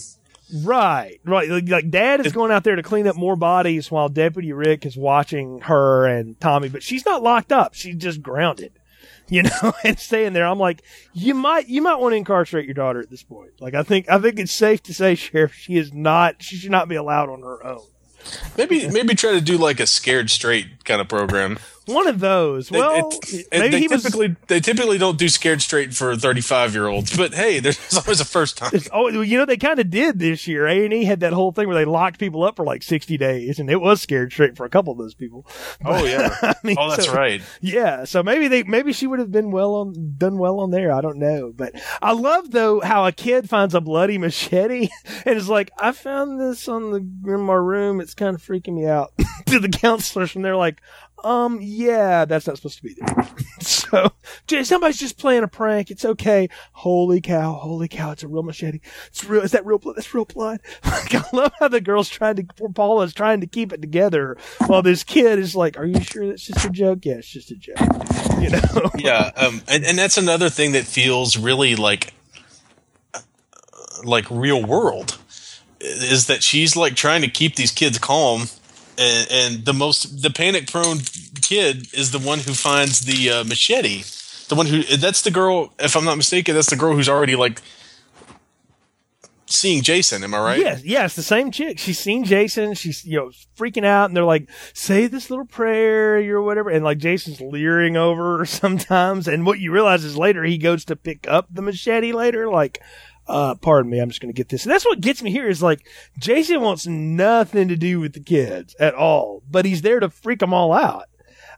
Right, 0.61 1.19
right. 1.25 1.49
Like, 1.49 1.67
like 1.67 1.89
Dad 1.89 2.23
is 2.25 2.31
going 2.31 2.51
out 2.51 2.63
there 2.63 2.75
to 2.75 2.83
clean 2.83 3.07
up 3.07 3.15
more 3.15 3.35
bodies 3.35 3.89
while 3.89 4.07
Deputy 4.07 4.53
Rick 4.53 4.85
is 4.85 4.95
watching 4.95 5.61
her 5.61 6.05
and 6.05 6.39
Tommy, 6.39 6.69
but 6.69 6.83
she's 6.83 7.05
not 7.05 7.23
locked 7.23 7.51
up. 7.51 7.73
She's 7.73 7.95
just 7.95 8.21
grounded, 8.21 8.73
you 9.29 9.43
know, 9.43 9.73
and 9.83 9.97
staying 9.97 10.33
there. 10.33 10.45
I'm 10.45 10.59
like, 10.59 10.83
you 11.13 11.33
might, 11.33 11.67
you 11.67 11.81
might 11.81 11.95
want 11.95 12.13
to 12.13 12.17
incarcerate 12.17 12.65
your 12.65 12.75
daughter 12.75 12.99
at 12.99 13.09
this 13.09 13.23
point. 13.23 13.51
Like, 13.59 13.73
I 13.73 13.81
think, 13.81 14.09
I 14.09 14.19
think 14.19 14.37
it's 14.37 14.53
safe 14.53 14.83
to 14.83 14.93
say, 14.93 15.15
Sheriff, 15.15 15.55
she 15.55 15.75
is 15.75 15.91
not, 15.91 16.43
she 16.43 16.55
should 16.55 16.71
not 16.71 16.87
be 16.87 16.95
allowed 16.95 17.29
on 17.29 17.41
her 17.41 17.65
own. 17.65 17.81
Maybe 18.57 18.87
maybe 18.87 19.15
try 19.15 19.33
to 19.33 19.41
do 19.41 19.57
like 19.57 19.81
a 19.81 19.87
scared 19.87 20.29
straight 20.29 20.85
kind 20.85 21.01
of 21.01 21.09
program. 21.09 21.59
One 21.85 22.07
of 22.07 22.19
those. 22.19 22.69
They- 22.69 22.79
Well, 22.79 23.09
it- 23.27 23.47
maybe 23.51 23.69
they 23.69 23.79
he 23.81 23.87
was. 23.87 24.03
typically 24.03 24.35
they 24.47 24.59
typically 24.59 24.97
don't 24.97 25.17
do 25.17 25.27
scared 25.29 25.61
straight 25.61 25.93
for 25.93 26.15
35 26.15 26.73
year 26.73 26.87
olds, 26.87 27.15
but 27.15 27.33
hey, 27.33 27.59
there's 27.59 27.77
always 27.97 28.19
a 28.21 28.25
first 28.25 28.57
time. 28.57 28.71
It's- 28.73 28.89
Oh, 28.93 29.07
you 29.09 29.37
know 29.37 29.45
they 29.45 29.57
kind 29.57 29.79
of 29.79 29.89
did 29.89 30.19
this 30.19 30.47
year. 30.47 30.67
A 30.67 30.85
and 30.85 30.93
E 30.93 31.03
had 31.03 31.19
that 31.21 31.33
whole 31.33 31.51
thing 31.51 31.67
where 31.67 31.75
they 31.75 31.85
locked 31.85 32.19
people 32.19 32.43
up 32.43 32.55
for 32.55 32.65
like 32.65 32.83
sixty 32.83 33.17
days, 33.17 33.59
and 33.59 33.69
it 33.69 33.81
was 33.81 34.01
scared 34.01 34.31
straight 34.31 34.55
for 34.55 34.65
a 34.65 34.69
couple 34.69 34.91
of 34.93 34.97
those 34.99 35.13
people. 35.15 35.45
Oh 35.83 36.05
yeah. 36.05 36.35
I 36.41 36.49
oh, 36.49 36.53
mean, 36.63 36.77
Oh, 36.79 36.89
that's 36.89 37.05
so- 37.07 37.13
right. 37.13 37.41
Yeah, 37.61 38.05
so 38.05 38.23
maybe 38.23 38.47
they 38.47 38.63
maybe 38.63 38.93
she 38.93 39.07
would 39.07 39.19
have 39.19 39.31
been 39.31 39.51
well 39.51 39.75
on 39.75 40.15
done 40.17 40.37
well 40.37 40.59
on 40.59 40.71
there. 40.71 40.91
I 40.91 41.01
don't 41.01 41.17
know, 41.17 41.51
but 41.55 41.73
I 42.01 42.13
love 42.13 42.51
though 42.51 42.79
how 42.81 43.05
a 43.05 43.11
kid 43.11 43.49
finds 43.49 43.73
a 43.73 43.81
bloody 43.81 44.17
machete 44.17 44.89
and 45.25 45.37
is 45.37 45.49
like, 45.49 45.71
"I 45.79 45.91
found 45.91 46.39
this 46.39 46.67
on 46.67 46.91
the 46.91 47.31
in 47.33 47.41
my 47.41 47.53
room. 47.55 47.99
It's 47.99 48.13
kind 48.13 48.35
of 48.35 48.41
freaking 48.41 48.75
me 48.75 48.85
out." 48.85 49.11
to 49.47 49.59
the 49.59 49.69
counselors, 49.69 50.35
and 50.35 50.43
they're 50.43 50.55
like, 50.55 50.81
um, 51.23 51.59
yeah, 51.61 52.25
that's 52.25 52.47
not 52.47 52.57
supposed 52.57 52.77
to 52.77 52.83
be 52.83 52.95
there. 52.99 53.27
so, 53.61 54.11
somebody's 54.63 54.99
just 54.99 55.17
playing 55.17 55.43
a 55.43 55.47
prank. 55.47 55.89
It's 55.89 56.03
okay. 56.03 56.49
Holy 56.73 57.21
cow! 57.21 57.53
Holy 57.53 57.87
cow! 57.87 58.11
It's 58.11 58.23
a 58.23 58.27
real 58.27 58.43
machete. 58.43 58.79
It's 59.07 59.23
real. 59.23 59.41
Is 59.41 59.51
that 59.51 59.65
real 59.65 59.79
blood? 59.79 59.95
That's 59.95 60.13
real 60.13 60.25
blood. 60.25 60.59
Like, 60.93 61.15
I 61.15 61.23
love 61.33 61.51
how 61.59 61.67
the 61.67 61.81
girl's 61.81 62.09
trying 62.09 62.35
to. 62.35 62.43
Poor 62.43 62.69
Paula's 62.69 63.13
trying 63.13 63.41
to 63.41 63.47
keep 63.47 63.73
it 63.73 63.81
together 63.81 64.37
while 64.67 64.81
this 64.81 65.03
kid 65.03 65.39
is 65.39 65.55
like, 65.55 65.77
"Are 65.77 65.85
you 65.85 66.01
sure 66.01 66.27
that's 66.27 66.43
just 66.43 66.65
a 66.65 66.69
joke? 66.69 66.99
Yeah, 67.03 67.15
it's 67.15 67.27
just 67.27 67.51
a 67.51 67.55
joke." 67.55 67.77
You 68.43 68.49
know? 68.49 68.91
yeah, 68.97 69.31
um, 69.37 69.61
and, 69.69 69.85
and 69.85 69.97
that's 69.97 70.17
another 70.17 70.49
thing 70.49 70.73
that 70.73 70.83
feels 70.83 71.37
really 71.37 71.77
like 71.77 72.13
like 74.03 74.29
real 74.29 74.61
world 74.61 75.17
is 75.79 76.27
that 76.27 76.43
she's 76.43 76.75
like 76.75 76.95
trying 76.95 77.21
to 77.21 77.29
keep 77.29 77.55
these 77.55 77.71
kids 77.71 77.97
calm 77.97 78.47
and, 78.97 79.27
and 79.31 79.65
the 79.65 79.73
most 79.73 80.21
the 80.21 80.29
panic 80.29 80.69
prone 80.71 80.99
kid 81.41 81.93
is 81.93 82.11
the 82.11 82.19
one 82.19 82.39
who 82.39 82.53
finds 82.53 83.01
the 83.01 83.29
uh, 83.29 83.43
machete 83.43 84.03
the 84.49 84.55
one 84.55 84.65
who 84.65 84.83
that's 84.97 85.21
the 85.21 85.31
girl 85.31 85.73
if 85.79 85.95
i'm 85.95 86.05
not 86.05 86.15
mistaken 86.17 86.53
that's 86.55 86.69
the 86.69 86.75
girl 86.75 86.93
who's 86.93 87.09
already 87.09 87.35
like 87.35 87.61
seeing 89.45 89.81
jason 89.83 90.23
am 90.23 90.33
i 90.33 90.39
right 90.39 90.59
Yes, 90.59 90.83
yeah, 90.83 91.05
it's 91.05 91.15
the 91.15 91.23
same 91.23 91.51
chick. 91.51 91.77
She's 91.77 91.99
seen 91.99 92.23
Jason. 92.23 92.73
She's 92.73 93.05
you 93.05 93.17
know 93.17 93.31
freaking 93.57 93.85
out, 93.85 94.05
and 94.09 94.15
they're 94.17 94.23
like, 94.23 94.49
"Say 94.73 95.07
this 95.07 95.29
little 95.29 95.45
prayer, 95.45 96.17
or 96.33 96.41
whatever." 96.41 96.69
And 96.69 96.83
like 96.83 96.97
Jason's 96.97 97.39
leering 97.41 97.97
over 97.97 98.39
her 98.39 98.45
sometimes, 98.61 99.27
and 99.27 99.45
what 99.45 99.59
you 99.59 99.71
realize 99.71 100.03
is 100.03 100.17
later 100.17 100.43
he 100.43 100.57
goes 100.57 100.85
to 100.85 100.95
pick 100.95 101.27
up 101.27 101.47
the 101.51 101.61
machete 101.61 102.13
later, 102.13 102.49
like. 102.49 102.79
Uh, 103.27 103.55
pardon 103.55 103.89
me, 103.89 103.99
I'm 103.99 104.09
just 104.09 104.21
going 104.21 104.33
to 104.33 104.37
get 104.37 104.49
this. 104.49 104.63
And 104.65 104.71
that's 104.71 104.85
what 104.85 104.99
gets 104.99 105.21
me 105.21 105.31
here 105.31 105.47
is 105.47 105.63
like 105.63 105.87
Jason 106.17 106.61
wants 106.61 106.85
nothing 106.85 107.69
to 107.69 107.75
do 107.75 107.99
with 107.99 108.13
the 108.13 108.19
kids 108.19 108.75
at 108.79 108.95
all, 108.95 109.41
but 109.49 109.65
he's 109.65 109.81
there 109.81 109.99
to 109.99 110.09
freak 110.09 110.39
them 110.39 110.53
all 110.53 110.73
out. 110.73 111.05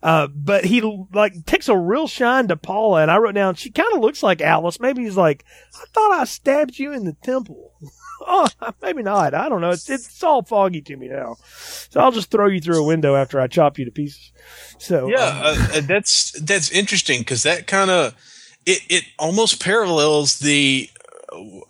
Uh, 0.04 0.28
but 0.28 0.66
he 0.66 0.82
like 1.14 1.46
takes 1.48 1.68
a 1.68 1.76
real 1.76 2.08
shine 2.08 2.48
to 2.48 2.56
Paula, 2.56 3.02
and 3.02 3.10
I 3.10 3.18
wrote 3.18 3.34
down 3.34 3.56
she 3.56 3.72
kind 3.72 3.92
of 3.94 4.02
looks 4.02 4.22
like 4.22 4.40
Alice. 4.40 4.80
Maybe 4.80 5.04
he's 5.04 5.18
like, 5.18 5.44
I 5.74 5.86
thought 5.94 6.12
I 6.12 6.26
stabbed 6.26 6.78
you 6.78 6.92
in 6.92 7.06
the 7.06 7.14
temple. 7.24 7.74
oh, 8.22 8.48
maybe 8.84 9.02
not. 9.02 9.34
I 9.34 9.50
don't 9.50 9.62
know. 9.62 9.72
It's 9.72 9.90
it's 9.90 10.24
all 10.24 10.44
foggy 10.44 10.82
to 10.82 10.96
me 10.96 11.08
now. 11.08 11.38
So 11.90 12.02
I'll 12.02 12.12
just 12.12 12.30
throw 12.30 12.48
you 12.48 12.62
through 12.62 12.84
a 12.84 12.86
window 12.86 13.16
after 13.16 13.40
I 13.40 13.48
chop 13.48 13.80
you 13.80 13.86
to 13.86 13.92
pieces. 13.92 14.32
So 14.78 15.08
yeah 15.08 15.26
um, 15.26 15.58
uh, 15.58 15.68
uh, 15.78 15.82
that's 15.82 16.40
that's 16.40 16.70
interesting 16.70 17.22
because 17.22 17.42
that 17.42 17.66
kind 17.66 17.90
of 17.90 18.14
it, 18.66 18.82
it 18.90 19.04
almost 19.18 19.62
parallels 19.62 20.40
the 20.40 20.90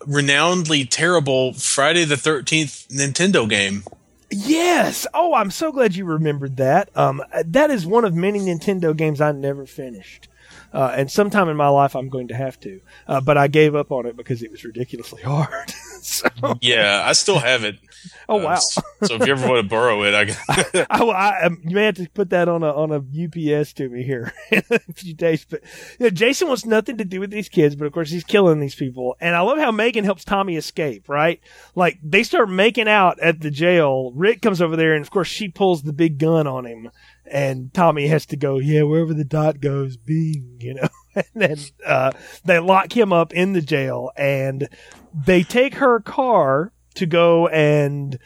renownedly 0.07 0.87
terrible 0.89 1.53
friday 1.53 2.03
the 2.03 2.15
13th 2.15 2.87
nintendo 2.87 3.47
game 3.49 3.83
Yes. 4.31 5.05
Oh, 5.13 5.35
I'm 5.35 5.51
so 5.51 5.71
glad 5.71 5.95
you 5.95 6.03
remembered 6.03 6.57
that. 6.57 6.89
Um, 6.97 7.23
that 7.45 7.69
is 7.69 7.85
one 7.85 8.03
of 8.03 8.15
many 8.15 8.39
Nintendo 8.39 8.97
games 8.97 9.21
I 9.21 9.31
never 9.31 9.67
finished. 9.67 10.27
Uh, 10.73 10.93
and 10.93 11.09
sometime 11.09 11.47
in 11.47 11.55
my 11.55 11.69
life 11.69 11.95
I'm 11.95 12.09
going 12.09 12.27
to 12.27 12.35
have 12.35 12.59
to. 12.61 12.81
Uh, 13.07 13.21
but 13.21 13.37
I 13.37 13.47
gave 13.47 13.75
up 13.75 13.91
on 13.91 14.05
it 14.05 14.17
because 14.17 14.43
it 14.43 14.51
was 14.51 14.65
ridiculously 14.65 15.21
hard. 15.23 15.69
so, 16.05 16.27
yeah 16.61 17.01
i 17.03 17.13
still 17.13 17.39
have 17.39 17.63
it 17.63 17.77
oh 18.29 18.39
Uh, 18.39 18.43
wow. 18.43 18.55
so 19.03 19.15
if 19.15 19.25
you 19.25 19.33
ever 19.33 19.47
want 19.47 19.63
to 19.63 19.69
borrow 19.69 20.03
it 20.03 20.13
i 20.13 20.25
can 20.25 20.35
I, 20.89 21.03
I, 21.03 21.45
um, 21.45 21.59
you 21.63 21.75
may 21.75 21.85
have 21.85 21.95
to 21.95 22.09
put 22.09 22.29
that 22.31 22.47
on 22.47 22.63
a 22.63 22.71
on 22.73 22.91
a 22.91 22.97
UPS 22.97 23.73
to 23.73 23.89
me 23.89 24.03
here 24.03 24.33
in 24.51 24.63
a 24.69 24.79
few 24.93 25.13
days. 25.13 25.45
But 25.49 25.61
you 25.99 26.05
know, 26.05 26.09
Jason 26.09 26.47
wants 26.47 26.65
nothing 26.65 26.97
to 26.97 27.05
do 27.05 27.19
with 27.19 27.31
these 27.31 27.49
kids, 27.49 27.75
but 27.75 27.85
of 27.85 27.93
course 27.93 28.09
he's 28.09 28.23
killing 28.23 28.59
these 28.59 28.75
people. 28.75 29.15
And 29.19 29.35
I 29.35 29.41
love 29.41 29.57
how 29.57 29.71
Megan 29.71 30.03
helps 30.03 30.23
Tommy 30.25 30.55
escape. 30.55 31.07
Right, 31.09 31.39
like 31.75 31.99
they 32.03 32.23
start 32.23 32.49
making 32.49 32.87
out 32.87 33.19
at 33.19 33.41
the 33.41 33.51
jail. 33.51 34.11
Rick 34.15 34.41
comes 34.41 34.61
over 34.61 34.75
there, 34.75 34.93
and 34.93 35.03
of 35.03 35.11
course 35.11 35.27
she 35.27 35.47
pulls 35.47 35.83
the 35.83 35.93
big 35.93 36.17
gun 36.17 36.47
on 36.47 36.65
him, 36.65 36.89
and 37.29 37.73
Tommy 37.73 38.07
has 38.07 38.25
to 38.27 38.37
go, 38.37 38.59
yeah, 38.59 38.83
wherever 38.83 39.13
the 39.13 39.25
dot 39.25 39.59
goes, 39.61 39.97
bing, 39.97 40.57
you 40.59 40.75
know. 40.75 40.87
And 41.15 41.25
then 41.33 41.57
uh, 41.85 42.11
they 42.43 42.59
lock 42.59 42.91
him 42.95 43.13
up 43.13 43.33
in 43.33 43.53
the 43.53 43.61
jail, 43.61 44.11
and 44.17 44.67
they 45.13 45.43
take 45.43 45.75
her 45.75 46.01
car 46.01 46.73
to 46.95 47.05
go 47.05 47.47
and 47.47 48.19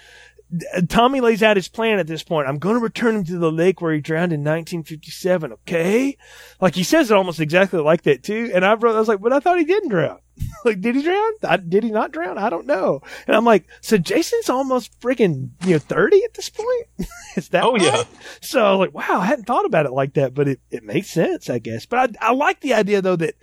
uh, 0.75 0.81
Tommy 0.87 1.21
lays 1.21 1.43
out 1.43 1.57
his 1.57 1.67
plan 1.67 1.99
at 1.99 2.07
this 2.07 2.23
point. 2.23 2.47
I'm 2.47 2.57
going 2.57 2.75
to 2.75 2.81
return 2.81 3.15
him 3.15 3.23
to 3.25 3.37
the 3.37 3.51
lake 3.51 3.81
where 3.81 3.93
he 3.93 4.01
drowned 4.01 4.33
in 4.33 4.39
1957. 4.39 5.53
Okay, 5.53 6.17
like 6.59 6.75
he 6.75 6.83
says 6.83 7.11
it 7.11 7.17
almost 7.17 7.39
exactly 7.39 7.79
like 7.79 8.03
that 8.03 8.23
too. 8.23 8.51
And 8.53 8.65
I 8.65 8.73
wrote, 8.73 8.95
I 8.95 8.99
was 8.99 9.07
like, 9.07 9.21
but 9.21 9.33
I 9.33 9.39
thought 9.39 9.59
he 9.59 9.65
didn't 9.65 9.89
drown. 9.89 10.19
like, 10.65 10.81
did 10.81 10.95
he 10.95 11.03
drown? 11.03 11.31
I, 11.43 11.57
did 11.57 11.83
he 11.83 11.91
not 11.91 12.11
drown? 12.11 12.37
I 12.37 12.49
don't 12.49 12.65
know. 12.65 13.01
And 13.27 13.35
I'm 13.35 13.45
like, 13.45 13.65
so 13.81 13.97
Jason's 13.97 14.49
almost 14.49 14.99
freaking 15.01 15.49
you 15.65 15.73
know 15.73 15.79
30 15.79 16.23
at 16.23 16.33
this 16.33 16.49
point. 16.49 16.87
Is 17.35 17.49
that? 17.49 17.63
Oh, 17.63 17.75
yeah. 17.75 18.03
So 18.41 18.65
I 18.65 18.71
was 18.71 18.79
like, 18.79 18.93
wow, 18.93 19.19
I 19.19 19.25
hadn't 19.25 19.45
thought 19.45 19.65
about 19.65 19.85
it 19.85 19.91
like 19.91 20.15
that, 20.15 20.33
but 20.33 20.47
it 20.47 20.61
it 20.71 20.83
makes 20.83 21.09
sense, 21.09 21.49
I 21.49 21.59
guess. 21.59 21.85
But 21.85 22.17
I 22.21 22.29
I 22.29 22.33
like 22.33 22.61
the 22.61 22.73
idea 22.73 23.01
though 23.01 23.17
that. 23.17 23.35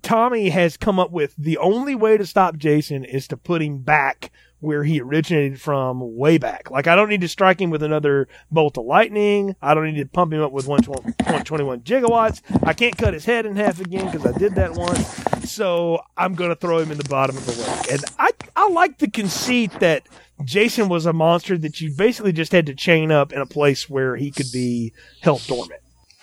Tommy 0.00 0.48
has 0.48 0.78
come 0.78 0.98
up 0.98 1.10
with 1.10 1.34
the 1.36 1.58
only 1.58 1.94
way 1.94 2.16
to 2.16 2.24
stop 2.24 2.56
Jason 2.56 3.04
is 3.04 3.28
to 3.28 3.36
put 3.36 3.60
him 3.60 3.82
back 3.82 4.32
where 4.62 4.84
he 4.84 5.00
originated 5.00 5.60
from 5.60 6.16
way 6.16 6.38
back. 6.38 6.70
Like 6.70 6.86
I 6.86 6.94
don't 6.96 7.08
need 7.08 7.20
to 7.22 7.28
strike 7.28 7.60
him 7.60 7.70
with 7.70 7.82
another 7.82 8.28
bolt 8.50 8.78
of 8.78 8.86
lightning. 8.86 9.56
I 9.60 9.74
don't 9.74 9.84
need 9.84 10.00
to 10.00 10.06
pump 10.06 10.32
him 10.32 10.40
up 10.40 10.52
with 10.52 10.66
121 10.66 11.80
gigawatts. 11.80 12.40
I 12.66 12.72
can't 12.72 12.96
cut 12.96 13.12
his 13.12 13.24
head 13.24 13.44
in 13.44 13.56
half 13.56 13.80
again 13.80 14.10
because 14.10 14.24
I 14.24 14.38
did 14.38 14.54
that 14.54 14.72
once. 14.74 15.50
So 15.50 16.00
I'm 16.16 16.34
going 16.34 16.50
to 16.50 16.56
throw 16.56 16.78
him 16.78 16.92
in 16.92 16.96
the 16.98 17.08
bottom 17.08 17.36
of 17.36 17.44
the 17.44 17.52
lake. 17.52 17.92
And 17.92 18.04
I, 18.18 18.30
I 18.54 18.68
like 18.68 18.98
the 18.98 19.10
conceit 19.10 19.72
that 19.80 20.06
Jason 20.44 20.88
was 20.88 21.06
a 21.06 21.12
monster 21.12 21.58
that 21.58 21.80
you 21.80 21.92
basically 21.96 22.32
just 22.32 22.52
had 22.52 22.66
to 22.66 22.74
chain 22.74 23.10
up 23.10 23.32
in 23.32 23.40
a 23.40 23.46
place 23.46 23.90
where 23.90 24.16
he 24.16 24.30
could 24.30 24.50
be 24.52 24.92
held 25.20 25.44
dormant. 25.46 25.80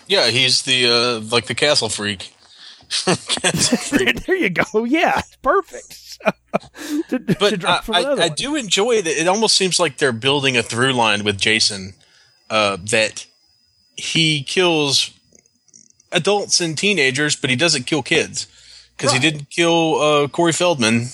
yeah 0.08 0.28
he's 0.30 0.62
the 0.64 0.88
uh 0.90 1.20
like 1.32 1.46
the 1.46 1.56
castle 1.56 1.90
freak 1.90 2.34
freak 2.90 4.26
there 4.26 4.36
you 4.36 4.50
go. 4.50 4.84
Yeah, 4.84 5.22
perfect. 5.42 6.20
to, 7.10 7.20
to 7.20 7.36
but 7.40 7.60
draw 7.60 7.80
I, 7.90 8.02
I, 8.04 8.12
I 8.24 8.30
do 8.30 8.56
enjoy 8.56 9.02
that. 9.02 9.22
It 9.22 9.28
almost 9.28 9.56
seems 9.56 9.80
like 9.80 9.98
they're 9.98 10.12
building 10.12 10.58
a 10.58 10.64
through 10.64 10.94
line 10.94 11.24
with 11.24 11.40
Jason 11.40 11.94
uh, 12.50 12.78
that 12.90 13.26
he 13.96 14.44
kills 14.44 15.12
adults 16.12 16.60
and 16.60 16.78
teenagers, 16.78 17.36
but 17.36 17.50
he 17.50 17.56
doesn't 17.56 17.84
kill 17.86 18.02
kids 18.04 18.48
because 18.98 19.12
Right. 19.14 19.22
he 19.24 19.30
didn't 19.32 19.50
kill 19.50 19.96
uh, 20.02 20.28
Corey 20.28 20.52
Feldman. 20.54 21.08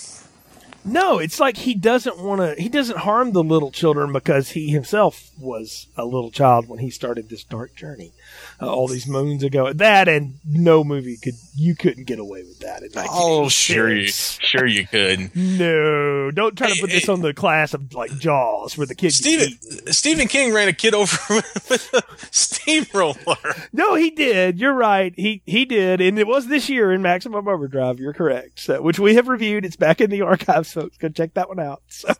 No, 0.84 1.18
it's 1.18 1.40
like 1.40 1.56
he 1.56 1.74
doesn't 1.74 2.18
want 2.18 2.40
to. 2.40 2.60
He 2.62 2.68
doesn't 2.68 2.98
harm 2.98 3.32
the 3.32 3.42
little 3.42 3.72
children 3.72 4.12
because 4.12 4.50
he 4.50 4.70
himself 4.70 5.30
was 5.38 5.88
a 5.96 6.04
little 6.04 6.30
child 6.30 6.68
when 6.68 6.78
he 6.78 6.90
started 6.90 7.28
this 7.28 7.42
dark 7.42 7.74
journey 7.74 8.12
uh, 8.60 8.72
all 8.72 8.88
these 8.88 9.06
moons 9.06 9.42
ago. 9.42 9.72
That 9.72 10.08
and 10.08 10.34
no 10.44 10.84
movie 10.84 11.16
could 11.16 11.34
you 11.54 11.74
couldn't 11.74 12.04
get 12.04 12.18
away 12.18 12.42
with 12.42 12.58
that. 12.60 12.82
In 12.82 12.90
Oh, 13.08 13.48
sure 13.48 13.94
you, 13.94 14.08
sure 14.08 14.66
you 14.66 14.86
could. 14.86 15.30
No, 15.36 16.30
don't 16.30 16.56
try 16.56 16.70
to 16.70 16.80
put 16.80 16.90
this 16.90 17.08
on 17.08 17.20
the 17.22 17.32
class 17.32 17.72
of 17.74 17.92
like 17.94 18.10
Jaws, 18.18 18.76
where 18.76 18.86
the 18.86 18.94
kids. 18.94 19.20
get 19.20 19.52
Stephen. 19.52 19.92
Stephen 19.92 20.28
King 20.28 20.52
ran 20.52 20.68
a 20.68 20.72
kid 20.72 20.94
over 20.94 21.16
with 21.30 21.90
a 21.94 22.02
steamroller. 22.30 23.36
No, 23.72 23.94
he 23.94 24.10
did. 24.10 24.58
You're 24.58 24.74
right. 24.74 25.14
He 25.16 25.42
he 25.46 25.64
did, 25.64 26.00
and 26.00 26.18
it 26.18 26.26
was 26.26 26.46
this 26.48 26.68
year 26.68 26.92
in 26.92 27.02
Maximum 27.02 27.46
Overdrive. 27.48 27.98
You're 28.00 28.12
correct. 28.12 28.60
So, 28.60 28.82
which 28.82 28.98
we 28.98 29.14
have 29.14 29.28
reviewed. 29.28 29.64
It's 29.64 29.76
back 29.76 30.00
in 30.00 30.10
the 30.10 30.22
archives, 30.22 30.72
folks. 30.72 30.96
Go 30.98 31.08
check 31.08 31.34
that 31.34 31.48
one 31.48 31.60
out. 31.60 31.82
So, 31.88 32.12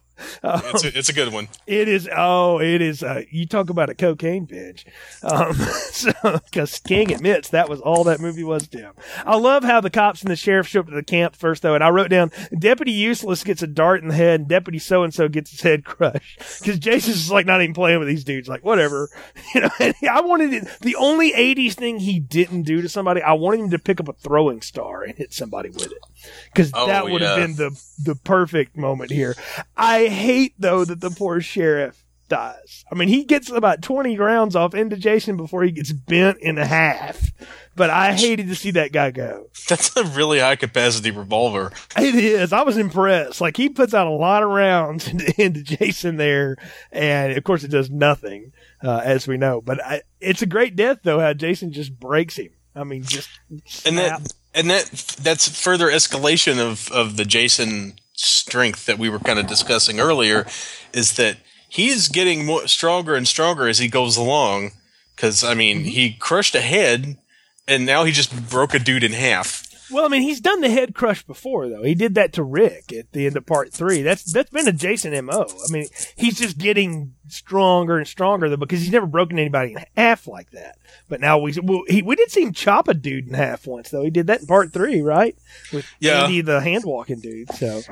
um, 0.43 0.61
It's 0.67 0.85
a, 0.85 0.99
it's 0.99 1.09
a 1.09 1.12
good 1.12 1.33
one. 1.33 1.49
It 1.67 1.89
is. 1.89 2.09
Oh, 2.14 2.61
it 2.61 2.81
is. 2.83 3.03
Uh, 3.03 3.23
you 3.31 3.47
talk 3.47 3.71
about 3.71 3.91
a 3.91 3.95
cocaine 3.95 4.45
binge. 4.45 4.87
Um, 5.23 5.55
so, 5.91 6.12
because 6.45 6.79
King 6.81 7.12
admits 7.12 7.49
that 7.51 7.69
was 7.69 7.81
all 7.81 8.05
that 8.05 8.21
movie 8.21 8.45
was 8.45 8.67
to 8.69 8.79
him. 8.79 8.93
I 9.25 9.37
love 9.37 9.64
how 9.64 9.81
the 9.81 9.91
cops 9.91 10.23
and 10.23 10.31
the 10.31 10.37
sheriff 10.37 10.67
show 10.67 10.81
up 10.81 10.89
to 10.89 10.95
the 10.95 11.03
camp 11.03 11.37
first, 11.37 11.62
though, 11.62 11.75
and 11.75 11.85
I 11.85 11.89
wrote 11.91 12.11
down 12.11 12.31
Deputy 12.59 12.93
Useless 12.93 13.45
gets 13.45 13.62
a 13.62 13.67
dart 13.67 14.03
in 14.03 14.09
the 14.09 14.14
head, 14.14 14.41
and 14.41 14.49
Deputy 14.49 14.79
So 14.79 15.03
and 15.03 15.12
So 15.12 15.29
gets 15.29 15.51
his 15.51 15.61
head 15.61 15.85
crushed. 15.85 16.39
Because 16.61 16.79
Jason's 16.79 17.17
just 17.19 17.31
like 17.31 17.47
not 17.47 17.61
even 17.62 17.75
playing 17.75 17.99
with 17.99 18.09
these 18.09 18.25
dudes. 18.25 18.49
Like 18.49 18.64
whatever, 18.64 19.09
you 19.55 19.61
know. 19.62 19.71
And 19.81 19.95
I 20.11 20.21
wanted 20.23 20.53
it, 20.53 20.69
the 20.81 20.97
only 20.97 21.33
'80s 21.33 21.75
thing 21.75 21.99
he 21.99 22.19
didn't 22.19 22.62
do 22.62 22.83
to 22.83 22.89
somebody. 22.89 23.23
I 23.23 23.33
wanted 23.33 23.61
him 23.61 23.71
to 23.71 23.79
pick 23.79 24.01
up 24.01 24.09
a 24.09 24.12
throwing 24.14 24.62
star 24.62 25.03
and 25.03 25.14
hit 25.17 25.33
somebody 25.33 25.71
with 25.71 25.87
it. 25.87 25.99
Because 26.47 26.71
Oh, 26.75 26.87
that 26.87 27.09
would 27.09 27.23
have 27.23 27.39
yeah. 27.39 27.47
been 27.47 27.57
the 27.57 27.83
the 28.03 28.14
perfect 28.17 28.77
moment 28.77 29.11
here. 29.11 29.35
I 29.77 30.06
hate 30.09 30.55
though 30.59 30.85
that 30.85 31.01
the 31.01 31.11
poor 31.11 31.41
sheriff 31.41 32.03
dies. 32.29 32.85
I 32.91 32.95
mean, 32.97 33.09
he 33.09 33.25
gets 33.25 33.51
about 33.51 33.83
twenty 33.83 34.19
rounds 34.19 34.57
off 34.57 34.75
into 34.75 34.97
Jason 34.97 35.37
before 35.37 35.63
he 35.63 35.71
gets 35.71 35.93
bent 35.93 36.39
in 36.41 36.57
half. 36.57 37.33
But 37.75 37.91
I 37.91 38.15
hated 38.15 38.49
to 38.49 38.55
see 38.55 38.71
that 38.73 38.93
guy 38.93 39.11
go. 39.11 39.49
That's 39.69 39.95
a 39.97 40.05
really 40.05 40.39
high 40.41 40.57
capacity 40.57 41.11
revolver. 41.11 41.73
It 41.97 42.15
is. 42.15 42.53
I 42.53 42.63
was 42.63 42.79
impressed. 42.79 43.41
Like 43.41 43.57
he 43.57 43.69
puts 43.69 43.93
out 43.95 44.07
a 44.07 44.11
lot 44.11 44.43
of 44.43 44.49
rounds 44.49 45.09
into, 45.11 45.43
into 45.43 45.63
Jason 45.63 46.17
there, 46.17 46.57
and 46.91 47.37
of 47.37 47.45
course 47.45 47.65
it 47.65 47.71
does 47.71 47.91
nothing, 47.91 48.53
uh, 48.83 49.03
as 49.05 49.29
we 49.29 49.37
know. 49.37 49.61
But 49.61 49.85
I, 49.85 50.03
it's 50.21 50.43
a 50.43 50.47
great 50.47 50.75
death 50.75 51.01
though. 51.03 51.21
How 51.21 51.35
Jason 51.35 51.73
just 51.73 51.99
breaks 51.99 52.37
him. 52.37 52.51
I 52.75 52.85
mean, 52.85 53.05
just 53.05 53.29
and 53.49 53.63
snap. 53.67 54.23
that 54.23 54.33
and 54.55 54.71
that 54.71 54.85
that's 55.21 55.49
further 55.49 55.89
escalation 55.89 56.59
of 56.59 56.91
of 56.91 57.17
the 57.17 57.25
Jason 57.25 57.95
strength 58.17 58.87
that 58.87 58.99
we 58.99 59.09
were 59.09 59.19
kind 59.19 59.39
of 59.39 59.47
discussing 59.47 60.01
earlier 60.01 60.47
is 60.93 61.17
that 61.17 61.37
he's 61.69 62.09
getting 62.09 62.45
more 62.45 62.67
stronger 62.67 63.14
and 63.14 63.29
stronger 63.29 63.69
as 63.69 63.79
he 63.79 63.89
goes 63.89 64.17
along 64.17 64.73
Because 65.14 65.45
I 65.45 65.55
mean, 65.55 65.79
mm-hmm. 65.79 65.89
he 65.89 66.12
crushed 66.12 66.55
a 66.55 66.61
head, 66.61 67.19
and 67.67 67.87
now 67.87 68.05
he 68.05 68.12
just 68.12 68.51
broke 68.51 68.75
a 68.75 68.79
dude 68.79 69.05
in 69.05 69.12
half. 69.12 69.64
Well, 69.91 70.05
I 70.05 70.09
mean, 70.09 70.23
he's 70.23 70.41
done 70.41 70.61
the 70.61 70.71
head 70.71 70.95
crush 70.95 71.23
before, 71.23 71.69
though. 71.69 71.83
He 71.83 71.95
did 71.95 72.14
that 72.17 72.33
to 72.35 72.43
Rick 72.43 72.93
at 72.93 73.12
the 73.12 73.27
end 73.27 73.37
of 73.37 73.47
part 73.47 73.73
three. 73.73 74.03
That's 74.03 74.25
that's 74.33 74.51
been 74.51 74.69
a 74.69 74.73
Jason 74.73 75.12
mo. 75.25 75.47
I 75.49 75.73
mean, 75.73 75.87
he's 76.17 76.39
just 76.39 76.59
getting 76.59 77.14
stronger 77.29 77.99
and 77.99 78.07
stronger 78.07 78.49
though 78.49 78.57
because 78.57 78.81
he's 78.81 78.93
never 78.93 79.07
broken 79.07 79.39
anybody 79.39 79.72
in 79.72 79.85
half 79.97 80.27
like 80.27 80.51
that. 80.51 80.79
But 81.09 81.20
now 81.20 81.39
we 81.39 81.53
well, 81.62 81.83
he, 81.89 82.03
we 82.03 82.16
did 82.16 82.31
see 82.31 82.43
him 82.43 82.53
chop 82.53 82.89
a 82.89 82.95
dude 82.95 83.29
in 83.29 83.35
half 83.35 83.66
once 83.66 83.91
though. 83.91 84.03
He 84.03 84.11
did 84.11 84.27
that 84.29 84.41
in 84.41 84.47
part 84.47 84.72
three, 84.72 85.01
right? 85.03 85.37
With 85.72 85.87
Yeah. 86.01 86.24
Andy, 86.24 86.41
the 86.41 86.61
hand 86.61 86.85
walking 86.85 87.20
dude. 87.20 87.53
So, 87.55 87.83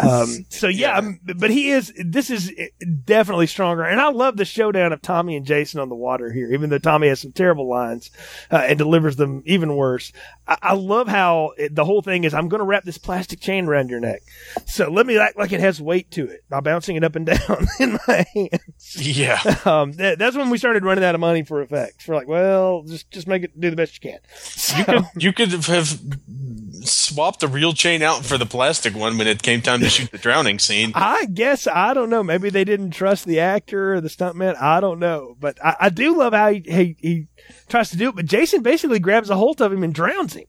um, 0.00 0.46
so 0.48 0.68
yeah, 0.68 0.98
um, 0.98 1.20
but 1.36 1.50
he 1.50 1.70
is. 1.70 1.92
This 2.02 2.30
is 2.30 2.52
definitely 3.04 3.46
stronger, 3.46 3.82
and 3.84 4.00
I 4.00 4.10
love 4.10 4.36
the 4.36 4.44
showdown 4.44 4.92
of 4.92 5.02
Tommy 5.02 5.36
and 5.36 5.46
Jason 5.46 5.80
on 5.80 5.88
the 5.88 5.94
water 5.94 6.32
here. 6.32 6.52
Even 6.52 6.70
though 6.70 6.78
Tommy 6.78 7.08
has 7.08 7.20
some 7.20 7.32
terrible 7.32 7.68
lines 7.68 8.10
uh, 8.50 8.56
and 8.56 8.78
delivers 8.78 9.16
them 9.16 9.42
even 9.46 9.76
worse, 9.76 10.12
I, 10.46 10.58
I 10.62 10.74
love 10.74 11.08
how 11.08 11.52
it, 11.56 11.74
the 11.74 11.84
whole 11.84 12.02
thing 12.02 12.24
is. 12.24 12.34
I'm 12.34 12.48
going 12.48 12.60
to 12.60 12.66
wrap 12.66 12.84
this 12.84 12.98
plastic 12.98 13.40
chain 13.40 13.66
around 13.66 13.90
your 13.90 14.00
neck, 14.00 14.22
so 14.66 14.90
let 14.90 15.06
me 15.06 15.18
act 15.18 15.38
like 15.38 15.52
it 15.52 15.60
has 15.60 15.80
weight 15.80 16.10
to 16.12 16.26
it 16.26 16.44
by 16.48 16.60
bouncing 16.60 16.96
it 16.96 17.04
up 17.04 17.16
and 17.16 17.26
down 17.26 17.66
in 17.80 17.98
my 18.06 18.26
hand 18.34 18.60
Yeah, 18.96 19.40
um, 19.64 19.92
that, 19.92 20.18
that's 20.18 20.36
when 20.36 20.50
we 20.50 20.58
started 20.58 20.84
running 20.84 21.04
out 21.04 21.14
of 21.14 21.20
money 21.20 21.42
for 21.42 21.62
effects. 21.62 22.06
We're 22.06 22.14
like, 22.14 22.28
well, 22.28 22.82
just 22.82 23.10
just 23.10 23.26
make 23.26 23.42
it 23.42 23.58
do 23.58 23.70
the 23.70 23.76
best 23.76 23.94
you 24.02 24.10
can. 24.10 24.20
So, 24.36 25.02
you 25.16 25.32
could 25.32 25.50
have 25.52 26.00
swapped 26.82 27.40
the 27.40 27.48
real 27.48 27.72
chain 27.72 28.02
out 28.02 28.24
for 28.24 28.38
the 28.38 28.46
plastic 28.46 28.94
one 28.94 29.18
when 29.18 29.26
it 29.26 29.42
came 29.42 29.62
time 29.62 29.80
to 29.80 29.88
shoot 29.88 30.10
the 30.10 30.18
drowning 30.18 30.58
scene. 30.58 30.92
I 30.94 31.26
guess 31.26 31.66
I 31.66 31.94
don't 31.94 32.10
know. 32.10 32.22
Maybe 32.22 32.50
they 32.50 32.64
didn't 32.64 32.90
trust 32.90 33.24
the 33.24 33.40
actor 33.40 33.94
or 33.94 34.00
the 34.00 34.08
stuntman. 34.08 34.60
I 34.60 34.80
don't 34.80 34.98
know, 34.98 35.36
but 35.40 35.58
I, 35.64 35.76
I 35.80 35.88
do 35.88 36.16
love 36.16 36.32
how 36.32 36.52
he, 36.52 36.60
he 36.60 36.96
he 37.00 37.26
tries 37.68 37.90
to 37.90 37.96
do 37.96 38.10
it. 38.10 38.16
But 38.16 38.26
Jason 38.26 38.62
basically 38.62 38.98
grabs 38.98 39.30
a 39.30 39.36
hold 39.36 39.60
of 39.60 39.72
him 39.72 39.82
and 39.82 39.94
drowns 39.94 40.34
him. 40.34 40.46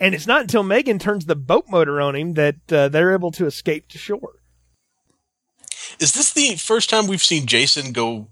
And 0.00 0.14
it's 0.14 0.28
not 0.28 0.42
until 0.42 0.62
Megan 0.62 1.00
turns 1.00 1.26
the 1.26 1.34
boat 1.34 1.64
motor 1.68 2.00
on 2.00 2.14
him 2.14 2.34
that 2.34 2.72
uh, 2.72 2.88
they're 2.88 3.12
able 3.12 3.32
to 3.32 3.46
escape 3.46 3.88
to 3.88 3.98
shore. 3.98 4.37
Is 5.98 6.12
this 6.12 6.32
the 6.32 6.56
first 6.56 6.90
time 6.90 7.06
we've 7.06 7.22
seen 7.24 7.46
Jason 7.46 7.92
go? 7.92 8.28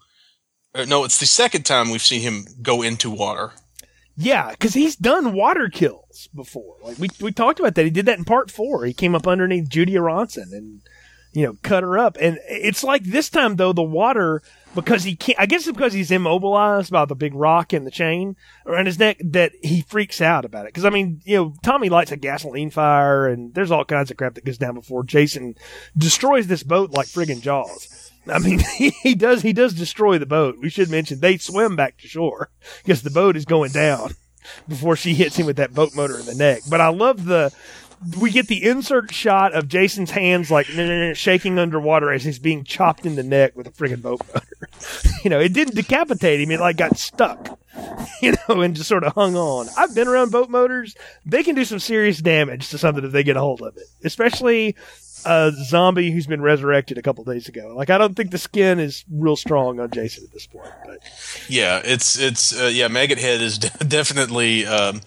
No, 0.86 1.04
it's 1.04 1.18
the 1.18 1.26
second 1.26 1.64
time 1.64 1.90
we've 1.90 2.02
seen 2.02 2.20
him 2.20 2.46
go 2.62 2.82
into 2.82 3.11
water. 3.11 3.52
Yeah, 4.16 4.50
because 4.50 4.74
he's 4.74 4.96
done 4.96 5.34
water 5.34 5.68
kills 5.68 6.28
before. 6.34 6.76
Like 6.82 6.98
we 6.98 7.09
we 7.20 7.32
talked 7.32 7.61
about 7.61 7.74
that. 7.74 7.84
He 7.84 7.90
did 7.90 8.07
that 8.07 8.18
in 8.18 8.24
part 8.24 8.50
four. 8.50 8.84
He 8.84 8.94
came 8.94 9.14
up 9.14 9.26
underneath 9.26 9.68
Judie 9.68 9.96
Aronson 9.96 10.50
and 10.52 10.80
you 11.32 11.46
know 11.46 11.57
cut 11.62 11.82
her 11.82 11.98
up. 11.98 12.16
And 12.20 12.38
it's 12.48 12.82
like 12.82 13.04
this 13.04 13.28
time 13.28 13.57
though 13.57 13.74
the 13.74 13.82
water 13.82 14.42
because 14.76 15.02
he 15.02 15.16
can't. 15.16 15.40
I 15.40 15.46
guess 15.46 15.66
it's 15.66 15.76
because 15.76 15.92
he's 15.92 16.12
immobilized 16.12 16.92
by 16.92 17.04
the 17.06 17.16
big 17.16 17.34
rock 17.34 17.72
and 17.72 17.84
the 17.84 17.90
chain 17.90 18.36
around 18.66 18.86
his 18.86 18.98
neck 18.98 19.16
that 19.24 19.52
he 19.62 19.80
freaks 19.80 20.20
out 20.20 20.44
about 20.44 20.66
it. 20.66 20.68
Because 20.68 20.84
I 20.84 20.90
mean, 20.90 21.20
you 21.24 21.36
know, 21.36 21.54
Tommy 21.64 21.88
lights 21.88 22.12
a 22.12 22.16
gasoline 22.16 22.70
fire 22.70 23.26
and 23.26 23.52
there's 23.54 23.72
all 23.72 23.84
kinds 23.84 24.10
of 24.10 24.16
crap 24.16 24.34
that 24.34 24.44
goes 24.44 24.58
down 24.58 24.74
before 24.74 25.02
Jason 25.02 25.56
destroys 25.96 26.46
this 26.46 26.62
boat 26.62 26.92
like 26.92 27.06
friggin' 27.06 27.40
Jaws. 27.40 28.12
I 28.28 28.38
mean, 28.38 28.60
he, 28.76 29.14
does 29.14 29.42
he 29.42 29.52
does 29.52 29.74
destroy 29.74 30.18
the 30.18 30.26
boat. 30.26 30.58
We 30.60 30.68
should 30.68 30.90
mention 30.90 31.20
they 31.20 31.38
swim 31.38 31.74
back 31.74 31.98
to 31.98 32.08
shore 32.08 32.50
because 32.84 33.02
the 33.02 33.10
boat 33.10 33.36
is 33.36 33.44
going 33.44 33.72
down 33.72 34.12
before 34.68 34.94
she 34.94 35.14
hits 35.14 35.36
him 35.36 35.46
with 35.46 35.56
that 35.56 35.74
boat 35.74 35.94
motor 35.96 36.18
in 36.18 36.26
the 36.26 36.34
neck. 36.34 36.62
But 36.68 36.80
I 36.80 36.88
love 36.88 37.24
the 37.24 37.52
we 38.20 38.30
get 38.30 38.49
the 38.49 38.64
insert 38.64 39.12
shot 39.12 39.53
of 39.55 39.68
Jason's 39.68 40.11
hands 40.11 40.51
like 40.51 40.66
shaking 41.16 41.59
underwater 41.59 42.12
as 42.12 42.24
he's 42.24 42.38
being 42.38 42.64
chopped 42.64 43.07
in 43.07 43.16
the 43.16 43.22
neck 43.22 43.57
with 43.57 43.66
a 43.66 43.70
friggin' 43.70 44.03
boat 44.03 44.20
motor. 44.32 44.68
you 45.24 45.30
know, 45.30 45.40
it 45.40 45.53
didn't 45.53 45.74
decapitate 45.74 46.40
him; 46.40 46.51
it 46.51 46.61
like 46.61 46.76
got 46.76 46.97
stuck. 46.97 47.59
You 48.22 48.32
know, 48.49 48.62
and 48.62 48.74
just 48.74 48.88
sort 48.88 49.05
of 49.05 49.12
hung 49.12 49.36
on. 49.36 49.68
I've 49.76 49.94
been 49.94 50.09
around 50.09 50.30
boat 50.30 50.49
motors; 50.49 50.97
they 51.26 51.42
can 51.42 51.55
do 51.55 51.66
some 51.66 51.78
serious 51.78 52.18
damage 52.18 52.70
to 52.70 52.78
something 52.78 53.05
if 53.05 53.12
they 53.12 53.22
get 53.22 53.36
a 53.36 53.40
hold 53.40 53.61
of 53.61 53.76
it, 53.76 53.84
especially 54.03 54.74
a 55.26 55.53
zombie 55.53 56.11
who's 56.11 56.26
been 56.26 56.40
resurrected 56.40 56.97
a 56.97 57.03
couple 57.03 57.24
days 57.24 57.49
ago. 57.49 57.74
Like, 57.76 57.90
I 57.90 57.99
don't 57.99 58.14
think 58.14 58.30
the 58.30 58.38
skin 58.38 58.78
is 58.80 59.05
real 59.11 59.36
strong 59.36 59.80
on 59.80 59.90
Jason 59.90 60.24
at 60.24 60.32
this 60.32 60.47
point. 60.47 60.70
But 60.86 61.01
Yeah, 61.49 61.82
it's 61.84 62.18
it's 62.18 62.59
uh, 62.59 62.70
yeah. 62.72 62.88
Maggot 62.88 63.18
Head 63.18 63.42
is 63.42 63.59
de- 63.59 63.84
definitely 63.84 64.64
um, 64.64 65.03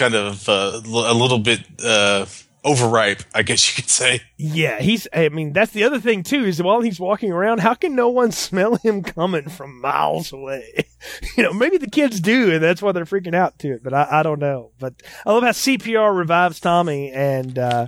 kind 0.00 0.14
of 0.14 0.48
uh, 0.48 0.80
l- 0.86 1.12
a 1.12 1.14
little 1.14 1.38
bit 1.38 1.60
uh, 1.84 2.24
overripe, 2.64 3.22
I 3.34 3.42
guess 3.42 3.68
you 3.68 3.82
could 3.82 3.90
say. 3.90 4.22
yeah, 4.36 4.80
he's. 4.80 5.06
I 5.12 5.28
mean, 5.28 5.52
that's 5.52 5.72
the 5.72 5.84
other 5.84 6.00
thing 6.00 6.22
too. 6.22 6.44
Is 6.44 6.62
while 6.62 6.80
he's 6.80 6.98
walking 6.98 7.30
around, 7.32 7.60
how 7.60 7.74
can 7.74 7.94
no 7.94 8.08
one 8.08 8.32
smell 8.46 8.76
him 8.76 9.02
coming 9.02 9.48
from 9.48 9.80
miles 9.80 10.32
away? 10.32 10.86
you 11.36 11.42
know, 11.42 11.52
maybe 11.52 11.76
the 11.78 11.90
kids 11.90 12.18
do, 12.20 12.50
and 12.52 12.62
that's 12.62 12.82
why 12.82 12.92
they're 12.92 13.04
freaking 13.04 13.34
out 13.34 13.58
to 13.60 13.68
it. 13.74 13.82
But 13.82 13.94
I, 13.94 14.20
I 14.20 14.22
don't 14.22 14.40
know. 14.40 14.70
But 14.78 14.94
I 15.26 15.32
love 15.32 15.42
how 15.42 15.50
CPR 15.50 16.16
revives 16.16 16.60
Tommy, 16.60 17.12
and 17.12 17.58
uh, 17.58 17.86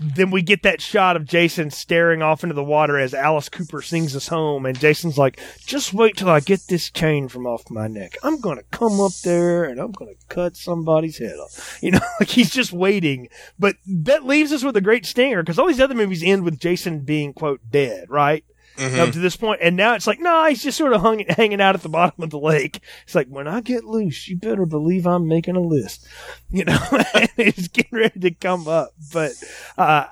then 0.00 0.30
we 0.30 0.42
get 0.42 0.62
that 0.62 0.80
shot 0.80 1.16
of 1.16 1.24
Jason 1.24 1.70
staring 1.70 2.22
off 2.22 2.42
into 2.42 2.54
the 2.54 2.64
water 2.64 2.98
as 2.98 3.14
Alice 3.14 3.48
Cooper 3.48 3.82
sings 3.82 4.14
us 4.16 4.28
home, 4.28 4.66
and 4.66 4.78
Jason's 4.78 5.18
like, 5.18 5.40
"Just 5.64 5.94
wait 5.94 6.16
till 6.16 6.28
I 6.28 6.40
get 6.40 6.66
this 6.68 6.90
chain 6.90 7.28
from 7.28 7.46
off 7.46 7.70
my 7.70 7.86
neck. 7.86 8.16
I'm 8.22 8.40
gonna 8.40 8.62
come 8.70 9.00
up 9.00 9.12
there 9.24 9.64
and 9.64 9.80
I'm 9.80 9.92
gonna 9.92 10.12
cut 10.28 10.56
somebody's 10.56 11.18
head 11.18 11.36
off." 11.38 11.78
You 11.86 11.92
know, 11.92 12.00
like 12.18 12.30
he's 12.30 12.50
just 12.50 12.72
waiting. 12.72 13.28
But 13.58 13.76
that 13.86 14.24
leaves 14.24 14.50
us 14.50 14.64
with 14.64 14.76
a 14.76 14.80
great 14.80 15.06
stinger 15.06 15.42
because 15.42 15.58
all 15.58 15.68
these 15.68 15.80
other 15.80 15.94
movies 15.94 16.22
end 16.24 16.42
with 16.42 16.58
Jason 16.58 17.00
being 17.00 17.32
quote 17.32 17.60
dead, 17.70 18.10
right? 18.10 18.44
Up 18.78 19.12
to 19.12 19.18
this 19.18 19.36
point, 19.36 19.60
and 19.62 19.76
now 19.76 19.94
it's 19.94 20.06
like, 20.06 20.20
no, 20.20 20.46
he's 20.46 20.62
just 20.62 20.78
sort 20.78 20.92
of 20.92 21.00
hung, 21.00 21.20
hanging 21.28 21.60
out 21.60 21.74
at 21.74 21.82
the 21.82 21.88
bottom 21.88 22.22
of 22.22 22.30
the 22.30 22.38
lake. 22.38 22.80
It's 23.04 23.14
like, 23.14 23.28
when 23.28 23.48
I 23.48 23.60
get 23.60 23.84
loose, 23.84 24.28
you 24.28 24.36
better 24.36 24.66
believe 24.66 25.06
I'm 25.06 25.26
making 25.26 25.56
a 25.56 25.60
list, 25.60 26.06
you 26.50 26.64
know, 26.64 26.78
he's 27.36 27.68
getting 27.68 27.98
ready 27.98 28.20
to 28.20 28.30
come 28.32 28.68
up. 28.68 28.90
But 29.12 29.32
uh, 29.78 30.06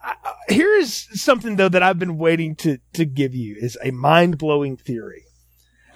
here 0.48 0.72
is 0.74 1.08
something 1.12 1.56
though 1.56 1.68
that 1.68 1.82
I've 1.82 1.98
been 1.98 2.18
waiting 2.18 2.56
to 2.56 2.78
to 2.94 3.04
give 3.04 3.34
you 3.34 3.56
is 3.58 3.78
a 3.82 3.90
mind 3.90 4.38
blowing 4.38 4.76
theory 4.76 5.24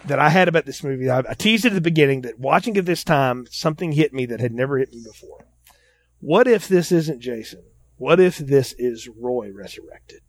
that 0.05 0.19
I 0.19 0.29
had 0.29 0.49
about 0.49 0.67
this 0.67 0.83
movie. 0.83 1.11
I, 1.11 1.21
I 1.21 1.35
teased 1.35 1.65
it 1.65 1.73
at 1.73 1.75
the 1.75 1.81
beginning 1.81 2.23
that 2.23 2.39
watching 2.39 2.77
it 2.77 2.85
this 2.85 3.05
time, 3.05 3.47
something 3.51 3.93
hit 3.93 4.13
me 4.13 4.27
that 4.27 4.41
had 4.41 4.53
never 4.53 4.79
hit 4.79 4.93
me 4.93 5.03
before. 5.05 5.47
What 6.21 6.49
if 6.49 6.69
this 6.69 6.91
isn't 6.93 7.21
Jason? 7.21 7.63
What 7.97 8.21
if 8.21 8.39
this 8.39 8.75
is 8.79 9.09
Roy 9.09 9.51
resurrected? 9.53 10.21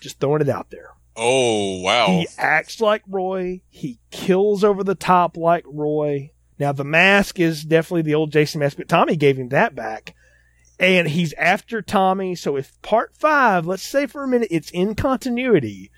Just 0.00 0.20
throwing 0.20 0.42
it 0.42 0.48
out 0.48 0.70
there. 0.70 0.90
Oh 1.16 1.80
wow! 1.80 2.06
He 2.06 2.26
acts 2.38 2.80
like 2.80 3.02
Roy. 3.08 3.62
He 3.70 4.00
kills 4.10 4.64
over 4.64 4.82
the 4.82 4.94
top 4.94 5.36
like 5.36 5.64
Roy. 5.66 6.32
Now 6.58 6.72
the 6.72 6.84
mask 6.84 7.38
is 7.38 7.64
definitely 7.64 8.02
the 8.02 8.14
old 8.14 8.32
Jason 8.32 8.60
mask, 8.60 8.76
but 8.76 8.88
Tommy 8.88 9.16
gave 9.16 9.38
him 9.38 9.50
that 9.50 9.74
back. 9.74 10.14
And 10.78 11.08
he's 11.08 11.32
after 11.34 11.82
Tommy. 11.82 12.34
So 12.34 12.56
if 12.56 12.80
part 12.82 13.14
five, 13.16 13.66
let's 13.66 13.82
say 13.84 14.06
for 14.06 14.24
a 14.24 14.28
minute, 14.28 14.48
it's 14.50 14.70
in 14.70 14.96
continuity, 14.96 15.92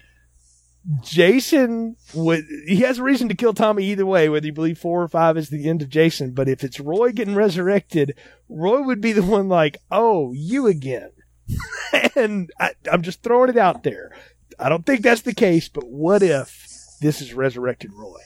Jason 1.03 1.97
would, 2.15 2.45
he 2.67 2.77
has 2.81 2.99
a 2.99 3.03
reason 3.03 3.29
to 3.29 3.35
kill 3.35 3.55
Tommy 3.55 3.85
either 3.85 4.07
way, 4.07 4.29
whether 4.29 4.47
you 4.47 4.53
believe 4.53 4.79
four 4.79 5.03
or 5.03 5.09
five 5.09 5.37
is 5.37 5.49
the 5.49 5.69
end 5.69 5.83
of 5.83 5.89
Jason. 5.89 6.33
But 6.33 6.49
if 6.49 6.63
it's 6.63 6.79
Roy 6.79 7.13
getting 7.13 7.35
resurrected, 7.35 8.15
Roy 8.49 8.83
would 8.83 9.01
be 9.01 9.13
the 9.13 9.23
one 9.23 9.49
like, 9.49 9.79
oh, 9.91 10.33
you 10.33 10.67
again. 10.67 11.11
and 12.15 12.51
I, 12.61 12.73
I'm 12.91 13.03
just 13.03 13.23
throwing 13.23 13.51
it 13.51 13.57
out 13.57 13.83
there. 13.83 14.13
I 14.59 14.69
don't 14.69 14.87
think 14.87 15.03
that's 15.03 15.23
the 15.23 15.35
case, 15.35 15.69
but 15.69 15.85
what 15.85 16.23
if 16.23 16.67
this 17.01 17.21
is 17.21 17.35
resurrected 17.35 17.93
Roy? 17.93 18.21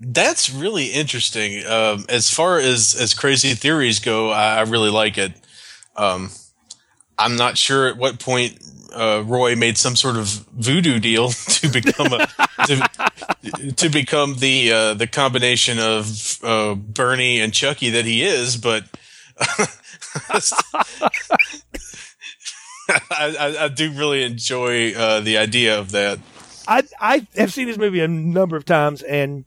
That's 0.00 0.50
really 0.50 0.86
interesting. 0.86 1.64
Um, 1.66 2.04
as 2.08 2.30
far 2.30 2.58
as 2.58 2.94
as 2.94 3.14
crazy 3.14 3.54
theories 3.54 4.00
go, 4.00 4.30
I, 4.30 4.56
I 4.56 4.60
really 4.62 4.90
like 4.90 5.16
it. 5.16 5.32
Um, 5.96 6.30
I'm 7.18 7.36
not 7.36 7.56
sure 7.56 7.86
at 7.86 7.96
what 7.96 8.18
point 8.18 8.58
uh, 8.92 9.22
Roy 9.24 9.54
made 9.54 9.78
some 9.78 9.94
sort 9.94 10.16
of 10.16 10.26
voodoo 10.26 10.98
deal 10.98 11.28
to 11.30 11.68
become 11.68 12.12
a 12.12 12.26
to, 12.66 13.72
to 13.76 13.88
become 13.88 14.36
the 14.36 14.72
uh, 14.72 14.94
the 14.94 15.06
combination 15.06 15.78
of 15.78 16.38
uh, 16.42 16.74
Bernie 16.74 17.40
and 17.40 17.52
Chucky 17.52 17.90
that 17.90 18.04
he 18.04 18.22
is, 18.22 18.56
but. 18.56 18.84
I, 23.10 23.36
I, 23.38 23.64
I 23.64 23.68
do 23.68 23.90
really 23.92 24.22
enjoy 24.22 24.92
uh, 24.94 25.20
the 25.20 25.38
idea 25.38 25.78
of 25.78 25.92
that. 25.92 26.18
I 26.66 26.82
I 27.00 27.26
have 27.36 27.52
seen 27.52 27.66
this 27.66 27.78
movie 27.78 28.00
a 28.00 28.08
number 28.08 28.56
of 28.56 28.64
times, 28.64 29.02
and 29.02 29.44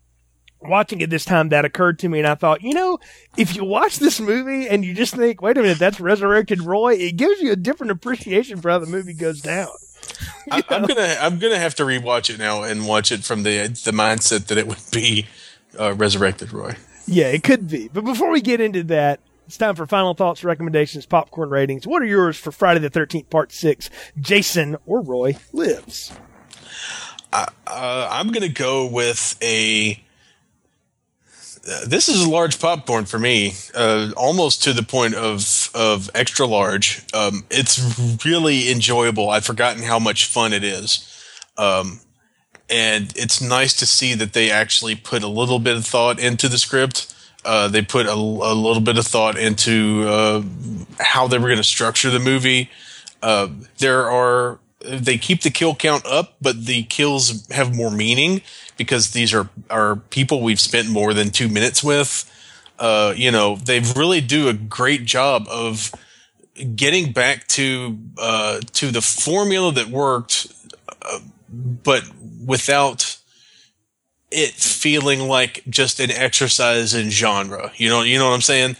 watching 0.61 1.01
it 1.01 1.09
this 1.09 1.25
time, 1.25 1.49
that 1.49 1.65
occurred 1.65 1.99
to 1.99 2.09
me, 2.09 2.19
and 2.19 2.27
I 2.27 2.35
thought, 2.35 2.61
you 2.61 2.73
know, 2.73 2.99
if 3.37 3.55
you 3.55 3.63
watch 3.63 3.97
this 3.97 4.19
movie 4.19 4.67
and 4.67 4.83
you 4.83 4.93
just 4.93 5.15
think, 5.15 5.41
wait 5.41 5.57
a 5.57 5.61
minute, 5.61 5.79
that's 5.79 5.99
resurrected 5.99 6.61
Roy, 6.61 6.93
it 6.95 7.15
gives 7.15 7.41
you 7.41 7.51
a 7.51 7.55
different 7.55 7.91
appreciation 7.91 8.59
for 8.61 8.69
how 8.69 8.79
the 8.79 8.87
movie 8.87 9.13
goes 9.13 9.41
down. 9.41 9.69
I, 10.51 10.63
I'm 10.69 10.85
gonna 10.85 11.17
I'm 11.19 11.39
gonna 11.39 11.57
have 11.57 11.75
to 11.75 11.83
rewatch 11.83 12.29
it 12.29 12.37
now 12.37 12.63
and 12.63 12.87
watch 12.87 13.11
it 13.11 13.23
from 13.23 13.43
the 13.43 13.67
the 13.67 13.91
mindset 13.91 14.47
that 14.47 14.57
it 14.57 14.67
would 14.67 14.77
be 14.91 15.27
uh, 15.79 15.93
resurrected 15.95 16.53
Roy. 16.53 16.75
Yeah, 17.07 17.27
it 17.27 17.43
could 17.43 17.67
be. 17.67 17.87
But 17.87 18.05
before 18.05 18.31
we 18.31 18.41
get 18.41 18.61
into 18.61 18.83
that, 18.83 19.19
it's 19.45 19.57
time 19.57 19.75
for 19.75 19.85
final 19.85 20.13
thoughts, 20.13 20.43
recommendations, 20.43 21.05
popcorn 21.05 21.49
ratings. 21.49 21.85
What 21.85 22.01
are 22.01 22.05
yours 22.05 22.37
for 22.37 22.51
Friday 22.51 22.79
the 22.79 22.89
13th, 22.89 23.29
Part 23.29 23.51
6? 23.51 23.89
Jason 24.19 24.77
or 24.85 25.01
Roy 25.01 25.37
lives? 25.53 26.11
Uh, 27.31 27.45
I'm 27.67 28.31
gonna 28.31 28.47
go 28.47 28.85
with 28.85 29.37
a 29.41 30.01
this 31.87 32.07
is 32.09 32.23
a 32.23 32.29
large 32.29 32.59
popcorn 32.59 33.05
for 33.05 33.17
me, 33.17 33.53
uh, 33.73 34.11
almost 34.15 34.63
to 34.63 34.73
the 34.73 34.83
point 34.83 35.15
of 35.15 35.69
of 35.73 36.09
extra 36.13 36.45
large. 36.45 37.03
Um, 37.13 37.43
it's 37.49 38.23
really 38.23 38.71
enjoyable. 38.71 39.29
I've 39.29 39.45
forgotten 39.45 39.83
how 39.83 39.99
much 39.99 40.25
fun 40.25 40.53
it 40.53 40.63
is, 40.63 41.25
um, 41.57 41.99
and 42.69 43.11
it's 43.17 43.41
nice 43.41 43.73
to 43.77 43.85
see 43.85 44.13
that 44.13 44.33
they 44.33 44.51
actually 44.51 44.95
put 44.95 45.23
a 45.23 45.27
little 45.27 45.59
bit 45.59 45.75
of 45.75 45.85
thought 45.85 46.19
into 46.19 46.47
the 46.47 46.59
script. 46.59 47.14
Uh, 47.45 47.67
they 47.67 47.81
put 47.81 48.07
a, 48.07 48.13
a, 48.13 48.15
little 48.15 48.81
bit 48.81 48.97
of 48.97 49.05
thought 49.05 49.37
into 49.37 50.03
uh, 50.07 50.41
how 50.99 51.27
they 51.27 51.37
were 51.37 51.47
going 51.47 51.57
to 51.57 51.63
structure 51.63 52.09
the 52.09 52.19
movie. 52.19 52.69
Uh, 53.21 53.49
there 53.77 54.09
are 54.09 54.59
they 54.83 55.17
keep 55.17 55.41
the 55.41 55.49
kill 55.49 55.75
count 55.75 56.05
up, 56.05 56.35
but 56.41 56.65
the 56.65 56.83
kills 56.83 57.47
have 57.49 57.75
more 57.75 57.91
meaning 57.91 58.41
because 58.77 59.11
these 59.11 59.33
are 59.33 59.49
are 59.69 59.95
people 59.95 60.41
we've 60.41 60.59
spent 60.59 60.89
more 60.89 61.13
than 61.13 61.29
two 61.29 61.47
minutes 61.47 61.83
with. 61.83 62.31
Uh, 62.77 63.13
you 63.15 63.31
know, 63.31 63.55
they 63.55 63.79
really 63.95 64.21
do 64.21 64.49
a 64.49 64.53
great 64.53 65.05
job 65.05 65.47
of 65.49 65.91
getting 66.75 67.11
back 67.11 67.47
to 67.47 67.97
uh, 68.17 68.59
to 68.73 68.91
the 68.91 69.01
formula 69.01 69.71
that 69.71 69.87
worked, 69.87 70.47
uh, 71.01 71.19
but 71.51 72.03
without 72.45 73.17
it 74.35 74.51
feeling 74.51 75.27
like 75.27 75.63
just 75.69 75.99
an 75.99 76.11
exercise 76.11 76.93
in 76.93 77.09
genre. 77.09 77.71
You 77.77 77.89
know, 77.89 78.01
you 78.01 78.19
know 78.19 78.25
what 78.25 78.35
I'm 78.35 78.41
saying? 78.41 78.75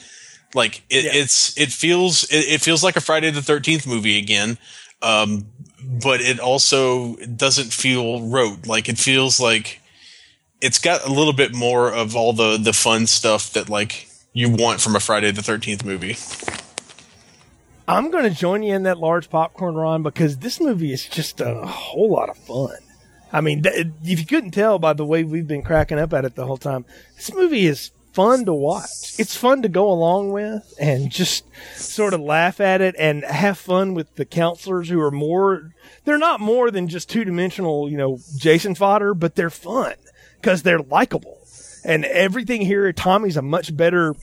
Like 0.54 0.84
it, 0.90 1.06
yeah. 1.06 1.12
it's 1.14 1.58
it 1.58 1.72
feels 1.72 2.24
it, 2.26 2.46
it, 2.56 2.62
feels 2.62 2.84
like 2.84 2.96
a 2.96 3.02
Friday 3.02 3.32
the 3.32 3.42
Thirteenth 3.42 3.88
movie 3.88 4.18
again, 4.18 4.58
um, 5.02 5.48
but 6.02 6.22
it 6.22 6.40
also 6.40 7.16
doesn't 7.16 7.74
feel 7.74 8.28
rote. 8.28 8.68
Like 8.68 8.88
it 8.88 8.98
feels 8.98 9.40
like 9.40 9.82
it's 10.62 10.80
got 10.80 11.06
a 11.06 11.12
little 11.12 11.34
bit 11.34 11.54
more 11.54 11.94
of 11.94 12.16
all 12.16 12.34
the 12.34 12.58
the 12.58 12.74
fun 12.74 13.08
stuff 13.08 13.52
that 13.54 13.70
like 13.70 14.08
you 14.34 14.50
want 14.50 14.82
from 14.82 14.96
a 14.96 15.00
Friday 15.00 15.32
the 15.32 15.44
Thirteenth 15.44 15.84
movie. 15.84 16.16
I'm 17.88 18.10
going 18.10 18.24
to 18.24 18.32
join 18.32 18.64
you 18.64 18.74
in 18.74 18.84
that 18.84 18.98
large 18.98 19.30
popcorn 19.30 19.76
run 19.76 20.02
because 20.02 20.38
this 20.40 20.60
movie 20.60 20.92
is 20.92 21.06
just 21.06 21.40
a 21.40 21.66
whole 21.66 22.10
lot 22.10 22.30
of 22.30 22.38
fun. 22.38 22.78
I 23.36 23.42
mean, 23.42 23.64
th- 23.64 23.88
if 24.06 24.20
you 24.20 24.26
couldn't 24.26 24.52
tell 24.52 24.80
by 24.80 24.94
the 24.94 25.06
way 25.06 25.26
we've 25.26 25.48
been 25.48 25.62
cracking 25.62 26.00
up 26.00 26.14
at 26.14 26.24
it 26.24 26.36
the 26.36 26.46
whole 26.46 26.56
time, 26.56 26.86
this 27.18 27.34
movie 27.34 27.66
is 27.66 27.92
fun 28.14 28.46
to 28.46 28.54
watch. 28.54 29.20
It's 29.20 29.36
fun 29.36 29.62
to 29.64 29.68
go 29.68 29.92
along 29.92 30.32
with 30.32 30.74
and 30.80 31.12
just 31.12 31.44
sort 31.76 32.14
of 32.14 32.22
laugh 32.22 32.62
at 32.62 32.80
it 32.80 32.96
and 32.98 33.26
have 33.26 33.58
fun 33.58 33.94
with 33.94 34.16
the 34.16 34.24
counselors 34.24 34.88
who 34.88 35.02
are 35.02 35.12
more, 35.12 35.74
they're 36.06 36.18
not 36.18 36.40
more 36.40 36.72
than 36.72 36.88
just 36.88 37.10
two 37.10 37.26
dimensional, 37.26 37.90
you 37.92 37.98
know, 37.98 38.20
Jason 38.38 38.74
fodder, 38.74 39.14
but 39.14 39.36
they're 39.36 39.50
fun 39.50 39.96
because 40.40 40.64
they're 40.64 40.80
likable. 40.80 41.38
And 41.84 42.06
everything 42.06 42.62
here, 42.62 42.94
Tommy's 42.94 43.36
a 43.36 43.42
much 43.42 43.76
better 43.76 44.16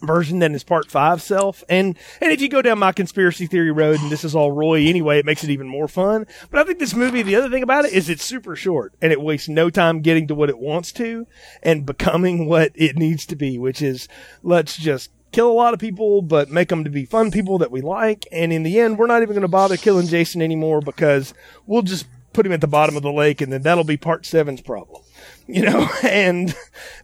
version 0.00 0.38
than 0.38 0.52
his 0.52 0.64
part 0.64 0.90
five 0.90 1.22
self. 1.22 1.64
And 1.68 1.98
and 2.20 2.32
if 2.32 2.40
you 2.40 2.48
go 2.48 2.62
down 2.62 2.78
my 2.78 2.92
conspiracy 2.92 3.46
theory 3.46 3.70
road 3.70 4.00
and 4.00 4.10
this 4.10 4.24
is 4.24 4.34
all 4.34 4.52
Roy 4.52 4.86
anyway, 4.86 5.18
it 5.18 5.26
makes 5.26 5.44
it 5.44 5.50
even 5.50 5.68
more 5.68 5.88
fun. 5.88 6.26
But 6.50 6.60
I 6.60 6.64
think 6.64 6.78
this 6.78 6.94
movie, 6.94 7.22
the 7.22 7.36
other 7.36 7.50
thing 7.50 7.62
about 7.62 7.84
it 7.84 7.92
is 7.92 8.08
it's 8.08 8.24
super 8.24 8.56
short 8.56 8.92
and 9.00 9.12
it 9.12 9.20
wastes 9.20 9.48
no 9.48 9.70
time 9.70 10.00
getting 10.00 10.26
to 10.28 10.34
what 10.34 10.50
it 10.50 10.58
wants 10.58 10.92
to 10.92 11.26
and 11.62 11.86
becoming 11.86 12.46
what 12.46 12.72
it 12.74 12.96
needs 12.96 13.26
to 13.26 13.36
be, 13.36 13.58
which 13.58 13.82
is 13.82 14.08
let's 14.42 14.76
just 14.76 15.10
kill 15.32 15.50
a 15.50 15.52
lot 15.52 15.74
of 15.74 15.80
people, 15.80 16.22
but 16.22 16.50
make 16.50 16.68
them 16.68 16.84
to 16.84 16.90
be 16.90 17.04
fun 17.04 17.30
people 17.30 17.58
that 17.58 17.70
we 17.70 17.80
like. 17.80 18.26
And 18.32 18.52
in 18.52 18.62
the 18.62 18.80
end, 18.80 18.98
we're 18.98 19.06
not 19.06 19.22
even 19.22 19.34
going 19.34 19.42
to 19.42 19.48
bother 19.48 19.76
killing 19.76 20.06
Jason 20.06 20.40
anymore 20.40 20.80
because 20.80 21.34
we'll 21.66 21.82
just 21.82 22.06
put 22.32 22.46
him 22.46 22.52
at 22.52 22.60
the 22.60 22.66
bottom 22.66 22.96
of 22.96 23.02
the 23.02 23.12
lake 23.12 23.40
and 23.40 23.52
then 23.52 23.62
that'll 23.62 23.84
be 23.84 23.96
part 23.96 24.24
seven's 24.24 24.60
problem 24.60 25.02
you 25.48 25.62
know, 25.62 25.88
and, 26.02 26.54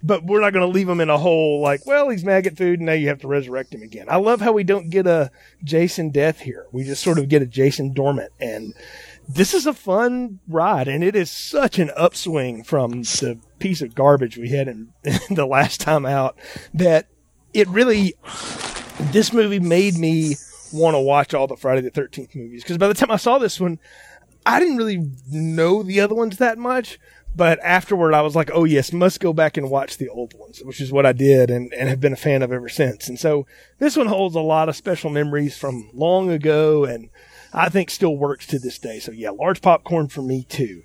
but 0.02 0.24
we're 0.24 0.40
not 0.40 0.52
going 0.52 0.66
to 0.66 0.72
leave 0.72 0.88
him 0.88 1.00
in 1.00 1.10
a 1.10 1.18
hole 1.18 1.60
like, 1.60 1.84
well, 1.86 2.10
he's 2.10 2.24
maggot 2.24 2.56
food 2.56 2.78
and 2.78 2.86
now 2.86 2.92
you 2.92 3.08
have 3.08 3.20
to 3.20 3.28
resurrect 3.28 3.74
him 3.74 3.82
again. 3.82 4.06
I 4.08 4.16
love 4.16 4.40
how 4.40 4.52
we 4.52 4.62
don't 4.62 4.90
get 4.90 5.06
a 5.06 5.30
Jason 5.64 6.10
death 6.10 6.40
here. 6.40 6.66
We 6.70 6.84
just 6.84 7.02
sort 7.02 7.18
of 7.18 7.28
get 7.28 7.42
a 7.42 7.46
Jason 7.46 7.92
dormant 7.94 8.32
and 8.38 8.74
this 9.26 9.54
is 9.54 9.66
a 9.66 9.72
fun 9.72 10.40
ride 10.46 10.86
and 10.86 11.02
it 11.02 11.16
is 11.16 11.30
such 11.30 11.78
an 11.78 11.90
upswing 11.96 12.62
from 12.62 13.02
the 13.02 13.38
piece 13.58 13.80
of 13.80 13.94
garbage 13.94 14.36
we 14.36 14.50
had 14.50 14.68
in, 14.68 14.92
in 15.04 15.34
the 15.34 15.46
last 15.46 15.80
time 15.80 16.04
out 16.04 16.38
that 16.74 17.08
it 17.54 17.66
really, 17.68 18.14
this 19.00 19.32
movie 19.32 19.60
made 19.60 19.96
me 19.96 20.34
want 20.72 20.94
to 20.94 21.00
watch 21.00 21.32
all 21.32 21.46
the 21.46 21.56
Friday 21.56 21.80
the 21.80 21.90
13th 21.90 22.34
movies 22.34 22.62
because 22.62 22.78
by 22.78 22.88
the 22.88 22.94
time 22.94 23.10
I 23.10 23.16
saw 23.16 23.38
this 23.38 23.58
one, 23.58 23.78
I 24.44 24.60
didn't 24.60 24.76
really 24.76 25.10
know 25.30 25.82
the 25.82 26.00
other 26.00 26.14
ones 26.14 26.36
that 26.36 26.58
much, 26.58 26.98
but 27.36 27.58
afterward, 27.62 28.14
I 28.14 28.22
was 28.22 28.36
like, 28.36 28.50
oh, 28.52 28.64
yes, 28.64 28.92
must 28.92 29.20
go 29.20 29.32
back 29.32 29.56
and 29.56 29.70
watch 29.70 29.98
the 29.98 30.08
old 30.08 30.34
ones, 30.38 30.62
which 30.64 30.80
is 30.80 30.92
what 30.92 31.06
I 31.06 31.12
did 31.12 31.50
and, 31.50 31.72
and 31.74 31.88
have 31.88 32.00
been 32.00 32.12
a 32.12 32.16
fan 32.16 32.42
of 32.42 32.52
ever 32.52 32.68
since. 32.68 33.08
And 33.08 33.18
so 33.18 33.46
this 33.78 33.96
one 33.96 34.06
holds 34.06 34.36
a 34.36 34.40
lot 34.40 34.68
of 34.68 34.76
special 34.76 35.10
memories 35.10 35.56
from 35.56 35.90
long 35.92 36.30
ago 36.30 36.84
and 36.84 37.10
I 37.52 37.68
think 37.68 37.90
still 37.90 38.16
works 38.16 38.46
to 38.48 38.58
this 38.58 38.78
day. 38.78 38.98
So, 38.98 39.12
yeah, 39.12 39.30
large 39.30 39.62
popcorn 39.62 40.08
for 40.08 40.22
me, 40.22 40.42
too. 40.42 40.82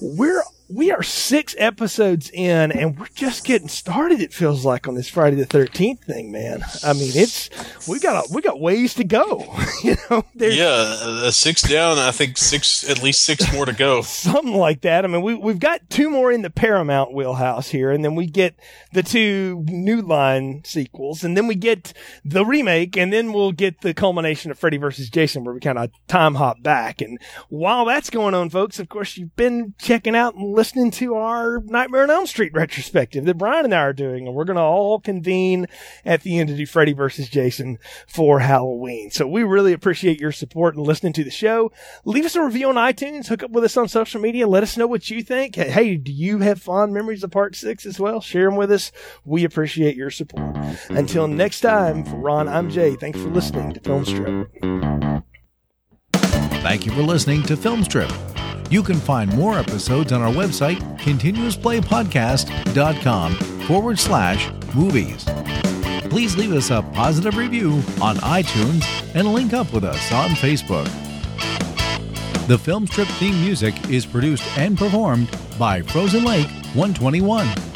We're 0.00 0.42
we 0.68 0.90
are 0.90 1.02
six 1.02 1.54
episodes 1.58 2.30
in 2.32 2.72
and 2.72 2.98
we're 2.98 3.06
just 3.14 3.44
getting 3.44 3.68
started 3.68 4.20
it 4.20 4.32
feels 4.32 4.64
like 4.64 4.88
on 4.88 4.94
this 4.94 5.10
friday 5.10 5.36
the 5.36 5.44
13th 5.44 6.02
thing 6.04 6.32
man. 6.32 6.64
I 6.82 6.94
mean 6.94 7.10
it's 7.14 7.50
we 7.86 8.00
got 8.00 8.24
a, 8.24 8.32
we 8.32 8.40
got 8.40 8.60
ways 8.60 8.94
to 8.94 9.04
go 9.04 9.54
you 9.82 9.96
know 10.08 10.24
yeah 10.36 10.96
uh, 11.00 11.30
six 11.30 11.62
down 11.62 11.98
i 11.98 12.10
think 12.10 12.38
six 12.38 12.88
at 12.88 13.02
least 13.02 13.22
six 13.22 13.52
more 13.52 13.66
to 13.66 13.72
go. 13.72 14.02
Something 14.02 14.54
like 14.54 14.80
that. 14.82 15.04
I 15.04 15.08
mean 15.08 15.20
we, 15.20 15.34
we've 15.34 15.58
got 15.58 15.90
two 15.90 16.08
more 16.08 16.32
in 16.32 16.42
the 16.42 16.50
paramount 16.50 17.12
wheelhouse 17.12 17.68
here 17.68 17.90
and 17.90 18.02
then 18.02 18.14
we 18.14 18.26
get 18.26 18.58
the 18.92 19.02
two 19.02 19.64
new 19.68 20.00
line 20.00 20.62
sequels 20.64 21.24
and 21.24 21.36
then 21.36 21.46
we 21.46 21.56
get 21.56 21.92
the 22.24 22.44
remake 22.44 22.96
and 22.96 23.12
then 23.12 23.32
we'll 23.34 23.52
get 23.52 23.82
the 23.82 23.92
culmination 23.92 24.50
of 24.50 24.58
freddy 24.58 24.78
versus 24.78 25.10
jason 25.10 25.44
where 25.44 25.54
we 25.54 25.60
kind 25.60 25.78
of 25.78 25.90
time 26.08 26.36
hop 26.36 26.62
back. 26.62 27.02
And 27.02 27.18
while 27.50 27.84
that's 27.84 28.08
going 28.08 28.32
on 28.32 28.48
folks 28.48 28.78
of 28.78 28.88
course 28.88 29.18
you've 29.18 29.36
been 29.36 29.74
checking 29.78 30.16
out 30.16 30.34
and 30.34 30.53
listening 30.54 30.90
to 30.92 31.16
our 31.16 31.60
Nightmare 31.66 32.04
on 32.04 32.10
Elm 32.10 32.26
Street 32.26 32.52
retrospective 32.54 33.24
that 33.24 33.38
Brian 33.38 33.64
and 33.64 33.74
I 33.74 33.80
are 33.80 33.92
doing, 33.92 34.26
and 34.26 34.34
we're 34.34 34.44
going 34.44 34.56
to 34.56 34.62
all 34.62 35.00
convene 35.00 35.66
at 36.04 36.22
the 36.22 36.38
end 36.38 36.48
to 36.48 36.56
do 36.56 36.64
Freddy 36.64 36.92
versus 36.92 37.28
Jason 37.28 37.78
for 38.06 38.38
Halloween. 38.38 39.10
So 39.10 39.26
we 39.26 39.42
really 39.42 39.72
appreciate 39.72 40.20
your 40.20 40.32
support 40.32 40.76
and 40.76 40.86
listening 40.86 41.12
to 41.14 41.24
the 41.24 41.30
show. 41.30 41.72
Leave 42.04 42.24
us 42.24 42.36
a 42.36 42.42
review 42.42 42.68
on 42.68 42.76
iTunes. 42.76 43.26
Hook 43.26 43.42
up 43.42 43.50
with 43.50 43.64
us 43.64 43.76
on 43.76 43.88
social 43.88 44.20
media. 44.20 44.46
Let 44.46 44.62
us 44.62 44.76
know 44.76 44.86
what 44.86 45.10
you 45.10 45.22
think. 45.22 45.56
Hey, 45.56 45.96
do 45.96 46.12
you 46.12 46.38
have 46.38 46.62
fond 46.62 46.94
memories 46.94 47.24
of 47.24 47.30
Part 47.30 47.56
Six 47.56 47.84
as 47.84 47.98
well? 47.98 48.20
Share 48.20 48.44
them 48.44 48.56
with 48.56 48.70
us. 48.70 48.92
We 49.24 49.44
appreciate 49.44 49.96
your 49.96 50.10
support. 50.10 50.56
Until 50.88 51.28
next 51.28 51.60
time, 51.60 52.04
for 52.04 52.16
Ron, 52.16 52.48
I'm 52.48 52.70
Jay. 52.70 52.94
Thanks 52.94 53.20
for 53.20 53.28
listening 53.28 53.72
to 53.74 53.80
Film 53.80 54.04
Strip. 54.04 55.24
Thank 56.64 56.86
you 56.86 56.92
for 56.92 57.02
listening 57.02 57.42
to 57.42 57.56
Filmstrip. 57.58 58.10
You 58.72 58.82
can 58.82 58.96
find 58.96 59.30
more 59.36 59.58
episodes 59.58 60.12
on 60.12 60.22
our 60.22 60.32
website, 60.32 60.78
continuousplaypodcast.com 60.98 63.34
forward 63.66 63.98
slash 63.98 64.50
movies. 64.74 65.26
Please 66.08 66.38
leave 66.38 66.54
us 66.54 66.70
a 66.70 66.80
positive 66.94 67.36
review 67.36 67.82
on 68.00 68.16
iTunes 68.16 68.82
and 69.14 69.34
link 69.34 69.52
up 69.52 69.74
with 69.74 69.84
us 69.84 70.10
on 70.10 70.30
Facebook. 70.30 70.86
The 72.46 72.56
Filmstrip 72.56 73.08
theme 73.18 73.38
music 73.42 73.90
is 73.90 74.06
produced 74.06 74.44
and 74.56 74.78
performed 74.78 75.28
by 75.58 75.82
Frozen 75.82 76.24
Lake 76.24 76.48
121. 76.72 77.73